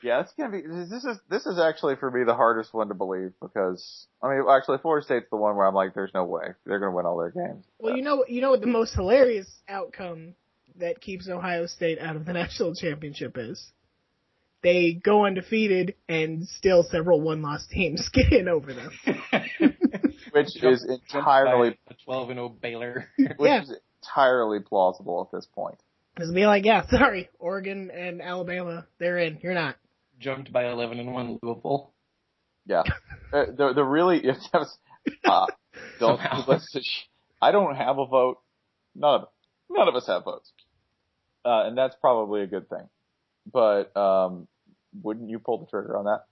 yeah, 0.02 0.20
it's 0.20 0.32
gonna 0.32 0.50
be. 0.50 0.62
This 0.66 1.04
is 1.04 1.18
this 1.28 1.44
is 1.44 1.58
actually 1.60 1.96
for 1.96 2.10
me 2.10 2.24
the 2.24 2.34
hardest 2.34 2.72
one 2.72 2.88
to 2.88 2.94
believe 2.94 3.32
because 3.42 4.06
I 4.22 4.30
mean, 4.30 4.44
actually, 4.50 4.78
Florida 4.78 5.04
State's 5.04 5.26
the 5.30 5.36
one 5.36 5.56
where 5.56 5.66
I'm 5.66 5.74
like, 5.74 5.92
there's 5.94 6.12
no 6.14 6.24
way 6.24 6.54
they're 6.64 6.78
gonna 6.78 6.94
win 6.96 7.04
all 7.04 7.18
their 7.18 7.30
games. 7.30 7.66
Well, 7.78 7.94
you 7.94 8.02
know, 8.02 8.24
you 8.26 8.40
know 8.40 8.50
what 8.50 8.62
the 8.62 8.66
most 8.66 8.94
hilarious 8.94 9.46
outcome 9.68 10.34
that 10.80 11.00
keeps 11.00 11.28
Ohio 11.28 11.66
State 11.66 11.98
out 11.98 12.16
of 12.16 12.24
the 12.24 12.32
national 12.34 12.74
championship 12.74 13.36
is? 13.38 13.72
They 14.62 14.92
go 14.92 15.24
undefeated, 15.24 15.94
and 16.08 16.46
still 16.46 16.82
several 16.82 17.20
one-loss 17.22 17.66
teams 17.70 18.06
get 18.12 18.32
in 18.32 18.46
over 18.48 18.74
them. 18.74 18.90
which 20.32 20.62
is 20.62 20.84
entirely 20.84 21.78
a 21.88 21.94
12 22.04 22.30
and 22.30 22.36
0 22.36 22.48
Baylor. 22.60 23.08
which 23.16 23.36
Yeah. 23.40 23.62
is 23.62 23.72
entirely 24.02 24.60
plausible 24.60 25.26
at 25.30 25.36
this 25.36 25.46
point. 25.46 25.78
Just 26.18 26.34
be 26.34 26.44
like, 26.46 26.64
yeah, 26.66 26.86
sorry, 26.88 27.30
Oregon 27.38 27.90
and 27.90 28.20
Alabama, 28.20 28.86
they're 28.98 29.18
in. 29.18 29.38
You're 29.42 29.54
not. 29.54 29.76
Jumped 30.18 30.52
by 30.52 30.70
11 30.70 31.00
and 31.00 31.14
1 31.14 31.38
Louisville. 31.42 31.92
Yeah, 32.66 32.82
uh, 33.32 33.46
the 33.56 33.72
the 33.74 33.82
really 33.82 34.18
it's 34.22 34.48
uh, 35.24 35.46
don't 35.98 36.20
let's 36.46 36.70
just, 36.72 36.88
I 37.40 37.50
don't 37.52 37.74
have 37.74 37.98
a 37.98 38.04
vote. 38.06 38.38
None 38.94 39.22
of 39.22 39.28
none 39.70 39.88
of 39.88 39.94
us 39.94 40.06
have 40.06 40.24
votes, 40.24 40.52
uh, 41.44 41.66
and 41.66 41.76
that's 41.76 41.96
probably 42.00 42.42
a 42.42 42.46
good 42.46 42.68
thing. 42.68 42.88
But 43.50 43.96
um, 43.96 44.48
wouldn't 45.02 45.30
you 45.30 45.38
pull 45.38 45.58
the 45.58 45.66
trigger 45.66 45.96
on 45.96 46.04
that? 46.04 46.24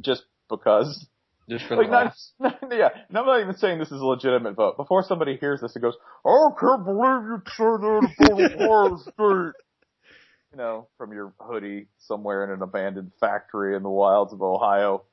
Just 0.00 0.24
because 0.48 1.06
Just 1.48 1.66
for 1.66 1.76
Like 1.76 1.86
the 1.86 1.92
not, 1.92 2.16
not, 2.62 2.76
yeah, 2.76 2.88
and 3.08 3.16
I'm 3.16 3.26
not 3.26 3.40
even 3.40 3.56
saying 3.56 3.78
this 3.78 3.92
is 3.92 4.00
a 4.00 4.04
legitimate 4.04 4.54
vote. 4.54 4.76
Before 4.76 5.02
somebody 5.02 5.36
hears 5.36 5.60
this 5.60 5.74
and 5.76 5.82
goes, 5.82 5.96
"Oh, 6.24 6.52
I 6.56 6.60
can't 6.60 6.84
believe 6.84 7.30
you 7.30 7.42
said 7.46 7.64
that 7.80 8.54
about 8.54 8.60
Ohio 8.60 8.96
State," 8.96 9.54
you 10.52 10.58
know, 10.58 10.88
from 10.98 11.12
your 11.12 11.32
hoodie 11.38 11.86
somewhere 11.98 12.44
in 12.44 12.50
an 12.50 12.62
abandoned 12.62 13.12
factory 13.20 13.76
in 13.76 13.84
the 13.84 13.90
wilds 13.90 14.32
of 14.32 14.42
Ohio, 14.42 15.04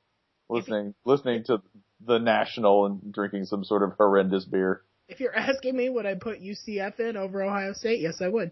listening 0.48 0.94
listening 1.04 1.44
to 1.44 1.62
the 2.04 2.18
National 2.18 2.86
and 2.86 3.12
drinking 3.12 3.44
some 3.44 3.62
sort 3.62 3.84
of 3.84 3.92
horrendous 3.96 4.44
beer. 4.44 4.82
If 5.08 5.20
you're 5.20 5.36
asking 5.36 5.76
me, 5.76 5.88
would 5.88 6.06
I 6.06 6.14
put 6.14 6.40
UCF 6.40 6.98
in 6.98 7.16
over 7.16 7.42
Ohio 7.42 7.74
State? 7.74 8.00
Yes, 8.00 8.20
I 8.20 8.28
would. 8.28 8.50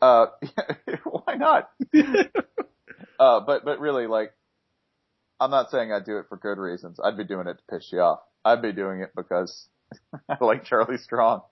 Uh, 0.00 0.26
why 1.04 1.34
not? 1.34 1.70
Uh, 3.18 3.38
but 3.38 3.64
but 3.64 3.78
really, 3.78 4.08
like, 4.08 4.32
I'm 5.38 5.52
not 5.52 5.70
saying 5.70 5.92
I'd 5.92 6.04
do 6.04 6.18
it 6.18 6.26
for 6.28 6.36
good 6.36 6.58
reasons. 6.58 6.98
I'd 6.98 7.16
be 7.16 7.22
doing 7.22 7.46
it 7.46 7.54
to 7.54 7.76
piss 7.76 7.88
you 7.92 8.00
off. 8.00 8.18
I'd 8.44 8.62
be 8.62 8.72
doing 8.72 9.00
it 9.00 9.10
because 9.14 9.68
I 10.28 10.36
like 10.40 10.64
Charlie 10.64 10.98
Strong, 10.98 11.42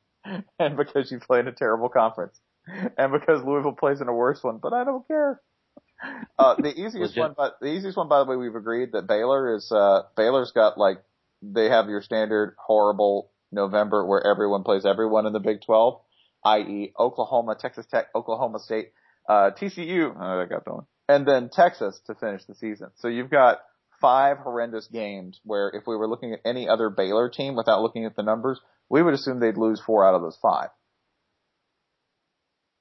and 0.58 0.76
because 0.76 1.12
you 1.12 1.20
play 1.20 1.38
in 1.38 1.46
a 1.46 1.52
terrible 1.52 1.88
conference, 1.88 2.40
and 2.66 3.12
because 3.12 3.44
Louisville 3.44 3.76
plays 3.78 4.00
in 4.00 4.08
a 4.08 4.12
worse 4.12 4.42
one. 4.42 4.58
But 4.58 4.72
I 4.72 4.82
don't 4.82 5.06
care. 5.06 5.40
Uh, 6.38 6.56
the 6.56 6.72
easiest 6.74 7.16
one, 7.16 7.34
but 7.36 7.58
the 7.60 7.68
easiest 7.68 7.96
one, 7.96 8.08
by 8.08 8.18
the 8.18 8.24
way, 8.24 8.36
we've 8.36 8.56
agreed 8.56 8.92
that 8.92 9.06
Baylor 9.06 9.54
is. 9.54 9.70
Uh, 9.70 10.02
Baylor's 10.16 10.50
got 10.50 10.76
like 10.76 10.98
they 11.42 11.68
have 11.68 11.88
your 11.88 12.02
standard 12.02 12.56
horrible 12.58 13.30
November 13.52 14.04
where 14.04 14.26
everyone 14.26 14.64
plays 14.64 14.84
everyone 14.84 15.26
in 15.26 15.32
the 15.32 15.40
Big 15.40 15.60
12, 15.62 16.00
i.e. 16.44 16.92
Oklahoma, 16.98 17.56
Texas 17.58 17.86
Tech, 17.90 18.06
Oklahoma 18.14 18.58
State, 18.58 18.92
uh, 19.28 19.50
TCU. 19.50 20.14
Oh, 20.14 20.40
I 20.40 20.46
got 20.46 20.64
that 20.64 20.74
one. 20.74 20.86
And 21.08 21.26
then 21.26 21.50
Texas 21.52 22.00
to 22.06 22.14
finish 22.14 22.44
the 22.44 22.54
season. 22.54 22.88
So 22.96 23.08
you've 23.08 23.30
got 23.30 23.58
five 24.00 24.38
horrendous 24.38 24.86
games 24.88 25.40
where 25.44 25.70
if 25.74 25.86
we 25.86 25.96
were 25.96 26.08
looking 26.08 26.32
at 26.32 26.40
any 26.44 26.68
other 26.68 26.90
Baylor 26.90 27.28
team 27.28 27.54
without 27.56 27.82
looking 27.82 28.06
at 28.06 28.16
the 28.16 28.22
numbers, 28.22 28.60
we 28.88 29.02
would 29.02 29.14
assume 29.14 29.40
they'd 29.40 29.56
lose 29.56 29.80
four 29.84 30.06
out 30.06 30.14
of 30.14 30.22
those 30.22 30.38
five. 30.40 30.68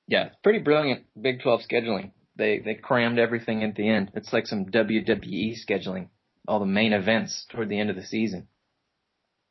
Yeah, 0.07 0.30
pretty 0.43 0.60
brilliant 0.60 1.05
Big 1.20 1.41
12 1.41 1.62
scheduling. 1.70 2.12
They 2.36 2.60
they 2.60 2.74
crammed 2.74 3.20
everything 3.20 3.64
at 3.64 3.76
the 3.76 3.88
end. 3.88 4.12
It's 4.16 4.34
like 4.34 4.47
some 4.47 4.66
WWE 4.66 5.55
scheduling. 5.68 6.07
All 6.47 6.60
the 6.60 6.66
main 6.66 6.93
events 6.93 7.45
toward 7.51 7.70
the 7.70 7.80
end 7.80 7.89
of 7.89 7.95
the 7.95 8.05
season. 8.05 8.47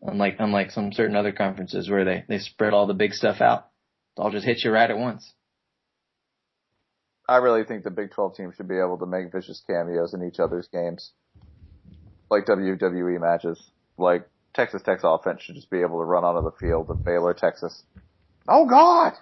Unlike 0.00 0.36
unlike 0.38 0.70
some 0.70 0.92
certain 0.92 1.14
other 1.14 1.32
conferences 1.32 1.88
where 1.88 2.04
they 2.04 2.24
they 2.28 2.38
spread 2.38 2.72
all 2.72 2.86
the 2.86 2.94
big 2.94 3.12
stuff 3.12 3.40
out. 3.40 3.67
It 4.18 4.20
all 4.20 4.30
just 4.30 4.44
hit 4.46 4.64
you 4.64 4.72
right 4.72 4.90
at 4.90 4.98
once. 4.98 5.32
I 7.28 7.36
really 7.36 7.64
think 7.64 7.84
the 7.84 7.90
Big 7.90 8.10
12 8.10 8.34
team 8.36 8.52
should 8.56 8.68
be 8.68 8.78
able 8.78 8.98
to 8.98 9.06
make 9.06 9.30
vicious 9.30 9.62
cameos 9.66 10.14
in 10.14 10.26
each 10.26 10.40
other's 10.40 10.66
games. 10.72 11.12
Like 12.30 12.46
WWE 12.46 13.20
matches. 13.20 13.70
Like 13.96 14.28
Texas 14.54 14.82
Tech's 14.84 15.02
offense 15.04 15.42
should 15.42 15.54
just 15.54 15.70
be 15.70 15.80
able 15.80 16.00
to 16.00 16.04
run 16.04 16.24
onto 16.24 16.42
the 16.42 16.56
field 16.56 16.90
of 16.90 17.04
Baylor, 17.04 17.34
Texas. 17.34 17.82
Oh 18.48 18.66
God! 18.66 19.12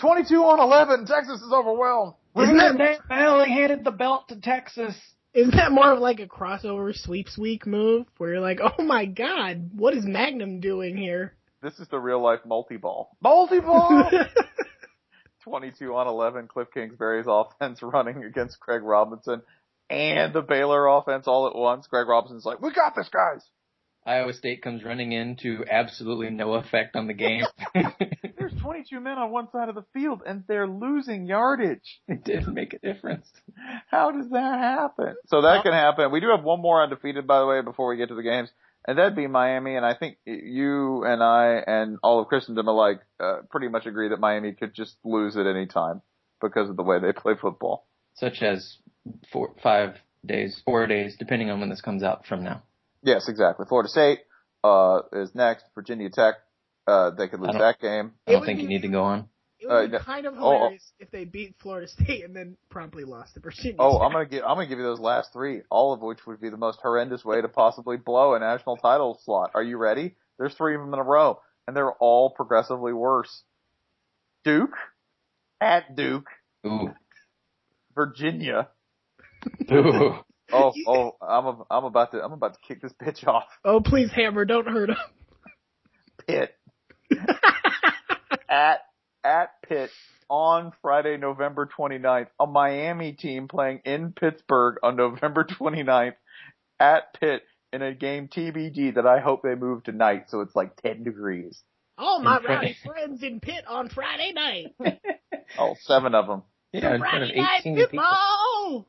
22 0.00 0.34
on 0.36 0.58
11, 0.58 1.06
Texas 1.06 1.40
is 1.40 1.52
overwhelmed. 1.52 2.14
Isn't 2.36 2.56
that 2.56 2.78
they 2.78 2.96
finally 3.06 3.50
handed 3.50 3.84
the 3.84 3.90
belt 3.92 4.28
to 4.28 4.40
Texas. 4.40 4.96
isn't 5.32 5.54
that 5.54 5.70
more 5.70 5.92
of 5.92 6.00
like 6.00 6.18
a 6.18 6.26
crossover 6.26 6.96
sweeps 6.96 7.38
week 7.38 7.66
move 7.66 8.06
where 8.16 8.32
you're 8.32 8.40
like, 8.40 8.58
oh 8.60 8.82
my 8.82 9.06
god, 9.06 9.70
what 9.74 9.94
is 9.94 10.04
Magnum 10.04 10.60
doing 10.60 10.96
here? 10.96 11.37
This 11.62 11.78
is 11.80 11.88
the 11.88 11.98
real 11.98 12.22
life 12.22 12.40
multi-ball. 12.46 13.16
Multi-ball! 13.20 14.10
22 15.42 15.94
on 15.94 16.06
11, 16.06 16.48
Cliff 16.48 16.68
Kingsbury's 16.72 17.26
offense 17.28 17.80
running 17.82 18.22
against 18.24 18.60
Craig 18.60 18.82
Robinson 18.82 19.42
and 19.90 20.32
the 20.32 20.42
Baylor 20.42 20.86
offense 20.86 21.26
all 21.26 21.48
at 21.48 21.56
once. 21.56 21.86
Craig 21.86 22.06
Robinson's 22.06 22.44
like, 22.44 22.60
we 22.60 22.72
got 22.72 22.94
this 22.94 23.08
guys! 23.08 23.44
Iowa 24.06 24.32
State 24.32 24.62
comes 24.62 24.84
running 24.84 25.12
in 25.12 25.36
to 25.42 25.64
absolutely 25.70 26.30
no 26.30 26.54
effect 26.54 26.96
on 26.96 27.08
the 27.08 27.14
game. 27.14 27.44
There's 28.38 28.54
22 28.62 29.00
men 29.00 29.18
on 29.18 29.30
one 29.30 29.50
side 29.50 29.68
of 29.68 29.74
the 29.74 29.84
field 29.92 30.22
and 30.24 30.44
they're 30.48 30.68
losing 30.68 31.26
yardage. 31.26 32.00
it 32.06 32.24
didn't 32.24 32.54
make 32.54 32.72
a 32.72 32.78
difference. 32.78 33.28
How 33.90 34.10
does 34.12 34.30
that 34.30 34.58
happen? 34.58 35.14
So 35.26 35.42
that 35.42 35.62
can 35.62 35.72
happen. 35.72 36.10
We 36.10 36.20
do 36.20 36.30
have 36.34 36.42
one 36.42 36.62
more 36.62 36.82
undefeated, 36.82 37.26
by 37.26 37.40
the 37.40 37.46
way, 37.46 37.60
before 37.60 37.88
we 37.88 37.96
get 37.98 38.08
to 38.08 38.14
the 38.14 38.22
games, 38.22 38.48
and 38.88 38.96
that'd 38.96 39.14
be 39.14 39.26
Miami. 39.26 39.76
And 39.76 39.84
I 39.84 39.94
think 39.94 40.16
you 40.24 41.04
and 41.04 41.22
I 41.22 41.62
and 41.64 41.98
all 42.02 42.20
of 42.20 42.28
Christendom 42.28 42.66
alike 42.68 43.00
uh, 43.20 43.42
pretty 43.50 43.68
much 43.68 43.84
agree 43.84 44.08
that 44.08 44.18
Miami 44.18 44.52
could 44.52 44.74
just 44.74 44.96
lose 45.04 45.36
at 45.36 45.46
any 45.46 45.66
time 45.66 46.00
because 46.40 46.70
of 46.70 46.76
the 46.76 46.82
way 46.82 46.98
they 46.98 47.12
play 47.16 47.34
football. 47.40 47.86
Such 48.14 48.42
as 48.42 48.78
four, 49.30 49.54
five 49.62 49.96
days, 50.24 50.62
four 50.64 50.86
days, 50.86 51.16
depending 51.18 51.50
on 51.50 51.60
when 51.60 51.68
this 51.68 51.82
comes 51.82 52.02
out 52.02 52.24
from 52.26 52.42
now. 52.42 52.62
Yes, 53.02 53.28
exactly. 53.28 53.66
Florida 53.68 53.90
State 53.90 54.20
uh, 54.64 55.00
is 55.12 55.34
next. 55.34 55.66
Virginia 55.74 56.08
Tech, 56.08 56.36
uh, 56.86 57.10
they 57.10 57.28
could 57.28 57.40
lose 57.40 57.56
that 57.58 57.78
game. 57.80 58.12
I 58.26 58.32
don't 58.32 58.44
think 58.46 58.60
you 58.60 58.68
need 58.68 58.82
to 58.82 58.88
go 58.88 59.02
on. 59.04 59.28
It 59.60 59.66
would 59.68 59.90
be 59.90 59.96
Uh, 59.96 60.00
kind 60.00 60.26
of 60.26 60.34
oh, 60.34 60.38
oh. 60.38 60.52
hilarious 60.58 60.92
if 61.00 61.10
they 61.10 61.24
beat 61.24 61.56
Florida 61.60 61.88
State 62.02 62.24
and 62.24 62.34
then 62.34 62.56
promptly 62.70 63.04
lost 63.04 63.34
to 63.34 63.40
Virginia. 63.40 63.76
Oh, 63.78 63.98
Tech. 63.98 64.02
I'm 64.06 64.12
gonna 64.12 64.26
give 64.26 64.42
I'm 64.44 64.56
gonna 64.56 64.66
give 64.66 64.78
you 64.78 64.84
those 64.84 65.00
last 65.00 65.32
three, 65.32 65.62
all 65.70 65.92
of 65.92 66.00
which 66.00 66.26
would 66.26 66.40
be 66.40 66.48
the 66.50 66.56
most 66.56 66.78
horrendous 66.82 67.24
way 67.24 67.40
to 67.40 67.48
possibly 67.48 67.96
blow 67.96 68.34
a 68.34 68.38
national 68.38 68.76
title 68.76 69.20
slot. 69.24 69.50
Are 69.54 69.62
you 69.62 69.76
ready? 69.76 70.14
There's 70.38 70.54
three 70.54 70.74
of 70.74 70.80
them 70.80 70.92
in 70.94 71.00
a 71.00 71.04
row, 71.04 71.40
and 71.66 71.76
they're 71.76 71.92
all 71.92 72.30
progressively 72.30 72.92
worse. 72.92 73.42
Duke, 74.44 74.76
at 75.60 75.96
Duke, 75.96 76.28
Ooh. 76.66 76.94
Virginia. 77.94 78.68
Ooh. 79.72 80.14
Oh, 80.50 80.72
oh, 80.86 81.12
I'm 81.20 81.44
a, 81.44 81.58
I'm 81.70 81.84
about 81.84 82.12
to 82.12 82.24
I'm 82.24 82.32
about 82.32 82.54
to 82.54 82.60
kick 82.66 82.80
this 82.80 82.94
bitch 82.94 83.26
off. 83.26 83.44
Oh, 83.66 83.82
please, 83.82 84.10
Hammer, 84.10 84.46
don't 84.46 84.66
hurt 84.66 84.88
him. 84.88 84.96
Pitt 86.26 86.54
at 88.48 88.80
at 89.28 89.50
Pitt 89.62 89.90
on 90.30 90.72
Friday, 90.80 91.18
November 91.18 91.68
29th. 91.78 92.28
A 92.40 92.46
Miami 92.46 93.12
team 93.12 93.46
playing 93.46 93.82
in 93.84 94.12
Pittsburgh 94.12 94.76
on 94.82 94.96
November 94.96 95.44
29th 95.44 96.14
at 96.80 97.12
Pitt 97.20 97.42
in 97.72 97.82
a 97.82 97.94
game 97.94 98.28
TBD 98.28 98.94
that 98.94 99.06
I 99.06 99.20
hope 99.20 99.42
they 99.42 99.54
move 99.54 99.84
tonight 99.84 100.24
so 100.28 100.40
it's 100.40 100.56
like 100.56 100.80
10 100.82 101.04
degrees. 101.04 101.62
All 101.98 102.20
my 102.20 102.38
In 102.38 102.44
rowdy 102.44 102.76
friends 102.84 103.22
in 103.22 103.40
Pitt 103.40 103.64
on 103.68 103.88
Friday 103.88 104.32
night. 104.32 104.74
Oh, 105.58 105.76
seven 105.80 106.14
of 106.14 106.26
them. 106.26 106.42
Yeah, 106.74 106.92
in 106.94 107.00
front 107.00 107.22
of 107.22 107.28
Friday 107.30 107.40
night 107.40 107.60
18 107.60 107.86
people. 107.86 108.86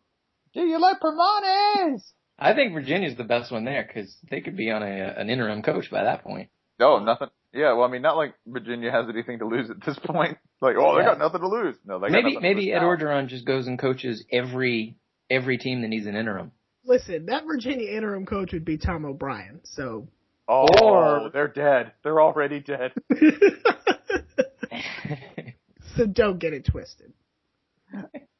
Do 0.53 0.59
you 0.59 0.77
like 0.77 0.99
Permanes? 0.99 2.01
I 2.37 2.53
think 2.53 2.73
Virginia's 2.73 3.15
the 3.15 3.23
best 3.23 3.49
one 3.49 3.63
there 3.63 3.87
because 3.87 4.13
they 4.29 4.41
could 4.41 4.57
be 4.57 4.69
on 4.69 4.83
a 4.83 4.85
an 4.85 5.29
interim 5.29 5.61
coach 5.61 5.89
by 5.89 6.03
that 6.03 6.21
point. 6.21 6.49
No, 6.77 6.99
nothing. 6.99 7.29
Yeah, 7.53 7.73
well, 7.73 7.87
I 7.87 7.91
mean, 7.91 8.01
not 8.03 8.17
like 8.17 8.35
Virginia 8.45 8.91
has 8.91 9.05
anything 9.09 9.39
to 9.39 9.45
lose 9.47 9.69
at 9.69 9.83
this 9.85 9.97
point. 10.05 10.37
Like, 10.61 10.75
oh, 10.77 10.95
they 10.95 11.01
Yeah. 11.01 11.09
got 11.09 11.19
nothing 11.19 11.41
to 11.41 11.47
lose. 11.47 11.75
No, 11.85 11.99
they 11.99 12.07
got 12.07 12.11
Maybe 12.11 12.33
nothing 12.35 12.41
maybe 12.41 12.71
Ed 12.71 12.79
now. 12.79 12.85
Orgeron 12.85 13.27
just 13.27 13.45
goes 13.45 13.67
and 13.67 13.79
coaches 13.79 14.23
every 14.31 14.95
every 15.29 15.57
team 15.57 15.81
that 15.81 15.87
needs 15.87 16.05
an 16.07 16.15
interim. 16.15 16.51
Listen, 16.85 17.25
that 17.27 17.45
Virginia 17.45 17.89
interim 17.91 18.25
coach 18.25 18.51
would 18.53 18.65
be 18.65 18.77
Tom 18.77 19.05
O'Brien. 19.05 19.61
So, 19.63 20.07
Oh, 20.47 20.65
Or- 20.81 21.29
they're 21.31 21.47
dead. 21.47 21.91
They're 22.03 22.21
already 22.21 22.59
dead. 22.59 22.91
so 25.95 26.05
don't 26.07 26.39
get 26.39 26.53
it 26.53 26.65
twisted. 26.65 27.13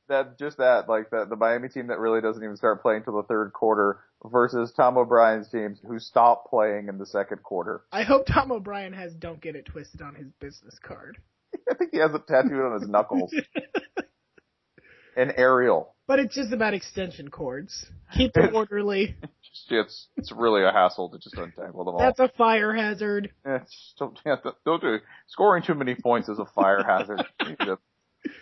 That 0.10 0.38
just 0.38 0.57
that 0.57 0.89
like 0.89 1.10
the 1.10 1.26
the 1.30 1.36
Miami 1.36 1.70
team 1.70 1.88
that 1.88 1.99
really 1.99 2.22
doesn't 2.22 2.43
even 2.43 2.57
start 2.57 2.82
playing 2.82 3.03
till 3.03 3.16
the 3.16 3.24
third 3.24 3.53
quarter 3.53 3.99
versus 4.26 4.74
Tom 4.76 4.97
O'Brien's 4.97 5.49
teams 5.49 5.80
who 5.88 5.99
stop 5.99 6.49
playing 6.49 6.89
in 6.89 6.97
the 6.97 7.05
second 7.05 7.41
quarter. 7.41 7.82
I 7.91 8.03
hope 8.03 8.26
Tom 8.26 8.51
O'Brien 8.51 8.93
has 8.93 9.14
"Don't 9.14 9.41
Get 9.41 9.55
It 9.55 9.66
Twisted" 9.66 10.01
on 10.01 10.16
his 10.16 10.28
business 10.39 10.78
card. 10.84 11.18
I 11.72 11.76
think 11.76 11.91
he 11.93 11.99
has 11.99 12.14
it 12.14 12.28
tattooed 12.28 12.62
on 12.62 12.80
his 12.80 12.89
knuckles. 12.89 13.34
An 15.16 15.34
aerial. 15.38 15.95
But 16.07 16.20
it's 16.20 16.36
just 16.36 16.53
about 16.53 16.74
extension 16.74 17.30
cords. 17.30 17.86
Keep 18.16 18.34
them 18.34 18.55
orderly. 18.55 19.16
It's 19.72 20.07
it's 20.16 20.32
really 20.32 20.64
a 20.64 20.72
hassle 20.72 21.10
to 21.10 21.18
just 21.18 21.36
untangle 21.36 21.84
them 21.84 21.95
all. 21.95 21.99
That's 21.99 22.20
a 22.20 22.30
fire 22.38 22.74
hazard. 22.74 23.32
Yeah, 23.45 23.60
don't, 23.97 24.18
yeah, 24.24 24.36
don't 24.64 24.80
do 24.80 24.93
it. 24.93 25.01
Scoring 25.28 25.64
too 25.64 25.74
many 25.74 25.95
points 25.95 26.30
is 26.30 26.38
a 26.38 26.45
fire 26.45 26.84
hazard. 26.84 27.24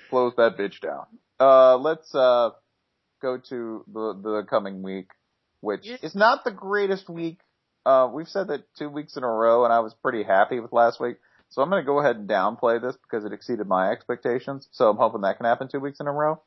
Close 0.09 0.34
that 0.36 0.57
bitch 0.57 0.82
down. 0.82 1.05
Uh, 1.40 1.78
let's 1.78 2.14
uh 2.16 2.50
go 3.22 3.38
to 3.50 3.84
the 3.92 4.14
the 4.22 4.44
coming 4.50 4.82
week, 4.84 5.10
which 5.62 5.82
Yes. 5.84 6.04
is 6.04 6.16
not 6.16 6.44
the 6.44 6.52
greatest 6.52 7.10
week. 7.10 7.40
Uh, 7.86 8.10
we've 8.14 8.28
said 8.28 8.48
that 8.48 8.64
two 8.78 8.90
weeks 8.90 9.16
in 9.18 9.24
a 9.24 9.28
row, 9.28 9.64
and 9.64 9.72
I 9.74 9.80
was 9.80 9.94
pretty 10.02 10.24
happy 10.24 10.60
with 10.60 10.74
last 10.74 11.00
week. 11.00 11.18
So 11.50 11.62
I'm 11.62 11.70
going 11.70 11.82
to 11.82 11.86
go 11.86 12.00
ahead 12.02 12.18
and 12.18 12.28
downplay 12.28 12.82
this 12.82 12.98
because 12.98 13.24
it 13.24 13.32
exceeded 13.32 13.66
my 13.68 13.92
expectations. 13.92 14.68
So 14.74 14.90
I'm 14.90 14.98
hoping 14.98 15.22
that 15.22 15.38
can 15.38 15.46
happen 15.46 15.70
two 15.72 15.80
weeks 15.80 16.02
in 16.02 16.08
a 16.08 16.12
row. 16.12 16.42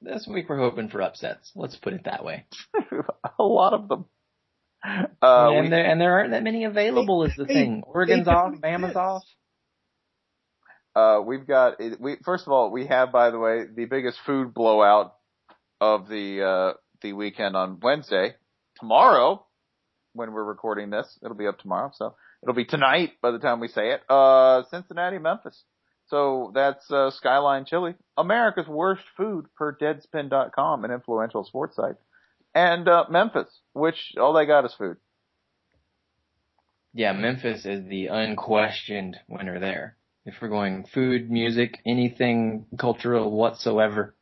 This 0.00 0.26
week 0.26 0.48
we're 0.48 0.58
hoping 0.58 0.88
for 0.88 1.02
upsets. 1.02 1.50
Let's 1.54 1.76
put 1.76 1.92
it 1.92 2.04
that 2.04 2.24
way. 2.24 2.46
a 3.38 3.42
lot 3.42 3.74
of 3.74 3.88
them. 3.88 4.06
Uh, 4.84 5.50
and 5.50 5.64
we- 5.64 5.70
there 5.70 5.84
and 5.84 6.00
there 6.00 6.12
aren't 6.12 6.30
that 6.30 6.42
many 6.44 6.64
available 6.64 7.24
is 7.24 7.34
the 7.36 7.44
They- 7.44 7.54
thing. 7.54 7.82
Oregon's 7.86 8.28
off, 8.28 8.54
Bama's 8.54 8.96
off. 8.96 9.24
Uh, 10.98 11.20
we've 11.20 11.46
got 11.46 11.74
we 12.00 12.16
first 12.24 12.44
of 12.44 12.52
all 12.52 12.72
we 12.72 12.86
have 12.86 13.12
by 13.12 13.30
the 13.30 13.38
way 13.38 13.64
the 13.72 13.84
biggest 13.84 14.18
food 14.26 14.52
blowout 14.52 15.14
of 15.80 16.08
the 16.08 16.42
uh, 16.42 16.72
the 17.02 17.12
weekend 17.12 17.54
on 17.54 17.78
Wednesday. 17.80 18.34
tomorrow, 18.80 19.46
when 20.14 20.32
we're 20.32 20.42
recording 20.42 20.90
this, 20.90 21.06
it'll 21.22 21.36
be 21.36 21.46
up 21.46 21.60
tomorrow, 21.60 21.92
so 21.94 22.16
it'll 22.42 22.54
be 22.54 22.64
tonight 22.64 23.12
by 23.22 23.30
the 23.30 23.38
time 23.38 23.60
we 23.60 23.68
say 23.68 23.92
it. 23.92 24.00
Uh, 24.08 24.64
Cincinnati, 24.72 25.18
Memphis. 25.18 25.62
So 26.08 26.50
that's 26.52 26.90
uh, 26.90 27.12
Skyline 27.12 27.64
Chili, 27.64 27.94
America's 28.16 28.66
worst 28.66 29.04
food 29.16 29.46
per 29.56 29.76
Deadspin.com, 29.76 30.84
an 30.84 30.90
influential 30.90 31.44
sports 31.44 31.76
site, 31.76 31.96
and 32.56 32.88
uh, 32.88 33.04
Memphis, 33.08 33.60
which 33.72 34.14
all 34.18 34.32
they 34.32 34.46
got 34.46 34.64
is 34.64 34.74
food. 34.76 34.96
Yeah, 36.92 37.12
Memphis 37.12 37.64
is 37.66 37.86
the 37.88 38.06
unquestioned 38.06 39.16
winner 39.28 39.60
there. 39.60 39.98
If 40.24 40.34
we're 40.42 40.48
going 40.48 40.84
food, 40.92 41.30
music, 41.30 41.78
anything 41.86 42.66
cultural 42.78 43.30
whatsoever, 43.30 44.14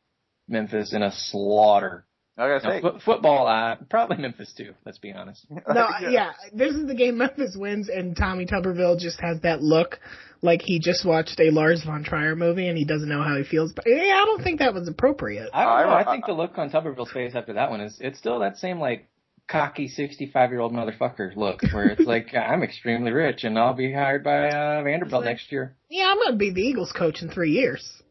Memphis 0.47 0.93
in 0.93 1.03
a 1.03 1.11
slaughter. 1.11 2.05
I 2.39 2.47
gotta 2.47 2.63
Now, 2.67 2.71
say, 2.75 2.81
fo- 2.81 2.99
football, 2.99 3.47
uh, 3.47 3.77
probably 3.89 4.17
Memphis 4.17 4.53
too. 4.55 4.73
Let's 4.85 4.99
be 4.99 5.11
honest. 5.11 5.45
No, 5.67 5.87
yeah. 6.07 6.31
this 6.53 6.75
is 6.75 6.85
the 6.87 6.93
game 6.93 7.17
Memphis 7.17 7.55
wins, 7.59 7.89
and 7.89 8.15
Tommy 8.15 8.45
Tuberville 8.45 8.99
just 8.99 9.19
has 9.21 9.41
that 9.41 9.61
look 9.63 9.99
like 10.43 10.61
he 10.61 10.79
just 10.79 11.03
watched 11.03 11.39
a 11.39 11.49
Lars 11.49 11.83
von 11.83 12.03
Trier 12.03 12.35
movie 12.35 12.67
and 12.67 12.77
he 12.77 12.85
doesn't 12.85 13.09
know 13.09 13.23
how 13.23 13.35
he 13.35 13.43
feels. 13.43 13.73
But 13.73 13.85
yeah, 13.87 13.95
I 14.21 14.25
don't 14.25 14.43
think 14.43 14.59
that 14.59 14.73
was 14.75 14.87
appropriate. 14.87 15.49
I 15.51 15.63
don't 15.63 15.87
know. 15.89 15.93
I- 15.95 16.01
I 16.01 16.11
think 16.13 16.25
the 16.27 16.33
look 16.33 16.57
on 16.59 16.69
Tuberville's 16.69 17.11
face 17.11 17.33
after 17.33 17.53
that 17.53 17.71
one 17.71 17.81
is 17.81 17.97
it's 17.99 18.19
still 18.19 18.39
that 18.39 18.57
same 18.57 18.79
like 18.79 19.09
cocky 19.47 19.87
sixty-five 19.87 20.51
year 20.51 20.59
old 20.59 20.73
motherfucker 20.73 21.35
look 21.35 21.61
where 21.71 21.87
it's 21.89 22.01
like 22.05 22.33
I'm 22.35 22.63
extremely 22.63 23.11
rich 23.11 23.43
and 23.43 23.57
I'll 23.57 23.73
be 23.73 23.93
hired 23.93 24.23
by 24.23 24.49
uh, 24.49 24.83
Vanderbilt 24.83 25.23
Like- 25.23 25.31
next 25.33 25.51
year. 25.51 25.75
Yeah, 25.89 26.07
I'm 26.11 26.17
gonna 26.21 26.35
be 26.37 26.51
the 26.51 26.61
Eagles 26.61 26.91
coach 26.91 27.21
in 27.21 27.29
three 27.29 27.51
years. 27.51 28.01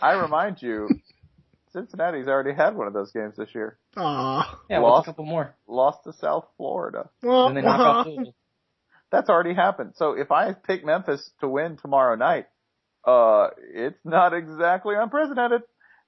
I 0.00 0.12
remind 0.12 0.60
you, 0.60 0.88
Cincinnati's 1.72 2.26
already 2.28 2.54
had 2.54 2.74
one 2.76 2.86
of 2.86 2.92
those 2.92 3.12
games 3.12 3.36
this 3.36 3.48
year. 3.54 3.78
Aw. 3.96 4.60
Yeah, 4.68 4.80
Lost. 4.80 5.06
a 5.08 5.10
couple 5.12 5.24
more? 5.24 5.54
Lost 5.66 6.04
to 6.04 6.12
South 6.14 6.46
Florida. 6.56 7.08
Well, 7.22 7.46
And 7.46 7.56
then 7.56 7.64
knock 7.64 7.80
off 7.80 8.06
Louisville. 8.06 8.34
That's 9.10 9.28
already 9.30 9.54
happened. 9.54 9.92
So 9.96 10.12
if 10.12 10.30
I 10.30 10.52
pick 10.52 10.84
Memphis 10.84 11.30
to 11.40 11.48
win 11.48 11.76
tomorrow 11.80 12.14
night, 12.16 12.46
uh, 13.06 13.48
it's 13.74 13.98
not 14.04 14.34
exactly 14.34 14.94
unprecedented. 14.98 15.62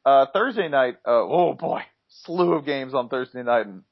Uh, 0.05 0.27
Thursday 0.35 0.69
night, 0.69 0.97
uh, 1.07 1.11
oh 1.23 1.55
boy, 1.55 1.81
slew 2.25 2.53
of 2.53 2.67
games 2.67 2.93
on 2.95 3.09
Thursday 3.09 3.43
night 3.43 3.67
and 3.67 3.83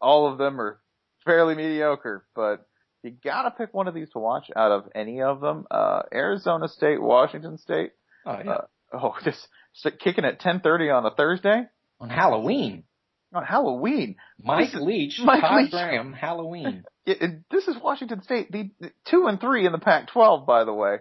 all 0.00 0.30
of 0.30 0.38
them 0.38 0.60
are 0.60 0.80
fairly 1.24 1.54
mediocre, 1.54 2.26
but 2.34 2.66
you 3.02 3.12
gotta 3.24 3.50
pick 3.50 3.72
one 3.72 3.88
of 3.88 3.94
these 3.94 4.10
to 4.10 4.18
watch 4.18 4.50
out 4.54 4.72
of 4.72 4.84
any 4.94 5.22
of 5.22 5.40
them. 5.40 5.66
Uh, 5.70 6.02
Arizona 6.12 6.68
State, 6.68 7.00
Washington 7.00 7.58
State, 7.58 7.92
Oh 8.26 8.38
yeah, 8.44 8.50
uh, 8.50 8.64
oh, 8.94 9.14
this, 9.24 9.46
so 9.72 9.90
kicking 9.90 10.24
at 10.24 10.40
10.30 10.40 10.94
on 10.96 11.06
a 11.06 11.10
Thursday 11.10 11.62
on 12.00 12.08
Halloween. 12.10 12.84
on 13.32 13.44
Halloween. 13.44 14.16
Mike 14.42 14.74
is- 14.74 14.80
Leach, 14.80 15.20
Mike 15.22 15.40
Todd 15.40 15.62
Leach. 15.62 15.70
Graham, 15.70 16.12
Halloween. 16.12 16.84
it, 17.06 17.22
it, 17.22 17.30
this 17.50 17.68
is 17.68 17.76
Washington 17.82 18.22
State, 18.22 18.50
the, 18.52 18.70
the 18.80 18.90
two 19.08 19.26
and 19.26 19.40
three 19.40 19.64
in 19.66 19.72
the 19.72 19.78
Pac-12, 19.78 20.46
by 20.46 20.64
the 20.64 20.72
way. 20.74 20.96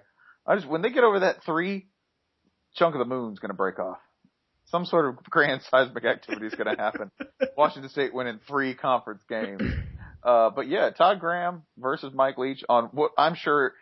I 0.47 0.55
just 0.55 0.67
when 0.67 0.81
they 0.81 0.89
get 0.89 1.03
over 1.03 1.19
that 1.21 1.43
three, 1.45 1.87
chunk 2.75 2.95
of 2.95 2.99
the 2.99 3.05
moon's 3.05 3.39
going 3.39 3.49
to 3.49 3.55
break 3.55 3.77
off. 3.79 3.97
Some 4.72 4.86
sort 4.86 5.09
of 5.09 5.24
grand 5.30 5.61
seismic 5.70 6.05
activity 6.05 6.47
is 6.47 6.55
going 6.55 6.76
to 6.76 6.82
happen. 6.82 7.11
Washington 7.57 7.89
State 7.89 8.13
winning 8.13 8.39
three 8.47 8.76
conference 8.76 9.24
games. 9.28 9.61
Uh, 10.22 10.49
but 10.49 10.67
yeah, 10.67 10.89
Todd 10.89 11.22
Graham 11.22 11.63
versus 11.78 12.11
Mike 12.13 12.38
Leach 12.38 12.61
on 12.67 12.89
what 12.91 13.11
I'm 13.17 13.36
sure 13.36 13.74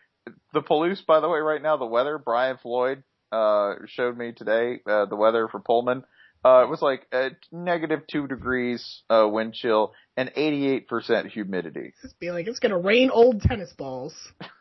the 0.54 0.62
Palouse, 0.62 1.04
by 1.04 1.20
the 1.20 1.28
way, 1.28 1.40
right 1.40 1.62
now, 1.62 1.78
the 1.78 1.86
weather, 1.88 2.18
Brian 2.18 2.58
Floyd, 2.62 3.02
uh, 3.32 3.74
showed 3.88 4.16
me 4.16 4.34
today, 4.34 4.80
uh, 4.88 5.06
the 5.06 5.16
weather 5.16 5.48
for 5.48 5.60
Pullman. 5.60 6.04
Uh, 6.46 6.64
it 6.64 6.70
was 6.70 6.82
like 6.82 7.08
uh, 7.12 7.30
negative 7.52 8.02
two 8.10 8.28
degrees, 8.28 9.02
uh, 9.10 9.28
wind 9.28 9.54
chill 9.54 9.94
and 10.16 10.32
88% 10.34 11.28
humidity. 11.30 11.94
Just 12.02 12.20
be 12.20 12.32
like, 12.32 12.48
it's 12.48 12.60
gonna 12.60 12.78
rain 12.78 13.10
old 13.10 13.42
tennis 13.42 13.74
balls. 13.74 14.16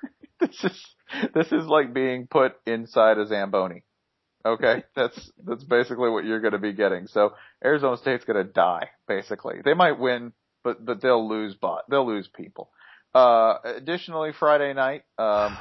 this 0.40 0.64
is 0.64 0.86
this 1.34 1.52
is 1.52 1.66
like 1.66 1.92
being 1.92 2.26
put 2.26 2.54
inside 2.66 3.18
a 3.18 3.26
zamboni. 3.26 3.84
Okay, 4.46 4.84
that's 4.94 5.30
that's 5.44 5.64
basically 5.64 6.08
what 6.08 6.24
you're 6.24 6.40
going 6.40 6.52
to 6.52 6.58
be 6.58 6.72
getting. 6.72 7.08
So 7.08 7.34
Arizona 7.64 7.96
State's 7.96 8.24
going 8.24 8.44
to 8.46 8.52
die. 8.52 8.90
Basically, 9.08 9.56
they 9.64 9.74
might 9.74 9.98
win, 9.98 10.32
but 10.62 10.84
but 10.84 11.02
they'll 11.02 11.28
lose. 11.28 11.56
But 11.60 11.84
they'll 11.90 12.06
lose 12.06 12.28
people. 12.28 12.70
Uh, 13.14 13.54
additionally, 13.64 14.30
Friday 14.38 14.72
night. 14.72 15.02
Um, 15.18 15.56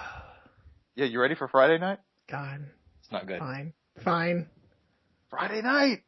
yeah, 0.95 1.05
you 1.05 1.19
ready 1.19 1.35
for 1.35 1.47
Friday 1.47 1.77
night? 1.79 1.99
God, 2.29 2.65
It's 3.01 3.11
not 3.11 3.25
good. 3.27 3.39
fine, 3.39 3.73
fine. 4.03 4.47
Friday 5.31 5.61
night, 5.63 6.03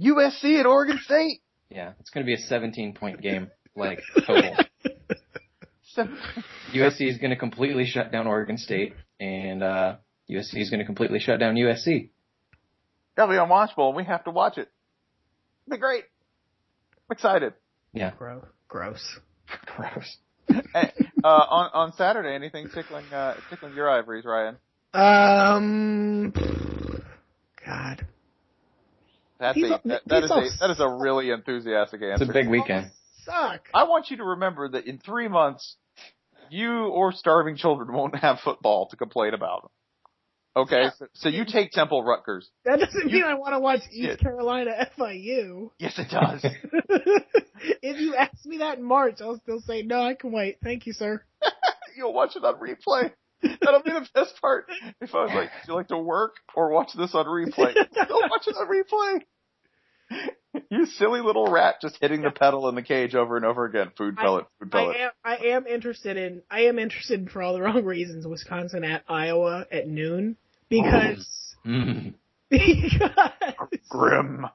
USC 0.00 0.60
at 0.60 0.66
Oregon 0.66 0.98
State. 1.02 1.40
Yeah, 1.70 1.92
it's 2.00 2.10
going 2.10 2.24
to 2.24 2.26
be 2.26 2.34
a 2.34 2.38
17 2.46 2.94
point 2.94 3.20
game, 3.20 3.50
like 3.76 3.98
total. 4.26 4.54
Seven- 5.82 6.16
USC 6.72 7.08
is 7.10 7.18
going 7.18 7.30
to 7.30 7.36
completely 7.36 7.84
shut 7.86 8.12
down 8.12 8.26
Oregon 8.26 8.58
State, 8.58 8.94
and 9.18 9.62
uh, 9.62 9.96
USC 10.30 10.60
is 10.60 10.70
going 10.70 10.80
to 10.80 10.86
completely 10.86 11.18
shut 11.20 11.38
down 11.40 11.54
USC. 11.54 12.10
That'll 13.16 13.32
be 13.32 13.38
unwatchable, 13.38 13.88
and 13.88 13.96
we 13.96 14.04
have 14.04 14.24
to 14.24 14.30
watch 14.30 14.58
it. 14.58 14.68
It'll 15.66 15.76
be 15.76 15.80
great. 15.80 16.04
I'm 17.08 17.14
excited. 17.14 17.54
Yeah. 17.92 18.12
Gross. 18.18 18.44
Gross. 18.68 19.18
Gross. 19.66 20.16
Hey, 20.72 20.92
uh, 21.24 21.26
on 21.26 21.70
on 21.74 21.92
Saturday, 21.94 22.32
anything 22.34 22.68
tickling 22.72 23.04
uh, 23.12 23.34
tickling 23.50 23.74
your 23.74 23.90
ivories, 23.90 24.24
Ryan? 24.24 24.56
Um. 24.94 26.30
God. 27.66 28.06
That's 29.40 29.56
These 29.56 29.64
a, 29.66 29.80
that, 29.84 30.02
that 30.06 30.20
these 30.20 30.24
is 30.24 30.30
are- 30.30 30.42
a 30.44 30.48
that 30.60 30.70
is 30.70 30.80
a 30.80 30.88
really 30.88 31.30
enthusiastic 31.30 32.00
answer. 32.02 32.22
It's 32.22 32.30
a 32.30 32.32
big 32.32 32.48
weekend. 32.48 32.90
Suck. 33.24 33.62
I 33.74 33.84
want 33.84 34.10
you 34.10 34.18
to 34.18 34.24
remember 34.24 34.68
that 34.70 34.86
in 34.86 34.98
three 34.98 35.26
months, 35.28 35.74
you 36.48 36.70
or 36.86 37.10
starving 37.12 37.56
children 37.56 37.92
won't 37.92 38.14
have 38.16 38.38
football 38.44 38.86
to 38.90 38.96
complain 38.96 39.34
about. 39.34 39.70
Okay, 40.56 40.82
Yeah. 40.84 40.90
so, 40.98 41.06
so 41.12 41.28
you 41.28 41.44
take 41.44 41.70
Temple 41.72 42.02
Rutgers. 42.02 42.48
That 42.64 42.80
doesn't 42.80 43.06
mean 43.12 43.24
I 43.24 43.34
want 43.34 43.52
to 43.52 43.58
watch 43.60 43.80
East. 43.92 44.20
Carolina 44.20 44.88
FIU. 44.98 45.70
Yes, 45.78 45.98
it 45.98 46.08
does. 46.10 46.42
if 47.82 48.00
you 48.00 48.14
ask 48.14 48.44
me 48.46 48.58
that 48.58 48.78
in 48.78 48.84
March, 48.84 49.20
I'll 49.20 49.38
still 49.38 49.60
say 49.60 49.82
no. 49.82 50.00
I 50.00 50.14
can 50.14 50.32
wait. 50.32 50.56
Thank 50.64 50.86
you, 50.86 50.94
sir. 50.94 51.22
You'll 51.96 52.14
watch 52.14 52.36
it 52.36 52.44
on 52.44 52.54
replay. 52.54 53.12
That'll 53.42 53.82
be 53.82 53.90
the 53.92 54.08
best 54.14 54.40
part. 54.40 54.66
If 55.00 55.14
I 55.14 55.24
was 55.24 55.30
like, 55.34 55.50
"Do 55.66 55.72
you 55.72 55.74
like 55.74 55.88
to 55.88 55.98
work 55.98 56.36
or 56.54 56.70
watch 56.70 56.90
this 56.96 57.14
on 57.14 57.26
replay?" 57.26 57.74
You'll 58.08 58.28
watch 58.30 58.46
it 58.46 58.56
on 58.56 58.66
replay. 58.66 59.22
You 60.70 60.86
silly 60.86 61.20
little 61.20 61.46
rat, 61.50 61.76
just 61.82 61.98
hitting 62.00 62.22
the 62.22 62.30
pedal 62.30 62.68
in 62.70 62.74
the 62.76 62.82
cage 62.82 63.14
over 63.14 63.36
and 63.36 63.44
over 63.44 63.66
again. 63.66 63.92
Food 63.96 64.16
pellet, 64.16 64.46
food 64.58 64.74
I 64.74 64.94
am. 64.94 65.10
I 65.22 65.36
am 65.48 65.66
interested 65.66 66.16
in. 66.16 66.42
I 66.50 66.62
am 66.62 66.78
interested 66.78 67.30
for 67.30 67.42
all 67.42 67.52
the 67.52 67.60
wrong 67.60 67.84
reasons. 67.84 68.26
Wisconsin 68.26 68.82
at 68.84 69.04
Iowa 69.06 69.66
at 69.70 69.86
noon 69.86 70.36
because 70.68 71.46
Mm. 71.66 72.14
because 72.50 73.10
Grim. 73.88 74.46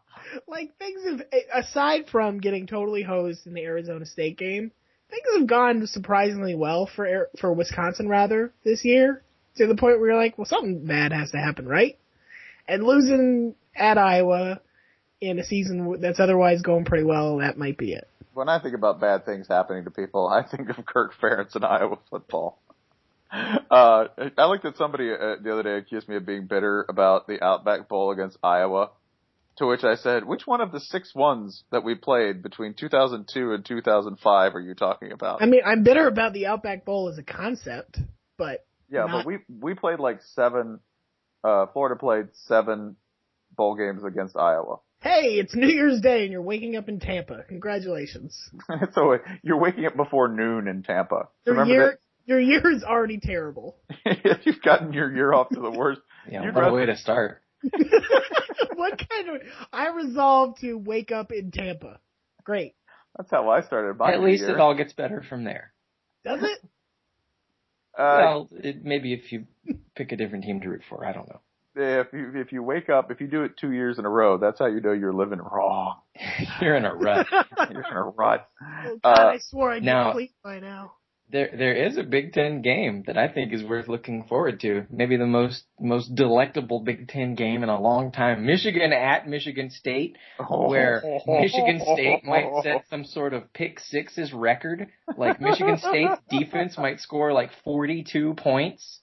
like 0.47 0.77
things 0.77 1.03
have 1.03 1.21
aside 1.53 2.07
from 2.09 2.39
getting 2.39 2.65
totally 2.65 3.03
hosed 3.03 3.45
in 3.45 3.53
the 3.53 3.63
Arizona 3.63 4.05
State 4.05 4.37
game, 4.37 4.71
things 5.09 5.25
have 5.37 5.47
gone 5.47 5.85
surprisingly 5.87 6.55
well 6.55 6.89
for 6.95 7.29
for 7.39 7.51
Wisconsin 7.53 8.07
rather 8.07 8.53
this 8.63 8.85
year 8.85 9.21
to 9.57 9.67
the 9.67 9.75
point 9.75 9.99
where 9.99 10.11
you're 10.11 10.17
like, 10.21 10.37
well, 10.37 10.45
something 10.45 10.85
bad 10.85 11.11
has 11.11 11.31
to 11.31 11.37
happen, 11.37 11.67
right? 11.67 11.97
And 12.67 12.83
losing 12.83 13.55
at 13.75 13.97
Iowa 13.97 14.61
in 15.19 15.37
a 15.37 15.43
season 15.43 15.97
that's 15.99 16.21
otherwise 16.21 16.61
going 16.61 16.85
pretty 16.85 17.03
well, 17.03 17.37
that 17.39 17.57
might 17.57 17.77
be 17.77 17.91
it. 17.91 18.07
When 18.33 18.47
I 18.47 18.59
think 18.59 18.75
about 18.75 19.01
bad 19.01 19.25
things 19.25 19.49
happening 19.49 19.83
to 19.83 19.91
people, 19.91 20.29
I 20.29 20.43
think 20.43 20.69
of 20.69 20.85
Kirk 20.85 21.13
Ferentz 21.21 21.55
and 21.55 21.65
Iowa 21.65 21.97
football. 22.09 22.57
Uh, 23.71 24.07
I 24.37 24.45
looked 24.47 24.65
at 24.65 24.75
somebody 24.75 25.09
uh, 25.09 25.35
the 25.41 25.53
other 25.53 25.63
day 25.63 25.77
accused 25.77 26.09
me 26.09 26.17
of 26.17 26.25
being 26.25 26.47
bitter 26.47 26.85
about 26.89 27.25
the 27.27 27.41
Outback 27.41 27.87
Bowl 27.87 28.11
against 28.11 28.37
Iowa. 28.43 28.89
To 29.57 29.67
which 29.67 29.83
I 29.85 29.95
said, 29.95 30.25
which 30.25 30.45
one 30.45 30.59
of 30.59 30.71
the 30.73 30.79
six 30.81 31.15
ones 31.15 31.63
that 31.71 31.81
we 31.83 31.95
played 31.95 32.43
between 32.43 32.73
2002 32.73 33.53
and 33.53 33.65
2005 33.65 34.55
are 34.55 34.59
you 34.59 34.73
talking 34.75 35.11
about? 35.13 35.41
I 35.41 35.45
mean, 35.45 35.61
I'm 35.65 35.83
bitter 35.83 36.07
about 36.07 36.33
the 36.33 36.47
Outback 36.47 36.83
Bowl 36.83 37.07
as 37.09 37.17
a 37.17 37.23
concept, 37.23 37.97
but 38.37 38.65
yeah, 38.89 39.05
not- 39.05 39.23
but 39.23 39.25
we, 39.25 39.37
we 39.61 39.73
played 39.75 39.99
like 39.99 40.19
seven, 40.35 40.79
uh, 41.43 41.67
Florida 41.73 41.95
played 41.97 42.25
seven 42.47 42.95
bowl 43.55 43.75
games 43.75 44.03
against 44.03 44.35
Iowa. 44.35 44.79
hey, 45.01 45.35
it's 45.39 45.55
New 45.55 45.67
Year's 45.67 46.01
Day 46.01 46.23
and 46.23 46.31
you're 46.31 46.41
waking 46.41 46.75
up 46.75 46.89
in 46.89 46.99
Tampa. 46.99 47.43
Congratulations. 47.47 48.37
so 48.93 49.17
you're 49.43 49.59
waking 49.59 49.85
up 49.85 49.95
before 49.95 50.27
noon 50.27 50.67
in 50.67 50.83
Tampa. 50.83 51.29
Your 51.45 51.55
Remember 51.55 51.73
year, 51.73 51.99
your 52.25 52.39
year 52.39 52.69
is 52.71 52.83
already 52.83 53.19
terrible. 53.19 53.77
You've 54.45 54.61
gotten 54.61 54.93
your 54.93 55.13
year 55.13 55.33
off 55.33 55.49
to 55.49 55.59
the 55.59 55.71
worst. 55.71 56.01
Yeah, 56.29 56.43
You'd 56.43 56.55
what 56.55 56.67
a 56.67 56.73
way 56.73 56.85
to 56.85 56.95
start. 56.97 57.41
what 58.75 58.97
kind 59.09 59.29
of? 59.29 59.41
I 59.71 59.89
resolved 59.89 60.61
to 60.61 60.75
wake 60.77 61.11
up 61.11 61.31
in 61.31 61.51
Tampa. 61.51 61.99
Great. 62.43 62.75
That's 63.17 63.29
how 63.29 63.49
I 63.49 63.61
started 63.61 63.97
my 63.97 64.13
At 64.13 64.21
least 64.21 64.41
year. 64.43 64.51
it 64.55 64.59
all 64.59 64.75
gets 64.75 64.93
better 64.93 65.23
from 65.27 65.43
there. 65.43 65.73
Does 66.25 66.41
it? 66.43 66.59
Uh, 67.93 68.15
well, 68.19 68.49
it, 68.53 68.85
maybe 68.85 69.11
if 69.13 69.33
you 69.33 69.45
pick 69.95 70.13
a 70.13 70.15
different 70.15 70.45
team 70.45 70.61
to 70.61 70.69
root 70.69 70.81
for, 70.89 71.05
I 71.05 71.11
don't 71.11 71.27
know. 71.27 71.41
if 71.75 72.07
you 72.13 72.31
if 72.35 72.53
you 72.53 72.63
wake 72.63 72.89
up, 72.89 73.11
if 73.11 73.19
you 73.19 73.27
do 73.27 73.43
it 73.43 73.57
two 73.59 73.73
years 73.73 73.99
in 73.99 74.05
a 74.05 74.09
row, 74.09 74.37
that's 74.37 74.59
how 74.59 74.67
you 74.67 74.79
know 74.79 74.93
you're 74.93 75.11
living 75.13 75.39
wrong. 75.39 75.97
You're 76.61 76.77
in 76.77 76.85
a 76.85 76.95
rut. 76.95 77.27
You're 77.69 77.81
in 77.81 77.97
a 77.97 78.03
rut. 78.03 78.47
Oh, 78.85 78.97
God, 79.03 79.19
Uh, 79.19 79.27
I 79.33 79.39
swore 79.39 79.73
I'd 79.73 79.83
now- 79.83 80.05
be 80.05 80.09
asleep 80.11 80.31
by 80.41 80.59
now. 80.61 80.93
There, 81.31 81.49
there 81.57 81.73
is 81.73 81.97
a 81.97 82.03
Big 82.03 82.33
Ten 82.33 82.61
game 82.61 83.03
that 83.07 83.17
I 83.17 83.29
think 83.29 83.53
is 83.53 83.63
worth 83.63 83.87
looking 83.87 84.25
forward 84.25 84.59
to. 84.61 84.85
Maybe 84.89 85.15
the 85.15 85.25
most, 85.25 85.63
most 85.79 86.13
delectable 86.13 86.81
Big 86.81 87.07
Ten 87.07 87.35
game 87.35 87.63
in 87.63 87.69
a 87.69 87.79
long 87.79 88.11
time. 88.11 88.45
Michigan 88.45 88.91
at 88.91 89.27
Michigan 89.27 89.69
State, 89.69 90.17
where 90.49 91.01
Michigan 91.27 91.79
State 91.93 92.25
might 92.25 92.49
set 92.63 92.83
some 92.89 93.05
sort 93.05 93.33
of 93.33 93.51
pick 93.53 93.79
sixes 93.79 94.33
record. 94.33 94.87
Like 95.17 95.39
Michigan 95.39 95.77
State's 95.77 96.21
defense 96.29 96.77
might 96.77 96.99
score 96.99 97.31
like 97.31 97.51
42 97.63 98.33
points. 98.33 98.99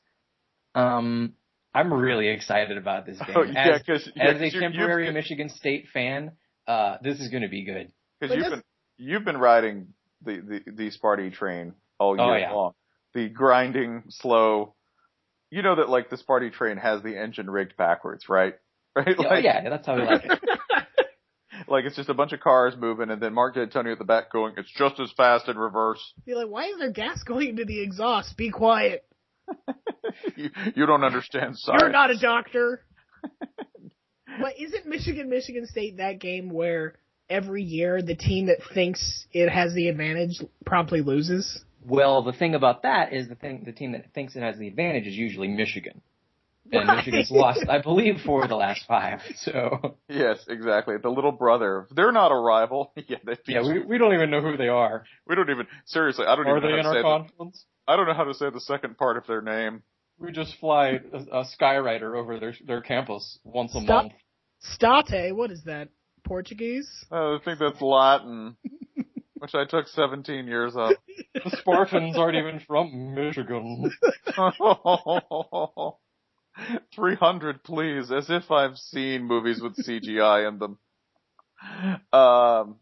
Um, 0.75 1.33
I'm 1.75 1.93
really 1.93 2.29
excited 2.29 2.77
about 2.77 3.07
this 3.07 3.19
game. 3.19 3.37
Oh, 3.37 3.43
yeah, 3.43 3.77
as, 3.77 3.83
because 3.83 4.11
as 4.17 4.41
a 4.41 4.51
temporary 4.51 5.11
Michigan 5.13 5.49
State 5.49 5.87
fan, 5.93 6.33
uh, 6.67 6.99
this 7.03 7.21
is 7.21 7.29
going 7.29 7.43
to 7.43 7.49
be 7.49 7.65
good. 7.65 7.91
Because 8.21 8.37
you've 8.37 8.51
been 8.51 8.63
you've 8.99 9.25
been 9.25 9.39
riding 9.39 9.95
the 10.23 10.41
the 10.67 10.73
the 10.73 10.91
Sparty 10.91 11.33
train 11.33 11.75
all 11.99 12.13
oh, 12.19 12.25
year 12.25 12.35
Oh, 12.35 12.37
yeah. 12.37 12.53
long. 12.53 12.73
The 13.15 13.29
grinding, 13.29 14.05
slow. 14.09 14.75
You 15.51 15.63
know 15.63 15.77
that 15.77 15.89
like 15.89 16.11
the 16.11 16.17
Sparty 16.17 16.53
train 16.53 16.77
has 16.77 17.03
the 17.03 17.17
engine 17.17 17.51
rigged 17.51 17.77
backwards, 17.77 18.29
right? 18.29 18.55
Right? 18.97 19.15
oh 19.17 19.23
Like, 19.23 19.45
yeah, 19.45 19.69
that's 19.69 19.87
how 19.87 19.95
we 19.95 20.03
like 20.03 20.25
it. 20.25 20.41
like 21.69 21.85
it's 21.85 21.95
just 21.95 22.09
a 22.09 22.15
bunch 22.15 22.33
of 22.33 22.41
cars 22.41 22.75
moving, 22.77 23.11
and 23.11 23.23
then 23.23 23.33
Mark 23.33 23.55
Dantonio 23.55 23.93
at 23.93 23.99
the 23.99 24.05
back 24.05 24.33
going, 24.33 24.55
"It's 24.57 24.73
just 24.77 24.99
as 24.99 25.13
fast 25.17 25.47
in 25.49 25.57
reverse." 25.57 26.01
Be 26.27 26.35
like, 26.35 26.49
why 26.49 26.65
is 26.65 26.79
there 26.79 26.91
gas 26.91 27.23
going 27.23 27.51
into 27.51 27.65
the 27.65 27.81
exhaust? 27.81 28.37
Be 28.37 28.51
quiet. 28.51 29.07
you, 30.37 30.51
you 30.75 30.87
don't 30.87 31.05
understand 31.05 31.57
science. 31.59 31.83
You're 31.83 31.91
not 31.93 32.11
a 32.11 32.19
doctor. 32.19 32.83
but 34.41 34.59
isn't 34.59 34.87
Michigan 34.87 35.29
Michigan 35.29 35.67
State 35.67 35.99
that 35.99 36.19
game 36.19 36.51
where 36.51 36.95
every 37.31 37.63
year 37.63 38.03
the 38.03 38.17
team 38.17 38.47
that 38.47 38.59
thinks 38.75 39.27
it 39.33 39.49
has 39.49 39.75
the 39.75 39.89
advantage 39.89 40.43
promptly 40.65 41.03
loses? 41.03 41.65
Well, 41.89 42.23
the 42.23 42.33
thing 42.33 42.55
about 42.55 42.83
that 42.83 43.13
is 43.13 43.29
the 43.29 43.35
thing 43.35 43.63
the 43.65 43.73
team 43.73 43.93
that 43.93 44.13
thinks 44.15 44.37
it 44.37 44.41
has 44.43 44.59
the 44.59 44.69
advantage 44.69 45.07
is 45.07 45.15
usually 45.15 45.49
Michigan. 45.49 46.01
And 46.71 46.87
Right. 46.87 46.97
Michigan's 46.99 47.31
lost, 47.31 47.65
I 47.67 47.79
believe, 47.81 48.17
four 48.27 48.43
of 48.43 48.51
the 48.51 48.57
last 48.57 48.85
five. 48.87 49.21
So 49.37 49.97
Yes, 50.09 50.45
exactly. 50.49 50.97
The 51.03 51.09
little 51.09 51.33
brother. 51.33 51.87
They're 51.91 52.13
not 52.13 52.31
a 52.31 52.35
rival. 52.35 52.93
yeah, 53.09 53.17
they 53.25 53.37
yeah, 53.47 53.63
we 53.63 53.81
we 53.81 53.97
don't 53.99 54.13
even 54.13 54.31
know 54.31 54.43
who 54.43 54.57
they 54.59 54.69
are. 54.69 55.05
we 55.27 55.35
don't 55.35 55.49
even 55.49 55.67
seriously. 55.87 56.27
I 56.27 56.37
don't 56.37 56.47
Are 56.47 56.59
even 56.59 56.69
they 56.69 56.77
know 56.77 56.79
in 56.81 56.85
how 56.85 56.93
to 56.93 56.99
our 56.99 57.03
say. 57.03 57.09
The, 57.09 57.29
conference? 57.29 57.65
I 57.87 57.97
don't 57.97 58.07
know 58.07 58.13
how 58.15 58.25
to 58.25 58.35
say 58.35 58.51
the 58.51 58.61
second 58.61 58.99
part 58.99 59.17
of 59.17 59.27
their 59.27 59.41
name. 59.41 59.83
We 60.19 60.31
just 60.33 60.57
fly 60.59 61.01
a, 61.13 61.39
a 61.41 61.45
Skyrider 61.59 62.15
over 62.17 62.39
their 62.39 62.55
their 62.67 62.83
campus 62.83 63.39
once 63.45 63.75
a 63.75 63.81
Stop. 63.81 64.03
month. 64.05 64.13
State, 64.61 65.33
what 65.33 65.51
is 65.51 65.63
that? 65.65 65.89
Portuguese? 66.25 66.91
Uh, 67.11 67.37
I 67.37 67.39
think 67.45 67.59
that's 67.61 67.81
Latin, 67.81 68.57
which 69.39 69.55
I 69.55 69.65
took 69.65 69.89
17 69.89 70.47
years 70.47 70.75
of. 70.77 70.93
The 71.35 71.57
Spartans 71.59 72.17
aren't 72.17 72.37
even 72.37 72.61
from 72.67 73.15
Michigan. 73.15 73.93
300, 76.95 77.63
please, 77.63 78.11
as 78.11 78.29
if 78.31 78.51
I've 78.51 78.77
seen 78.77 79.25
movies 79.25 79.61
with 79.61 79.77
CGI 79.77 80.49
in 80.49 80.59
them. 80.59 80.79
Um, 82.13 82.77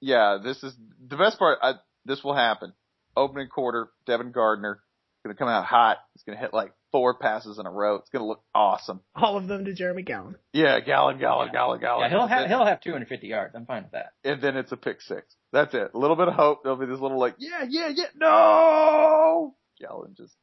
yeah, 0.00 0.38
this 0.42 0.62
is 0.62 0.74
the 1.06 1.16
best 1.16 1.38
part. 1.38 1.58
I, 1.62 1.74
this 2.06 2.24
will 2.24 2.34
happen. 2.34 2.72
Opening 3.16 3.48
quarter, 3.48 3.88
Devin 4.06 4.32
Gardner 4.32 4.80
gonna 5.22 5.34
come 5.34 5.48
out 5.48 5.66
hot. 5.66 5.98
He's 6.14 6.22
gonna 6.22 6.38
hit 6.38 6.54
like 6.54 6.72
four 6.92 7.14
passes 7.14 7.58
in 7.58 7.66
a 7.66 7.70
row. 7.70 7.96
It's 7.96 8.08
gonna 8.08 8.26
look 8.26 8.42
awesome. 8.54 9.00
All 9.14 9.36
of 9.36 9.48
them 9.48 9.64
to 9.66 9.74
Jeremy 9.74 10.02
Gallon. 10.02 10.36
Yeah, 10.52 10.80
Gallon, 10.80 11.18
Gallon, 11.18 11.50
Gallon, 11.52 11.80
Gallon. 11.80 12.10
Yeah, 12.10 12.16
he'll 12.16 12.26
have 12.26 12.48
he'll 12.48 12.64
have 12.64 12.80
250 12.80 13.26
yards. 13.26 13.54
I'm 13.54 13.66
fine 13.66 13.82
with 13.82 13.92
that. 13.92 14.12
and 14.24 14.40
then 14.40 14.56
it's 14.56 14.72
a 14.72 14.76
pick 14.76 15.02
six. 15.02 15.34
That's 15.52 15.74
it. 15.74 15.90
A 15.94 15.98
little 15.98 16.16
bit 16.16 16.28
of 16.28 16.34
hope. 16.34 16.62
There'll 16.62 16.78
be 16.78 16.86
this 16.86 17.00
little 17.00 17.18
like, 17.18 17.34
yeah, 17.38 17.64
yeah, 17.68 17.88
yeah, 17.94 18.04
no! 18.14 19.54
Gallon 19.80 20.14
just 20.16 20.34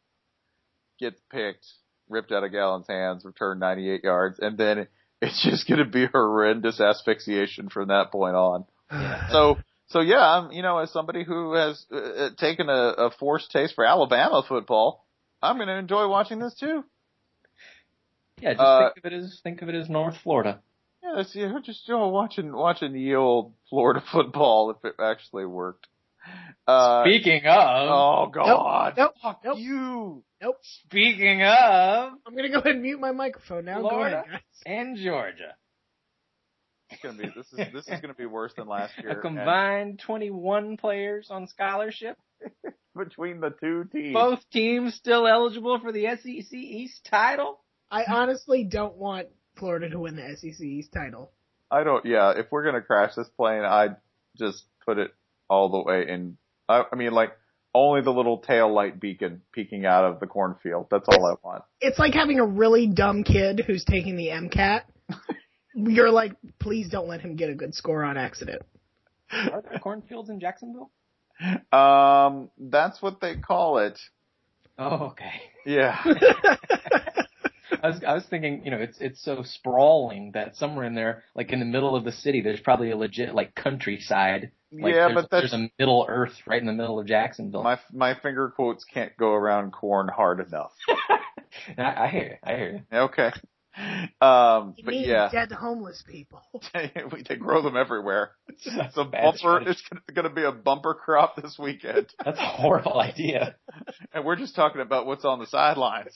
gets 1.00 1.20
picked, 1.32 1.66
ripped 2.10 2.32
out 2.32 2.44
of 2.44 2.52
Gallon's 2.52 2.88
hands, 2.88 3.24
returned 3.24 3.60
98 3.60 4.04
yards, 4.04 4.40
and 4.40 4.58
then 4.58 4.88
it's 5.22 5.44
just 5.44 5.68
gonna 5.68 5.86
be 5.86 6.06
horrendous 6.12 6.80
asphyxiation 6.82 7.70
from 7.70 7.88
that 7.90 8.12
point 8.12 8.36
on. 8.36 8.66
So, 9.32 9.58
so 9.90 10.00
yeah, 10.02 10.20
I'm, 10.20 10.52
you 10.52 10.62
know, 10.62 10.80
as 10.80 10.92
somebody 10.92 11.24
who 11.24 11.54
has 11.54 11.86
uh, 11.92 11.98
uh, 11.98 12.30
taken 12.38 12.70
a, 12.70 12.74
a 12.74 13.12
forced 13.20 13.52
taste 13.52 13.76
for 13.76 13.86
Alabama 13.86 14.44
football, 14.48 15.06
I'm 15.42 15.58
gonna 15.58 15.78
enjoy 15.78 16.08
watching 16.08 16.40
this 16.40 16.56
too. 16.56 16.84
Yeah, 18.42 18.54
just 18.54 18.62
Uh, 18.62 18.90
think 18.90 19.06
of 19.06 19.12
it 19.12 19.16
as 19.16 19.40
think 19.44 19.62
of 19.62 19.70
it 19.70 19.76
as 19.76 19.90
North 19.90 20.16
Florida. 20.24 20.62
Yeah, 21.08 21.14
that's, 21.16 21.36
yeah, 21.36 21.54
we're 21.54 21.62
just 21.62 21.88
you 21.88 21.94
know, 21.94 22.10
watching, 22.10 22.52
watching 22.52 22.94
the 22.94 23.16
old 23.16 23.54
Florida 23.70 24.04
football 24.12 24.72
if 24.72 24.78
it 24.84 24.96
actually 25.02 25.46
worked. 25.46 25.88
Uh, 26.68 27.04
Speaking 27.04 27.46
of, 27.46 27.90
Oh 27.90 28.30
God! 28.34 28.96
Nope, 28.98 29.14
Fuck 29.22 29.42
nope. 29.46 29.58
you! 29.60 30.24
Nope. 30.42 30.58
speaking 30.62 31.42
of, 31.42 32.12
I'm 32.28 32.36
gonna 32.36 32.50
go 32.50 32.60
ahead 32.60 32.74
and 32.74 32.82
mute 32.82 33.00
my 33.00 33.12
microphone 33.14 33.64
now. 33.66 33.82
Go 33.82 33.90
Florida. 33.90 34.18
ahead, 34.18 34.32
guys. 34.32 34.42
and 34.66 34.98
Georgia, 34.98 35.56
It's 36.90 37.02
gonna 37.02 37.18
be 37.18 37.30
this 37.34 37.48
is 37.54 37.74
this 37.74 37.88
is 37.88 38.02
gonna 38.02 38.14
be 38.14 38.26
worse 38.26 38.54
than 38.58 38.68
last 38.68 38.94
year. 39.02 39.12
a 39.20 39.22
combined 39.22 40.00
21 40.06 40.76
players 40.76 41.28
on 41.32 41.48
scholarship. 41.48 42.18
between 42.98 43.40
the 43.40 43.52
two 43.62 43.86
teams. 43.92 44.14
Both 44.14 44.40
teams 44.52 44.96
still 44.96 45.28
eligible 45.28 45.80
for 45.80 45.92
the 45.94 46.08
SEC 46.18 46.52
East 46.54 47.06
title. 47.10 47.60
I 47.90 48.04
honestly 48.06 48.64
don't 48.66 48.98
want 48.98 49.28
Florida 49.58 49.90
to 49.90 50.00
win 50.00 50.16
the 50.16 50.36
SEC 50.38 50.60
East 50.62 50.92
title. 50.94 51.32
I 51.70 51.84
don't. 51.84 52.06
Yeah, 52.06 52.34
if 52.36 52.48
we're 52.52 52.64
gonna 52.64 52.82
crash 52.82 53.16
this 53.16 53.28
plane, 53.30 53.64
I'd 53.64 53.98
just 54.38 54.64
put 54.86 54.98
it 54.98 55.12
all 55.50 55.70
the 55.70 55.82
way 55.82 56.08
in. 56.08 56.38
I, 56.70 56.84
I 56.92 56.96
mean, 56.96 57.12
like 57.12 57.32
only 57.74 58.02
the 58.02 58.12
little 58.12 58.40
tail 58.40 58.74
light 58.74 59.00
beacon 59.00 59.42
peeking 59.52 59.86
out 59.86 60.06
of 60.06 60.20
the 60.20 60.28
cornfield. 60.28 60.88
That's 60.90 61.08
all 61.08 61.26
I 61.26 61.36
want. 61.44 61.64
It's 61.82 62.00
like 62.00 62.14
having 62.14 62.40
a 62.40 62.46
really 62.46 62.88
dumb 62.88 63.24
kid 63.24 63.62
who's 63.66 63.84
taking 63.84 64.16
the 64.16 64.28
MCAT. 64.28 64.82
You're 65.76 66.10
like, 66.10 66.34
please 66.60 66.90
don't 66.90 67.08
let 67.08 67.22
him 67.22 67.36
get 67.36 67.50
a 67.50 67.56
good 67.56 67.76
score 67.76 68.04
on 68.04 68.18
accident. 68.18 68.64
Are 69.32 69.62
there 69.62 69.80
cornfields 69.80 70.30
in 70.30 70.40
Jacksonville? 70.40 70.90
Um, 71.72 72.50
that's 72.58 73.02
what 73.02 73.22
they 73.22 73.36
call 73.36 73.78
it. 73.80 74.00
Oh, 74.80 75.12
okay. 75.12 75.34
Yeah. 75.66 76.04
I 77.84 77.88
was 77.88 78.04
I 78.08 78.14
was 78.14 78.26
thinking, 78.30 78.64
you 78.66 78.72
know, 78.72 78.78
it's 78.78 78.98
it's 79.00 79.24
so 79.24 79.44
sprawling 79.44 80.32
that 80.34 80.56
somewhere 80.56 80.86
in 80.86 80.96
there, 80.96 81.24
like 81.36 81.52
in 81.52 81.60
the 81.60 81.66
middle 81.66 81.96
of 81.96 82.04
the 82.04 82.12
city, 82.12 82.42
there's 82.42 82.60
probably 82.60 82.92
a 82.92 82.98
legit 82.98 83.34
like 83.36 83.56
countryside. 83.56 84.52
Like, 84.72 84.94
yeah, 84.94 85.08
there's, 85.08 85.14
but 85.16 85.30
that's 85.32 85.52
there's 85.52 85.54
a 85.54 85.70
Middle 85.80 86.06
Earth 86.10 86.34
right 86.46 86.60
in 86.60 86.68
the 86.68 86.74
middle 86.74 87.00
of 87.00 87.08
Jacksonville. 87.08 87.64
my 87.64 87.80
my 87.94 88.16
finger 88.16 88.50
quotes 88.56 88.84
can't 88.84 89.16
go 89.18 89.32
around 89.34 89.72
corn 89.72 90.10
hard 90.10 90.46
enough. 90.46 90.74
I, 91.78 92.06
I 92.06 92.08
hear 92.08 92.24
you. 92.24 92.36
I 92.44 92.56
hear 92.56 92.72
you. 92.92 92.98
Okay. 92.98 93.32
Um, 94.20 94.74
You 94.76 94.86
but 94.86 94.92
mean 94.92 95.08
yeah. 95.08 95.30
dead 95.32 95.52
homeless 95.52 96.04
people. 96.10 96.42
we 96.74 97.24
they 97.28 97.36
grow 97.36 97.62
them 97.62 97.78
everywhere. 97.78 98.32
It's 98.50 98.98
a 98.98 99.04
bumper. 99.06 99.62
It's 99.70 99.84
going 100.14 100.28
to 100.28 100.34
be 100.34 100.44
a 100.44 100.52
bumper 100.52 100.96
crop 100.96 101.36
this 101.36 101.58
weekend, 101.60 102.08
That's 102.26 102.40
a 102.40 102.46
horrible 102.46 103.00
idea. 103.00 103.56
and 104.14 104.26
we're 104.26 104.36
just 104.36 104.56
talking 104.56 104.82
about 104.82 105.06
what's 105.06 105.24
on 105.26 105.40
the 105.40 105.46
sidelines. 105.46 106.14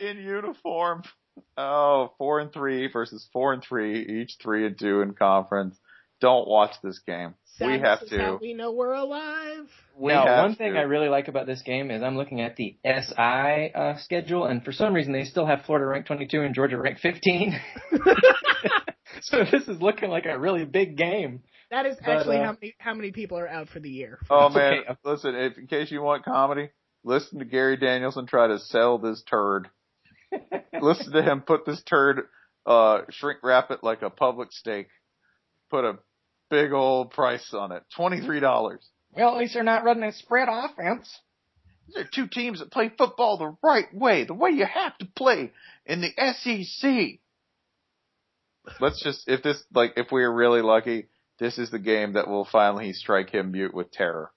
In 0.00 0.18
uniform. 0.18 1.02
Oh, 1.58 2.12
four 2.16 2.40
and 2.40 2.50
three 2.50 2.90
versus 2.90 3.28
four 3.30 3.52
and 3.52 3.62
three, 3.62 4.00
each 4.00 4.36
three 4.42 4.66
and 4.66 4.78
two 4.78 5.02
in 5.02 5.12
conference. 5.12 5.78
Don't 6.18 6.48
watch 6.48 6.72
this 6.82 6.98
game. 7.06 7.34
we 7.60 7.78
have 7.78 8.06
to. 8.06 8.18
how 8.18 8.38
we 8.40 8.54
know 8.54 8.72
we're 8.72 8.94
alive. 8.94 9.68
we 9.94 10.14
now, 10.14 10.24
have 10.24 10.44
one 10.46 10.54
thing. 10.54 10.78
I 10.78 10.82
really 10.82 11.10
like 11.10 11.28
about 11.28 11.46
this 11.46 11.60
game 11.60 11.90
is 11.90 12.02
I'm 12.02 12.16
looking 12.16 12.40
at 12.40 12.56
the 12.56 12.78
SI 12.84 13.72
uh, 13.74 13.98
schedule, 13.98 14.46
and 14.46 14.64
for 14.64 14.72
some 14.72 14.94
reason 14.94 15.12
they 15.12 15.24
still 15.24 15.44
have 15.44 15.66
Florida 15.66 15.86
ranked 15.86 16.06
22 16.06 16.40
and 16.40 16.54
Georgia 16.54 16.78
ranked 16.78 17.00
15. 17.00 17.60
so 19.20 19.44
this 19.50 19.68
is 19.68 19.80
looking 19.82 20.08
like 20.08 20.24
a 20.24 20.38
really 20.38 20.64
big 20.64 20.96
game. 20.96 21.42
That 21.70 21.84
is 21.84 21.96
But, 22.02 22.16
actually 22.18 22.38
uh, 22.38 22.44
how 22.44 22.52
many 22.52 22.74
how 22.78 22.94
many 22.94 23.12
people 23.12 23.38
are 23.38 23.48
out 23.48 23.68
for 23.68 23.80
the 23.80 23.90
year. 23.90 24.18
Oh 24.30 24.46
It's 24.46 24.54
man, 24.54 24.72
okay. 24.88 24.96
listen. 25.04 25.34
If 25.34 25.58
in 25.58 25.66
case 25.66 25.90
you 25.90 26.00
want 26.00 26.24
comedy, 26.24 26.70
listen 27.04 27.40
to 27.40 27.44
Gary 27.44 27.76
Danielson 27.76 28.26
try 28.26 28.46
to 28.48 28.58
sell 28.58 28.98
this 28.98 29.22
turd. 29.28 29.68
Listen 30.80 31.12
to 31.12 31.22
him 31.22 31.42
put 31.42 31.64
this 31.64 31.82
turd, 31.82 32.22
uh, 32.64 33.02
shrink 33.10 33.40
wrap 33.42 33.70
it 33.70 33.82
like 33.82 34.02
a 34.02 34.10
public 34.10 34.52
steak. 34.52 34.88
Put 35.70 35.84
a 35.84 35.98
big 36.50 36.72
old 36.72 37.10
price 37.10 37.52
on 37.52 37.72
it. 37.72 37.82
Twenty 37.94 38.20
three 38.20 38.40
dollars. 38.40 38.86
Well, 39.12 39.32
at 39.32 39.38
least 39.38 39.54
they're 39.54 39.62
not 39.62 39.84
running 39.84 40.04
a 40.04 40.12
spread 40.12 40.48
offense. 40.50 41.20
These 41.86 41.96
are 41.96 42.08
two 42.12 42.26
teams 42.26 42.58
that 42.58 42.70
play 42.70 42.90
football 42.96 43.38
the 43.38 43.56
right 43.62 43.92
way, 43.94 44.24
the 44.24 44.34
way 44.34 44.50
you 44.50 44.66
have 44.66 44.96
to 44.98 45.06
play 45.06 45.52
in 45.86 46.00
the 46.00 46.10
SEC. 46.16 47.20
Let's 48.80 49.02
just, 49.02 49.28
if 49.28 49.42
this, 49.42 49.62
like, 49.72 49.92
if 49.96 50.08
we're 50.10 50.32
really 50.32 50.60
lucky, 50.60 51.06
this 51.38 51.56
is 51.58 51.70
the 51.70 51.78
game 51.78 52.14
that 52.14 52.28
will 52.28 52.44
finally 52.50 52.92
strike 52.92 53.30
him 53.30 53.52
mute 53.52 53.72
with 53.72 53.92
terror 53.92 54.32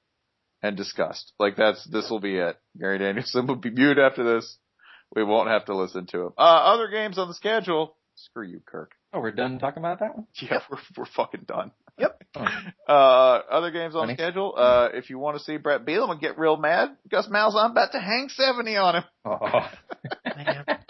and 0.62 0.78
disgust. 0.78 1.34
Like 1.40 1.56
that's, 1.56 1.84
this 1.86 2.10
will 2.10 2.20
be 2.20 2.36
it. 2.36 2.58
Gary 2.80 3.00
Danielson 3.00 3.48
will 3.48 3.56
be 3.56 3.72
mute 3.72 3.98
after 3.98 4.24
this. 4.24 4.58
We 5.16 5.24
won't 5.24 5.50
have 5.50 5.66
to 5.66 5.76
listen 5.76 6.06
to 6.08 6.22
him. 6.28 6.34
Uh, 6.38 6.42
other 6.42 6.88
games 6.88 7.18
on 7.18 7.28
the 7.28 7.34
schedule. 7.34 7.96
Screw 8.16 8.46
you, 8.46 8.60
Kirk. 8.66 8.92
Oh, 9.14 9.22
we're 9.22 9.32
done 9.32 9.58
talking 9.60 9.82
about 9.82 10.00
that 10.00 10.16
one? 10.16 10.28
Yeah, 10.42 10.60
we're 10.70 10.78
we're 10.98 11.06
fucking 11.06 11.46
done. 11.48 11.72
Yep. 11.98 12.24
Oh. 12.36 12.94
Uh, 12.94 13.42
other 13.52 13.72
games 13.72 13.96
on 13.96 14.04
Funny. 14.04 14.14
schedule. 14.14 14.54
Uh, 14.56 14.90
if 14.94 15.10
you 15.10 15.18
want 15.18 15.38
to 15.38 15.44
see 15.44 15.58
Bret 15.58 15.84
Bielema 15.86 16.20
get 16.20 16.38
real 16.38 16.58
mad, 16.58 16.90
Gus 17.10 17.28
Malzahn 17.28 17.72
about 17.72 17.92
to 17.94 18.00
hang 18.00 18.30
seventy 18.30 18.76
on 18.78 18.96
him. 18.98 19.04
Oh. 19.26 19.70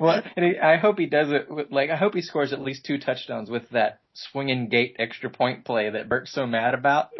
Well, 0.00 0.22
and 0.36 0.44
he, 0.44 0.58
I 0.58 0.76
hope 0.78 0.98
he 0.98 1.06
does 1.06 1.30
it 1.30 1.48
with, 1.48 1.70
like, 1.70 1.88
I 1.90 1.94
hope 1.96 2.14
he 2.14 2.22
scores 2.22 2.52
at 2.52 2.60
least 2.60 2.84
two 2.84 2.98
touchdowns 2.98 3.48
with 3.48 3.68
that 3.70 4.00
swinging 4.14 4.68
gate 4.68 4.96
extra 4.98 5.30
point 5.30 5.64
play 5.64 5.88
that 5.88 6.08
Bert's 6.08 6.32
so 6.32 6.46
mad 6.46 6.74
about. 6.74 7.10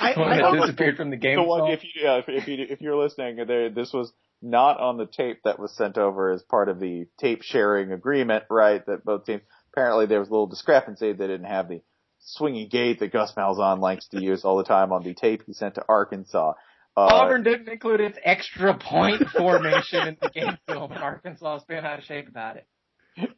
I- 0.00 0.14
One 0.18 0.32
I 0.32 0.38
that 0.50 0.60
disappeared 0.60 0.96
from 0.96 1.10
the 1.10 1.16
game. 1.16 1.36
The 1.36 1.44
one, 1.44 1.70
if 1.70 1.84
you 1.84 1.90
yeah, 2.02 2.16
if, 2.18 2.24
if 2.28 2.48
you 2.48 2.66
if 2.68 2.80
you're 2.80 2.96
listening, 3.00 3.44
there 3.46 3.70
this 3.70 3.92
was 3.92 4.12
not 4.42 4.78
on 4.80 4.96
the 4.96 5.06
tape 5.06 5.40
that 5.44 5.58
was 5.58 5.74
sent 5.76 5.98
over 5.98 6.30
as 6.30 6.42
part 6.42 6.68
of 6.68 6.78
the 6.78 7.06
tape 7.18 7.42
sharing 7.42 7.92
agreement, 7.92 8.44
right? 8.50 8.84
That 8.86 9.04
both 9.04 9.24
teams 9.24 9.42
apparently 9.72 10.06
there 10.06 10.20
was 10.20 10.28
a 10.28 10.32
little 10.32 10.46
discrepancy. 10.46 11.12
They 11.12 11.26
didn't 11.26 11.46
have 11.46 11.68
the 11.68 11.82
swinging 12.20 12.68
gate 12.68 13.00
that 13.00 13.12
Gus 13.12 13.32
Malzahn 13.36 13.80
likes 13.80 14.08
to 14.08 14.20
use 14.20 14.44
all 14.44 14.56
the 14.56 14.64
time 14.64 14.92
on 14.92 15.02
the 15.02 15.14
tape 15.14 15.42
he 15.46 15.52
sent 15.52 15.76
to 15.76 15.84
Arkansas. 15.88 16.54
Uh, 16.96 17.00
Auburn 17.00 17.42
didn't 17.42 17.68
include 17.68 18.00
its 18.00 18.18
extra 18.24 18.76
point 18.76 19.28
formation 19.28 20.08
in 20.08 20.16
the 20.20 20.30
game 20.30 20.56
film, 20.66 20.90
and 20.92 21.02
Arkansas 21.02 21.56
is 21.56 21.62
being 21.64 21.84
out 21.84 21.98
of 21.98 22.04
shape 22.04 22.28
about 22.28 22.56
it. 22.56 22.66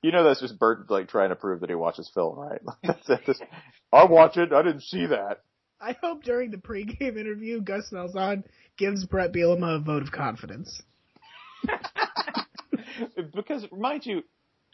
You 0.03 0.11
know 0.11 0.25
that's 0.25 0.41
just 0.41 0.59
Bert 0.59 0.91
like 0.91 1.09
trying 1.09 1.29
to 1.31 1.37
prove 1.37 1.61
that 1.61 1.71
he 1.71 1.77
watches 1.77 2.11
film, 2.13 2.37
right? 2.37 2.61
That's, 3.07 3.41
I 3.93 4.05
watch 4.07 4.37
it. 4.37 4.53
I 4.53 4.63
didn't 4.63 4.83
see 4.83 5.07
that. 5.07 5.43
I 5.81 5.97
hope 6.01 6.25
during 6.25 6.51
the 6.51 6.57
pregame 6.57 7.19
interview, 7.19 7.61
Gus 7.61 7.91
Malzahn 7.93 8.45
gives 8.77 9.05
Bret 9.05 9.33
Bielema 9.33 9.77
a 9.77 9.79
vote 9.79 10.03
of 10.03 10.11
confidence. 10.11 10.83
because 13.35 13.67
mind 13.71 14.05
you, 14.07 14.23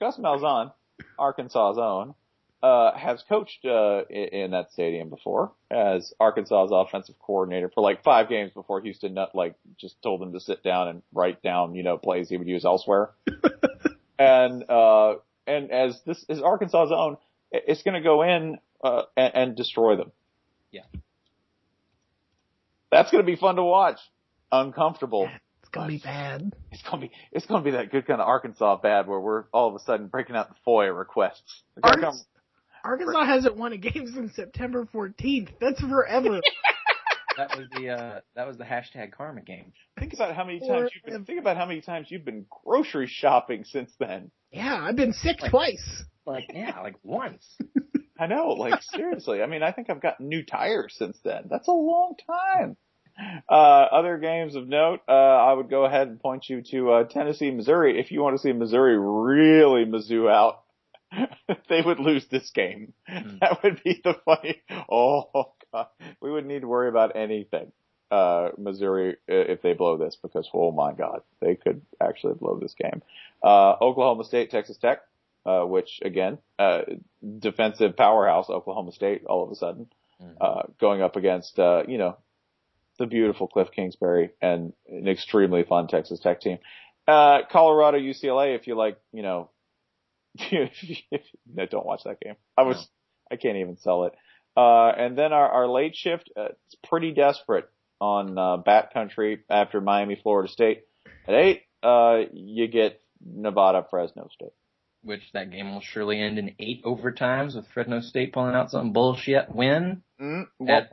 Gus 0.01 0.17
Malzahn, 0.19 0.73
Arkansas's 1.19 1.79
own, 1.79 2.15
uh, 2.63 2.97
has 2.97 3.23
coached 3.29 3.67
uh, 3.67 4.05
in, 4.09 4.29
in 4.29 4.51
that 4.53 4.73
stadium 4.73 5.11
before 5.11 5.53
as 5.71 6.15
Arkansas's 6.19 6.73
offensive 6.73 7.17
coordinator 7.19 7.71
for 7.75 7.83
like 7.83 8.03
five 8.03 8.31
games 8.31 8.53
before 8.55 8.81
Houston 8.81 9.13
Nutt 9.13 9.35
like 9.35 9.55
just 9.79 10.01
told 10.03 10.23
him 10.23 10.33
to 10.33 10.41
sit 10.41 10.63
down 10.63 10.89
and 10.89 11.03
write 11.13 11.43
down 11.43 11.75
you 11.75 11.83
know 11.83 11.99
plays 11.99 12.31
he 12.31 12.39
would 12.39 12.49
use 12.49 12.65
elsewhere. 12.65 13.11
and 14.19 14.65
uh, 14.71 15.17
and 15.47 15.71
as 15.71 16.01
this 16.07 16.25
is 16.31 16.41
Arkansas's 16.41 16.93
own, 16.97 17.19
it's 17.53 17.83
going 17.83 17.95
to 17.95 18.01
go 18.01 18.23
in 18.23 18.59
uh, 18.83 19.03
and, 19.15 19.35
and 19.35 19.57
destroy 19.57 19.97
them. 19.97 20.13
Yeah. 20.75 20.83
That's 22.91 23.11
going 23.11 23.25
to 23.25 23.31
be 23.31 23.37
fun 23.37 23.57
to 23.57 23.63
watch. 23.65 23.99
Uncomfortable. 24.53 25.29
It's 25.63 25.71
gonna 25.71 25.89
be 25.89 25.99
bad. 25.99 26.53
It's 26.71 26.83
gonna 26.83 27.03
be 27.03 27.11
it's 27.33 27.47
gonna 27.47 27.65
be 27.65 27.73
that 27.73 27.91
good 27.91 28.07
kind 28.07 28.21
of 28.21 28.29
Arkansas 28.29 28.77
bad 28.77 29.09
where 29.09 29.19
we're 29.19 29.45
all 29.53 29.69
of 29.69 29.75
a 29.75 29.81
sudden 29.81 30.07
breaking 30.07 30.37
out 30.37 30.49
the 30.49 30.55
FOIA 30.65 30.97
requests. 30.97 31.63
They're 31.75 31.91
Arkansas, 31.91 32.23
Arkansas 32.85 33.25
hasn't 33.25 33.57
won 33.57 33.73
a 33.73 33.77
game 33.79 34.07
since 34.15 34.37
September 34.37 34.87
14th. 34.95 35.49
That's 35.61 35.81
forever. 35.81 36.41
That 37.37 37.59
was 37.59 37.67
the 37.77 37.89
uh, 37.89 38.21
that 38.37 38.47
was 38.47 38.59
the 38.59 38.65
hashtag 38.65 39.11
Karma 39.11 39.41
game. 39.41 39.73
think 39.99 40.13
about 40.15 40.37
how 40.37 40.45
many 40.45 40.61
times 40.61 40.91
you've 40.95 41.05
been 41.13 41.25
think 41.25 41.41
about 41.41 41.57
how 41.57 41.67
many 41.67 41.81
times 41.81 42.07
you've 42.09 42.25
been 42.25 42.47
grocery 42.65 43.09
shopping 43.11 43.65
since 43.65 43.91
then. 43.99 44.31
yeah, 44.53 44.79
I've 44.81 44.95
been 44.95 45.13
sick 45.13 45.43
Like- 45.43 45.51
twice. 45.51 46.05
Like 46.27 46.45
yeah, 46.55 46.79
like 46.81 46.95
once. 47.03 47.45
I 48.19 48.27
know, 48.27 48.49
like 48.51 48.83
seriously. 48.95 49.43
I 49.43 49.47
mean, 49.47 49.63
I 49.63 49.73
think 49.73 49.91
I've 49.91 50.03
gotten 50.03 50.29
new 50.29 50.45
tires 50.45 50.95
since 50.97 51.19
then. 51.25 51.45
That's 51.51 51.69
a 51.69 51.73
long 51.73 52.15
time. 52.27 52.77
Uh, 53.49 53.53
other 53.93 54.19
games 54.19 54.57
of 54.57 54.67
note, 54.67 55.01
uh, 55.09 55.13
I 55.13 55.53
would 55.53 55.71
go 55.71 55.85
ahead 55.85 56.09
and 56.09 56.21
point 56.21 56.49
you 56.49 56.63
to, 56.71 56.93
uh, 56.93 57.05
Tennessee, 57.05 57.51
Missouri. 57.51 58.01
If 58.01 58.11
you 58.11 58.21
want 58.21 58.37
to 58.37 58.43
see 58.43 58.53
Missouri 58.53 58.99
really 58.99 59.85
Mizzou 59.85 60.29
out, 60.29 60.63
they 61.69 61.81
would 61.81 62.01
lose 62.01 62.27
this 62.27 62.51
game. 62.51 62.93
Hmm. 63.09 63.37
That 63.41 63.63
would 63.63 63.83
be 63.85 64.01
the 64.03 64.17
funny, 64.25 64.63
oh 64.91 65.53
god, 65.73 65.89
we 66.21 66.31
wouldn't 66.31 66.53
need 66.53 66.63
to 66.63 66.69
worry 66.69 66.89
about 66.89 67.15
anything, 67.15 67.71
uh, 68.11 68.49
Missouri, 68.59 69.13
uh, 69.31 69.35
if 69.53 69.63
they 69.63 69.75
blow 69.75 69.97
this 69.97 70.17
because, 70.21 70.49
oh 70.53 70.73
my 70.73 70.93
god, 70.93 71.23
they 71.41 71.55
could 71.55 71.83
actually 72.01 72.35
blow 72.35 72.59
this 72.59 72.75
game. 72.75 73.01
Uh, 73.43 73.77
Oklahoma 73.81 74.25
State, 74.25 74.51
Texas 74.51 74.77
Tech, 74.77 75.03
uh, 75.47 75.63
which 75.65 76.01
again, 76.03 76.39
uh, 76.59 76.83
defensive 77.39 77.97
powerhouse 77.97 78.49
Oklahoma 78.51 78.93
State 78.93 79.25
all 79.27 79.45
of 79.45 79.51
a 79.51 79.55
sudden, 79.55 79.87
Mhm. 80.23 80.37
uh, 80.41 80.63
going 80.81 81.03
up 81.03 81.17
against, 81.17 81.59
uh, 81.59 81.83
you 81.89 81.99
know, 81.99 82.17
the 82.99 83.07
beautiful 83.07 83.49
Cliff 83.49 83.71
Kingsbury 83.73 84.31
and 84.41 84.73
an 84.89 85.09
extremely 85.09 85.65
fun 85.65 85.89
Texas 85.89 86.21
Tech 86.21 86.41
team. 86.41 86.59
Uh, 87.09 87.41
Colorado, 87.51 87.99
UCLA, 87.99 88.55
if 88.55 88.67
you 88.69 88.77
like, 88.77 88.99
you 89.13 89.23
know, 89.23 89.51
no, 90.53 91.67
don't 91.67 91.87
watch 91.87 92.05
that 92.05 92.21
game. 92.21 92.37
I 92.57 92.63
was, 92.63 92.89
I 93.31 93.37
can't 93.37 93.57
even 93.59 93.77
sell 93.79 94.05
it. 94.05 94.15
Uh, 94.57 94.89
and 94.89 95.19
then 95.19 95.33
our, 95.33 95.49
our 95.49 95.69
late 95.69 95.97
shift, 95.97 96.31
uh, 96.37 96.49
it's 96.67 96.77
pretty 96.89 97.13
desperate 97.13 97.69
on, 98.01 98.39
uh, 98.39 98.57
Bat 98.59 98.93
Country 98.95 99.43
after 99.51 99.81
Miami, 99.81 100.15
Florida 100.23 100.49
State. 100.51 100.85
At 101.27 101.35
eight, 101.35 101.63
uh, 101.83 102.23
you 102.33 102.69
get 102.69 103.01
Nevada, 103.25 103.87
Fresno 103.91 104.29
State. 104.33 104.53
Which 105.05 105.23
that 105.35 105.51
game 105.51 105.73
will 105.75 105.83
surely 105.83 106.19
end 106.21 106.39
in 106.39 106.55
eight 106.59 106.83
overtimes 106.85 107.55
with 107.55 107.67
Fresno 107.75 108.01
State 108.01 108.33
pulling 108.33 108.55
out 108.55 108.71
some 108.71 108.93
bullshit 108.93 109.55
win 109.55 110.03
Mm, 110.21 110.45
at 110.67 110.91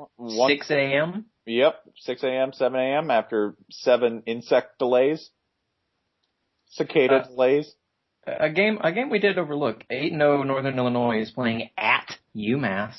six 0.48 0.70
a.m. 0.70 1.26
Yep, 1.46 1.76
6 1.98 2.24
a.m., 2.24 2.54
7 2.54 2.80
a.m. 2.80 3.10
after 3.10 3.56
seven 3.72 4.22
insect 4.28 4.78
delays, 4.78 5.32
cicada 6.70 7.16
Uh, 7.22 7.28
delays. 7.28 7.74
A 8.28 8.50
game, 8.52 8.78
a 8.84 8.92
game 8.92 9.10
we 9.10 9.18
did 9.20 9.40
overlook. 9.40 9.84
Eight 9.90 10.12
zero 10.14 10.44
Northern 10.44 10.78
Illinois 10.78 11.22
is 11.22 11.32
playing 11.32 11.70
at 11.76 12.18
UMass, 12.36 12.94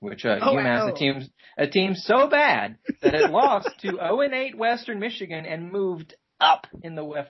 which 0.00 0.26
uh, 0.26 0.38
Oh, 0.42 0.54
UMass 0.54 0.82
oh. 0.90 0.94
a 0.94 0.98
team 0.98 1.28
a 1.56 1.66
team 1.66 1.94
so 1.94 2.28
bad 2.28 2.76
that 3.00 3.14
it 3.14 3.30
lost 3.30 3.70
to 3.80 3.92
zero 3.92 4.20
and 4.24 4.34
eight 4.34 4.56
Western 4.56 4.98
Michigan 4.98 5.46
and 5.46 5.72
moved 5.72 6.14
up 6.38 6.66
in 6.82 6.94
the 6.94 7.04
F, 7.06 7.28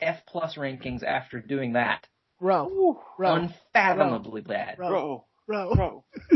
F 0.00 0.20
plus 0.26 0.54
rankings 0.56 1.02
after 1.02 1.40
doing 1.40 1.74
that. 1.74 2.06
Row, 2.40 3.02
row, 3.18 3.34
Unfathomably 3.34 4.40
bad. 4.40 4.78
row, 4.78 5.26
Bro, 5.46 5.74
row. 5.74 6.04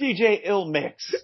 DJ 0.00 0.40
Ill 0.44 0.66
Mix. 0.66 1.14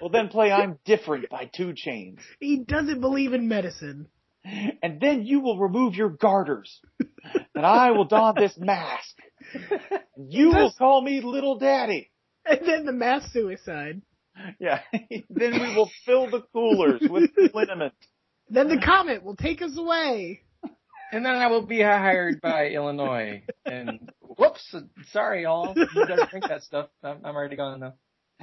Well, 0.00 0.10
then 0.10 0.28
play 0.28 0.50
I'm 0.50 0.78
Different 0.84 1.28
by 1.28 1.50
2 1.54 1.74
Chainz. 1.74 2.18
he 2.40 2.64
doesn't 2.64 3.00
believe 3.00 3.32
in 3.32 3.48
medicine. 3.48 4.06
And 4.82 5.00
then 5.00 5.24
you 5.24 5.40
will 5.40 5.58
remove 5.58 5.94
your 5.94 6.08
garters. 6.10 6.80
And 7.54 7.66
I 7.66 7.90
will 7.90 8.04
don 8.04 8.34
this 8.36 8.56
mask. 8.56 9.16
You 10.16 10.50
will 10.50 10.72
call 10.78 11.02
me 11.02 11.20
Little 11.20 11.58
Daddy. 11.58 12.10
And 12.44 12.60
then 12.64 12.86
the 12.86 12.92
mass 12.92 13.30
suicide. 13.32 14.02
Yeah. 14.60 14.80
then 15.30 15.52
we 15.60 15.74
will 15.74 15.90
fill 16.04 16.30
the 16.30 16.42
coolers 16.52 17.02
with 17.10 17.30
liniment. 17.54 17.94
Then 18.48 18.68
the 18.68 18.80
comet 18.80 19.24
will 19.24 19.34
take 19.36 19.60
us 19.62 19.76
away. 19.76 20.42
And 21.12 21.24
then 21.24 21.34
I 21.34 21.46
will 21.46 21.64
be 21.66 21.80
hired 21.82 22.40
by 22.40 22.68
Illinois. 22.68 23.42
And 23.64 24.10
whoops, 24.36 24.74
sorry 25.12 25.42
y'all. 25.44 25.74
You 25.76 26.06
guys 26.06 26.28
drink 26.30 26.46
that 26.48 26.62
stuff. 26.62 26.88
I'm, 27.02 27.18
I'm 27.24 27.34
already 27.36 27.56
gone 27.56 27.80
though. 27.80 27.92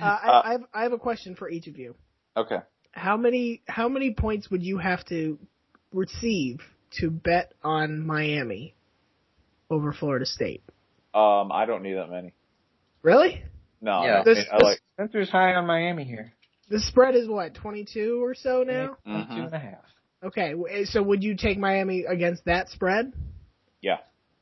Uh, 0.01 0.03
I, 0.05 0.41
I, 0.45 0.51
have, 0.53 0.61
I 0.73 0.83
have 0.83 0.93
a 0.93 0.97
question 0.97 1.35
for 1.35 1.49
each 1.49 1.67
of 1.67 1.77
you. 1.77 1.95
Okay. 2.35 2.57
How 2.93 3.17
many 3.17 3.61
how 3.67 3.89
many 3.89 4.13
points 4.13 4.49
would 4.49 4.63
you 4.63 4.77
have 4.77 5.03
to 5.05 5.37
receive 5.91 6.59
to 6.99 7.09
bet 7.09 7.53
on 7.63 8.05
Miami 8.05 8.75
over 9.69 9.91
Florida 9.93 10.25
State? 10.25 10.63
Um, 11.13 11.51
I 11.51 11.65
don't 11.67 11.83
need 11.83 11.93
that 11.95 12.09
many. 12.09 12.33
Really? 13.01 13.43
No, 13.81 14.03
Yeah. 14.03 14.21
I, 14.21 14.23
This- 14.23 14.37
mean, 14.37 14.47
I 14.51 14.57
like. 14.63 14.79
Spencer's 14.93 15.29
high 15.29 15.53
on 15.55 15.65
Miami 15.67 16.03
here. 16.05 16.33
The 16.69 16.79
spread 16.79 17.15
is 17.15 17.27
what 17.27 17.53
twenty 17.55 17.83
two 17.85 18.23
or 18.23 18.33
so 18.35 18.63
now. 18.63 18.97
Two 19.05 19.11
Mhm. 19.11 19.45
and 19.45 19.53
a 19.53 19.59
half. 19.59 19.83
Okay, 20.23 20.53
so 20.85 21.03
would 21.03 21.23
you 21.23 21.35
take 21.35 21.57
Miami 21.57 22.05
against 22.05 22.45
that 22.45 22.69
spread? 22.69 23.11
Yeah, 23.81 23.97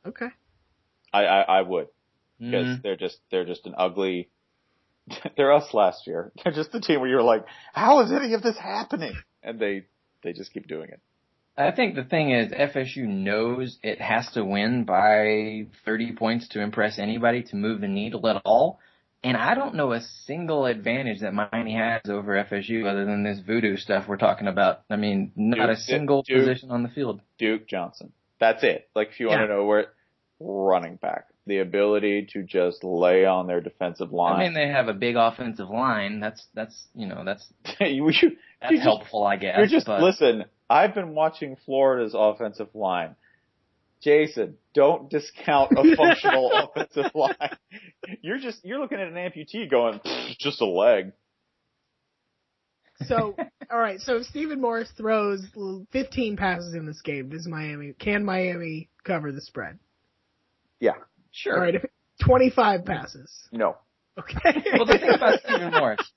Okay. 0.05 0.27
I, 1.13 1.25
I, 1.25 1.41
I 1.41 1.61
would 1.61 1.87
because 2.39 2.65
Mm. 2.67 2.81
they're 2.81 2.95
just 2.95 3.17
they're 3.29 3.45
just 3.45 3.65
an 3.67 3.75
ugly. 3.77 4.29
They're 5.37 5.53
us 5.53 5.73
last 5.73 6.07
year. 6.07 6.31
They're 6.43 6.53
just 6.53 6.71
the 6.71 6.79
team 6.79 7.01
where 7.01 7.09
you're 7.09 7.21
like, 7.21 7.45
how 7.73 7.99
is 8.01 8.11
any 8.11 8.33
of 8.33 8.41
this 8.43 8.57
happening? 8.57 9.13
And 9.43 9.59
they 9.59 9.85
they 10.23 10.33
just 10.33 10.53
keep 10.53 10.67
doing 10.67 10.89
it. 10.89 10.99
I 11.57 11.71
think 11.71 11.95
the 11.95 12.03
thing 12.03 12.31
is 12.31 12.51
FSU 12.51 13.07
knows 13.07 13.77
it 13.83 13.99
has 13.99 14.27
to 14.33 14.43
win 14.45 14.85
by 14.85 15.67
30 15.85 16.13
points 16.13 16.47
to 16.49 16.61
impress 16.61 16.97
anybody 16.97 17.43
to 17.43 17.55
move 17.55 17.81
the 17.81 17.87
needle 17.87 18.25
at 18.27 18.41
all. 18.45 18.79
And 19.23 19.37
I 19.37 19.53
don't 19.53 19.75
know 19.75 19.93
a 19.93 20.01
single 20.25 20.65
advantage 20.65 21.21
that 21.21 21.33
Miami 21.33 21.75
has 21.75 22.01
over 22.09 22.43
FSU 22.43 22.87
other 22.89 23.05
than 23.05 23.23
this 23.23 23.39
voodoo 23.39 23.77
stuff 23.77 24.05
we're 24.07 24.17
talking 24.17 24.47
about. 24.47 24.81
I 24.89 24.95
mean, 24.95 25.31
not 25.35 25.69
a 25.69 25.75
single 25.75 26.23
Duke- 26.23 26.39
position 26.39 26.71
on 26.71 26.81
the 26.83 26.89
field. 26.89 27.21
Duke 27.37 27.67
Johnson. 27.67 28.13
That's 28.39 28.63
it. 28.63 28.89
Like 28.95 29.09
if 29.09 29.19
you 29.19 29.27
want 29.27 29.41
to 29.41 29.47
know 29.47 29.65
where 29.65 29.87
running 30.39 30.95
back, 30.95 31.27
the 31.45 31.59
ability 31.59 32.27
to 32.33 32.41
just 32.43 32.83
lay 32.83 33.25
on 33.25 33.45
their 33.45 33.61
defensive 33.61 34.11
line. 34.11 34.39
I 34.39 34.43
mean, 34.43 34.53
they 34.55 34.67
have 34.69 34.87
a 34.87 34.93
big 34.93 35.15
offensive 35.15 35.69
line. 35.69 36.19
That's, 36.19 36.43
that's, 36.55 36.87
you 36.95 37.05
know, 37.07 37.23
that's, 37.23 37.45
you, 37.79 38.05
that's 38.11 38.21
You're 38.23 38.71
just- 38.71 38.81
helpful, 38.83 39.23
I 39.23 39.35
guess. 39.37 39.55
you're 39.57 39.67
just 39.67 39.85
but 39.85 40.01
listen. 40.01 40.45
I've 40.69 40.95
been 40.95 41.13
watching 41.13 41.57
Florida's 41.65 42.15
offensive 42.17 42.69
line 42.73 43.15
Jason, 44.01 44.57
don't 44.73 45.09
discount 45.09 45.71
a 45.73 45.95
functional 45.95 46.51
offensive 46.51 47.11
line. 47.13 47.35
You're 48.21 48.39
just 48.39 48.63
you're 48.63 48.79
looking 48.79 48.99
at 48.99 49.07
an 49.07 49.13
amputee 49.13 49.69
going, 49.69 49.99
just 50.39 50.61
a 50.61 50.65
leg. 50.65 51.13
So, 53.05 53.35
all 53.71 53.79
right. 53.79 53.99
So 53.99 54.17
if 54.17 54.25
Stephen 54.27 54.61
Morris 54.61 54.91
throws 54.95 55.45
15 55.91 56.37
passes 56.37 56.73
in 56.73 56.85
this 56.85 57.01
game, 57.01 57.29
does 57.29 57.47
Miami 57.47 57.93
can 57.93 58.23
Miami 58.23 58.89
cover 59.03 59.31
the 59.31 59.41
spread? 59.41 59.79
Yeah. 60.79 60.93
Sure. 61.31 61.55
All 61.55 61.61
right. 61.61 61.75
If 61.75 61.83
25 62.23 62.85
passes. 62.85 63.47
No. 63.51 63.77
Okay. 64.19 64.63
Well, 64.73 64.85
the 64.85 64.97
thing 64.99 65.13
about 65.13 65.39
Stephen 65.39 65.71
Morris, 65.79 66.11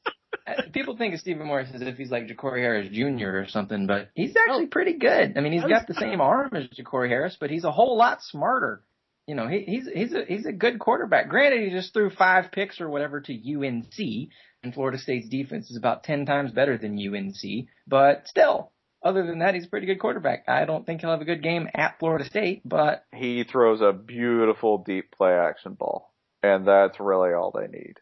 people 0.73 0.97
think 0.97 1.15
of 1.15 1.21
Stephen 1.21 1.47
Morris 1.47 1.71
as 1.75 1.83
if 1.83 1.97
he's 1.97 2.11
like 2.11 2.27
Jacory 2.27 2.61
Harris 2.61 2.89
Jr. 2.91 3.39
or 3.39 3.47
something, 3.49 3.87
but 3.87 4.11
he's 4.15 4.35
oh. 4.37 4.41
actually 4.41 4.67
pretty 4.67 4.95
good. 4.95 5.37
I 5.37 5.41
mean, 5.41 5.53
he's 5.53 5.65
got 5.65 5.87
the 5.87 5.95
same 5.95 6.21
arm 6.21 6.51
as 6.55 6.69
Jacory 6.69 7.09
Harris, 7.09 7.37
but 7.39 7.51
he's 7.51 7.65
a 7.65 7.73
whole 7.73 7.97
lot 7.97 8.23
smarter. 8.23 8.83
You 9.27 9.35
know, 9.35 9.49
he, 9.49 9.61
he's 9.61 9.89
he's 9.93 10.13
a 10.13 10.25
he's 10.27 10.47
a 10.47 10.53
good 10.53 10.79
quarterback. 10.79 11.29
Granted, 11.29 11.63
he 11.63 11.71
just 11.71 11.95
threw 11.95 12.11
five 12.11 12.53
picks 12.53 12.81
or 12.81 12.91
whatever 12.91 13.23
to 13.23 13.33
UNC, 13.33 14.29
and 14.63 14.75
Florida 14.75 14.99
State's 14.99 15.29
defense 15.29 15.71
is 15.71 15.79
about 15.79 16.05
ten 16.05 16.27
times 16.27 16.53
better 16.53 16.77
than 16.77 16.99
UNC. 16.99 17.69
But 17.87 18.29
still, 18.29 18.71
other 19.03 19.27
than 19.27 19.39
that, 19.39 19.55
he's 19.55 19.67
a 19.67 19.69
pretty 19.69 19.87
good 19.87 20.01
quarterback. 20.01 20.45
I 20.47 20.67
don't 20.67 20.85
think 20.85 21.01
he'll 21.01 21.11
have 21.11 21.23
a 21.23 21.27
good 21.27 21.43
game 21.43 21.69
at 21.75 21.99
Florida 21.99 22.25
State, 22.25 22.63
but 22.65 23.05
He 23.15 23.45
throws 23.45 23.81
a 23.81 23.93
beautiful 23.93 24.79
deep 24.79 25.11
play 25.17 25.33
action 25.33 25.75
ball. 25.75 26.13
And 26.43 26.67
that's 26.67 27.01
really 27.01 27.33
all 27.33 27.51
they 27.51 27.67
need. 27.67 27.95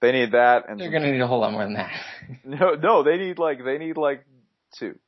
They 0.00 0.12
need 0.12 0.32
that 0.32 0.68
and 0.68 0.78
they're 0.78 0.90
going 0.90 1.02
to 1.02 1.10
need 1.10 1.20
a 1.20 1.26
whole 1.26 1.40
lot 1.40 1.52
more 1.52 1.64
than 1.64 1.74
that. 1.74 1.90
No, 2.44 2.74
no, 2.74 3.02
they 3.02 3.16
need 3.16 3.38
like 3.38 3.64
they 3.64 3.78
need 3.78 3.96
like 3.96 4.24
two. 4.78 4.98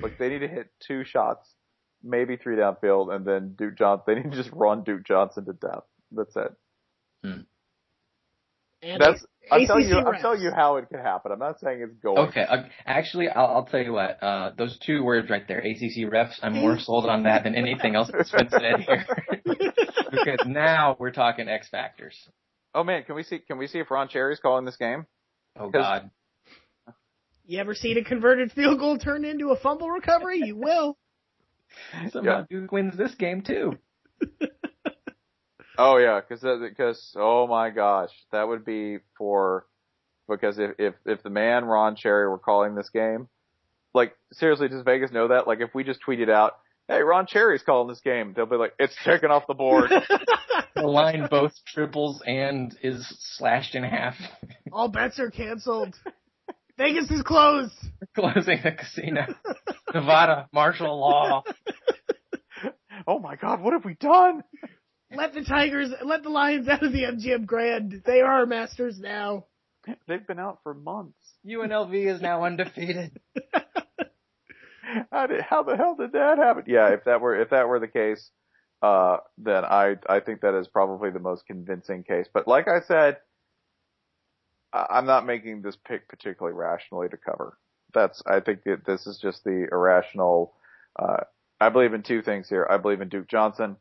Like 0.00 0.18
they 0.18 0.28
need 0.28 0.40
to 0.40 0.48
hit 0.48 0.68
two 0.86 1.04
shots, 1.04 1.46
maybe 2.02 2.36
three 2.36 2.56
downfield, 2.56 3.14
and 3.14 3.24
then 3.24 3.54
Duke 3.56 3.76
Johnson. 3.76 4.04
They 4.06 4.14
need 4.14 4.30
to 4.32 4.36
just 4.36 4.50
run 4.52 4.82
Duke 4.82 5.04
Johnson 5.04 5.44
to 5.44 5.52
death. 5.52 5.84
That's 6.10 6.34
it. 6.36 6.52
And 8.84 9.00
That's 9.00 9.24
I'm 9.50 9.62
ACC 9.62 9.66
telling 9.66 9.88
you. 9.88 9.96
I'm 9.96 10.20
telling 10.20 10.42
you 10.42 10.50
how 10.54 10.76
it 10.76 10.88
could 10.90 11.00
happen. 11.00 11.32
I'm 11.32 11.38
not 11.38 11.58
saying 11.58 11.80
it's 11.82 11.98
going. 12.02 12.18
Okay, 12.28 12.42
uh, 12.42 12.64
actually, 12.84 13.28
I'll, 13.28 13.46
I'll 13.46 13.64
tell 13.64 13.80
you 13.80 13.92
what. 13.92 14.22
Uh, 14.22 14.52
those 14.56 14.78
two 14.78 15.02
words 15.02 15.30
right 15.30 15.46
there, 15.48 15.58
ACC 15.58 16.10
refs. 16.10 16.38
I'm 16.42 16.54
more 16.54 16.78
sold 16.78 17.06
on 17.06 17.22
that 17.22 17.44
than 17.44 17.54
anything 17.54 17.94
else 17.94 18.10
that's 18.12 18.30
been 18.30 18.50
said 18.50 18.80
here, 18.80 19.06
because 20.10 20.46
now 20.46 20.96
we're 20.98 21.12
talking 21.12 21.48
X 21.48 21.68
factors. 21.68 22.16
Oh 22.74 22.84
man, 22.84 23.04
can 23.04 23.14
we 23.14 23.22
see? 23.22 23.38
Can 23.38 23.58
we 23.58 23.66
see 23.66 23.78
if 23.78 23.90
Ron 23.90 24.08
Cherry's 24.08 24.40
calling 24.40 24.64
this 24.64 24.76
game? 24.76 25.06
Oh 25.58 25.70
God, 25.70 26.10
You 27.46 27.60
ever 27.60 27.74
seen 27.74 27.98
a 27.98 28.04
converted 28.04 28.52
field 28.52 28.78
goal 28.80 28.98
turned 28.98 29.24
into 29.24 29.50
a 29.50 29.56
fumble 29.56 29.90
recovery? 29.90 30.40
You 30.44 30.56
will. 30.56 30.96
somehow 32.10 32.46
Duke 32.48 32.72
wins 32.72 32.96
this 32.96 33.14
game 33.14 33.42
too. 33.42 33.78
Oh 35.76 35.96
yeah, 35.96 36.20
because 36.20 36.44
because 36.60 37.14
oh 37.16 37.46
my 37.46 37.70
gosh, 37.70 38.10
that 38.30 38.46
would 38.46 38.64
be 38.64 38.98
for 39.18 39.66
because 40.28 40.58
if 40.58 40.72
if 40.78 40.94
if 41.04 41.22
the 41.22 41.30
man 41.30 41.64
Ron 41.64 41.96
Cherry 41.96 42.28
were 42.28 42.38
calling 42.38 42.74
this 42.74 42.90
game, 42.90 43.28
like 43.92 44.14
seriously, 44.32 44.68
does 44.68 44.82
Vegas 44.84 45.10
know 45.10 45.28
that? 45.28 45.48
Like 45.48 45.60
if 45.60 45.74
we 45.74 45.82
just 45.82 46.00
tweeted 46.06 46.30
out, 46.30 46.52
"Hey, 46.88 47.00
Ron 47.02 47.26
Cherry's 47.26 47.62
calling 47.62 47.88
this 47.88 48.00
game," 48.00 48.32
they'll 48.34 48.46
be 48.46 48.56
like, 48.56 48.74
"It's 48.78 48.96
taken 49.04 49.30
off 49.30 49.44
the 49.46 49.54
board." 49.54 49.90
The 50.74 50.82
line 50.82 51.28
both 51.30 51.52
triples 51.66 52.20
and 52.26 52.76
is 52.82 53.06
slashed 53.36 53.74
in 53.76 53.84
half, 53.84 54.16
All 54.72 54.88
bets 54.88 55.20
are 55.20 55.30
canceled. 55.30 55.94
Vegas 56.76 57.08
is 57.12 57.22
closed. 57.22 57.72
closing 58.14 58.58
the 58.62 58.72
casino. 58.72 59.26
Nevada 59.94 60.48
martial 60.52 60.98
law. 60.98 61.44
oh 63.06 63.20
my 63.20 63.36
God, 63.36 63.60
what 63.62 63.72
have 63.72 63.84
we 63.84 63.94
done? 63.94 64.42
Let 65.14 65.32
the 65.32 65.44
Tigers, 65.44 65.90
let 66.04 66.24
the 66.24 66.28
Lions 66.28 66.66
out 66.66 66.82
of 66.82 66.90
the 66.92 67.04
MGM 67.04 67.46
Grand. 67.46 68.02
They 68.04 68.20
are 68.20 68.40
our 68.40 68.46
masters 68.46 68.98
now. 68.98 69.46
They've 70.08 70.26
been 70.26 70.40
out 70.40 70.58
for 70.64 70.74
months. 70.74 71.16
UNLV 71.46 72.14
is 72.16 72.20
now 72.20 72.44
undefeated. 72.44 73.20
How 75.10 75.26
did 75.26 75.40
how 75.42 75.62
the 75.62 75.76
hell 75.76 75.96
did 75.98 76.12
that 76.12 76.38
happen? 76.38 76.64
Yeah, 76.66 76.88
if 76.90 77.04
that 77.04 77.20
were 77.20 77.40
if 77.40 77.50
that 77.50 77.68
were 77.68 77.80
the 77.80 77.88
case, 77.88 78.30
uh, 78.82 79.18
then 79.38 79.64
I 79.64 79.96
I 80.08 80.20
think 80.20 80.40
that 80.42 80.58
is 80.58 80.68
probably 80.68 81.10
the 81.10 81.18
most 81.20 81.46
convincing 81.46 82.02
case. 82.04 82.26
But 82.32 82.46
like 82.48 82.68
I 82.68 82.80
said, 82.80 83.18
I- 84.72 84.86
I'm 84.90 85.06
not 85.06 85.26
making 85.26 85.62
this 85.62 85.76
pick 85.86 86.08
particularly 86.08 86.56
rationally 86.56 87.08
to 87.08 87.16
cover. 87.16 87.58
That's 87.92 88.22
I 88.26 88.40
think 88.40 88.64
that 88.64 88.84
this 88.86 89.06
is 89.06 89.18
just 89.20 89.44
the 89.44 89.66
irrational. 89.70 90.54
Uh, 90.98 91.24
I 91.60 91.68
believe 91.68 91.94
in 91.94 92.02
two 92.02 92.22
things 92.22 92.48
here. 92.48 92.66
I 92.68 92.76
believe 92.76 93.00
in 93.00 93.08
Duke 93.08 93.28
Johnson, 93.28 93.76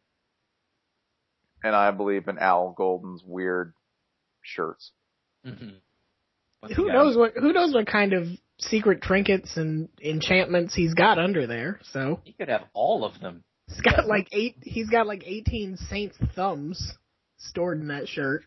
and 1.63 1.75
I 1.75 1.91
believe 1.91 2.27
in 2.27 2.37
Al 2.37 2.71
Golden's 2.77 3.23
weird 3.25 3.73
shirts. 4.41 4.91
Mm-hmm. 5.45 6.73
Who 6.75 6.87
knows 6.87 7.17
what? 7.17 7.33
Who 7.35 7.51
knows 7.51 7.73
what 7.73 7.87
kind 7.87 8.13
of 8.13 8.27
secret 8.69 9.01
trinkets 9.01 9.57
and 9.57 9.89
enchantments 10.01 10.73
he's 10.73 10.93
got 10.93 11.19
under 11.19 11.47
there? 11.47 11.79
So 11.91 12.19
He 12.23 12.33
could 12.33 12.49
have 12.49 12.63
all 12.73 13.05
of 13.05 13.19
them. 13.19 13.43
he's 13.67 13.81
got 13.81 14.07
like 14.07 14.27
eight. 14.31 14.57
He's 14.61 14.89
got 14.89 15.07
like 15.07 15.23
eighteen 15.25 15.77
Saints 15.77 16.17
thumbs 16.35 16.93
stored 17.37 17.79
in 17.81 17.87
that 17.87 18.07
shirt. 18.07 18.43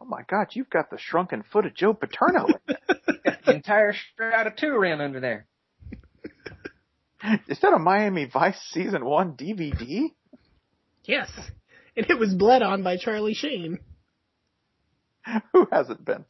Oh 0.00 0.04
my 0.04 0.22
God, 0.28 0.48
you've 0.52 0.70
got 0.70 0.90
the 0.90 0.98
shrunken 0.98 1.44
foot 1.52 1.66
of 1.66 1.74
Joe 1.74 1.94
Paterno. 1.94 2.46
The 3.44 3.54
entire 3.56 3.92
strata 4.12 4.52
two 4.56 4.76
ran 4.78 5.00
under 5.00 5.18
there. 5.20 5.46
is 7.48 7.58
that 7.60 7.72
a 7.72 7.78
Miami 7.78 8.24
Vice 8.24 8.60
season 8.70 9.04
one 9.04 9.32
DVD? 9.36 10.10
Yes, 11.04 11.28
and 11.96 12.06
it 12.08 12.18
was 12.18 12.34
bled 12.34 12.62
on 12.62 12.82
by 12.84 12.96
Charlie 12.96 13.34
Sheen. 13.34 13.78
Who 15.52 15.66
hasn't 15.70 16.04
been? 16.04 16.24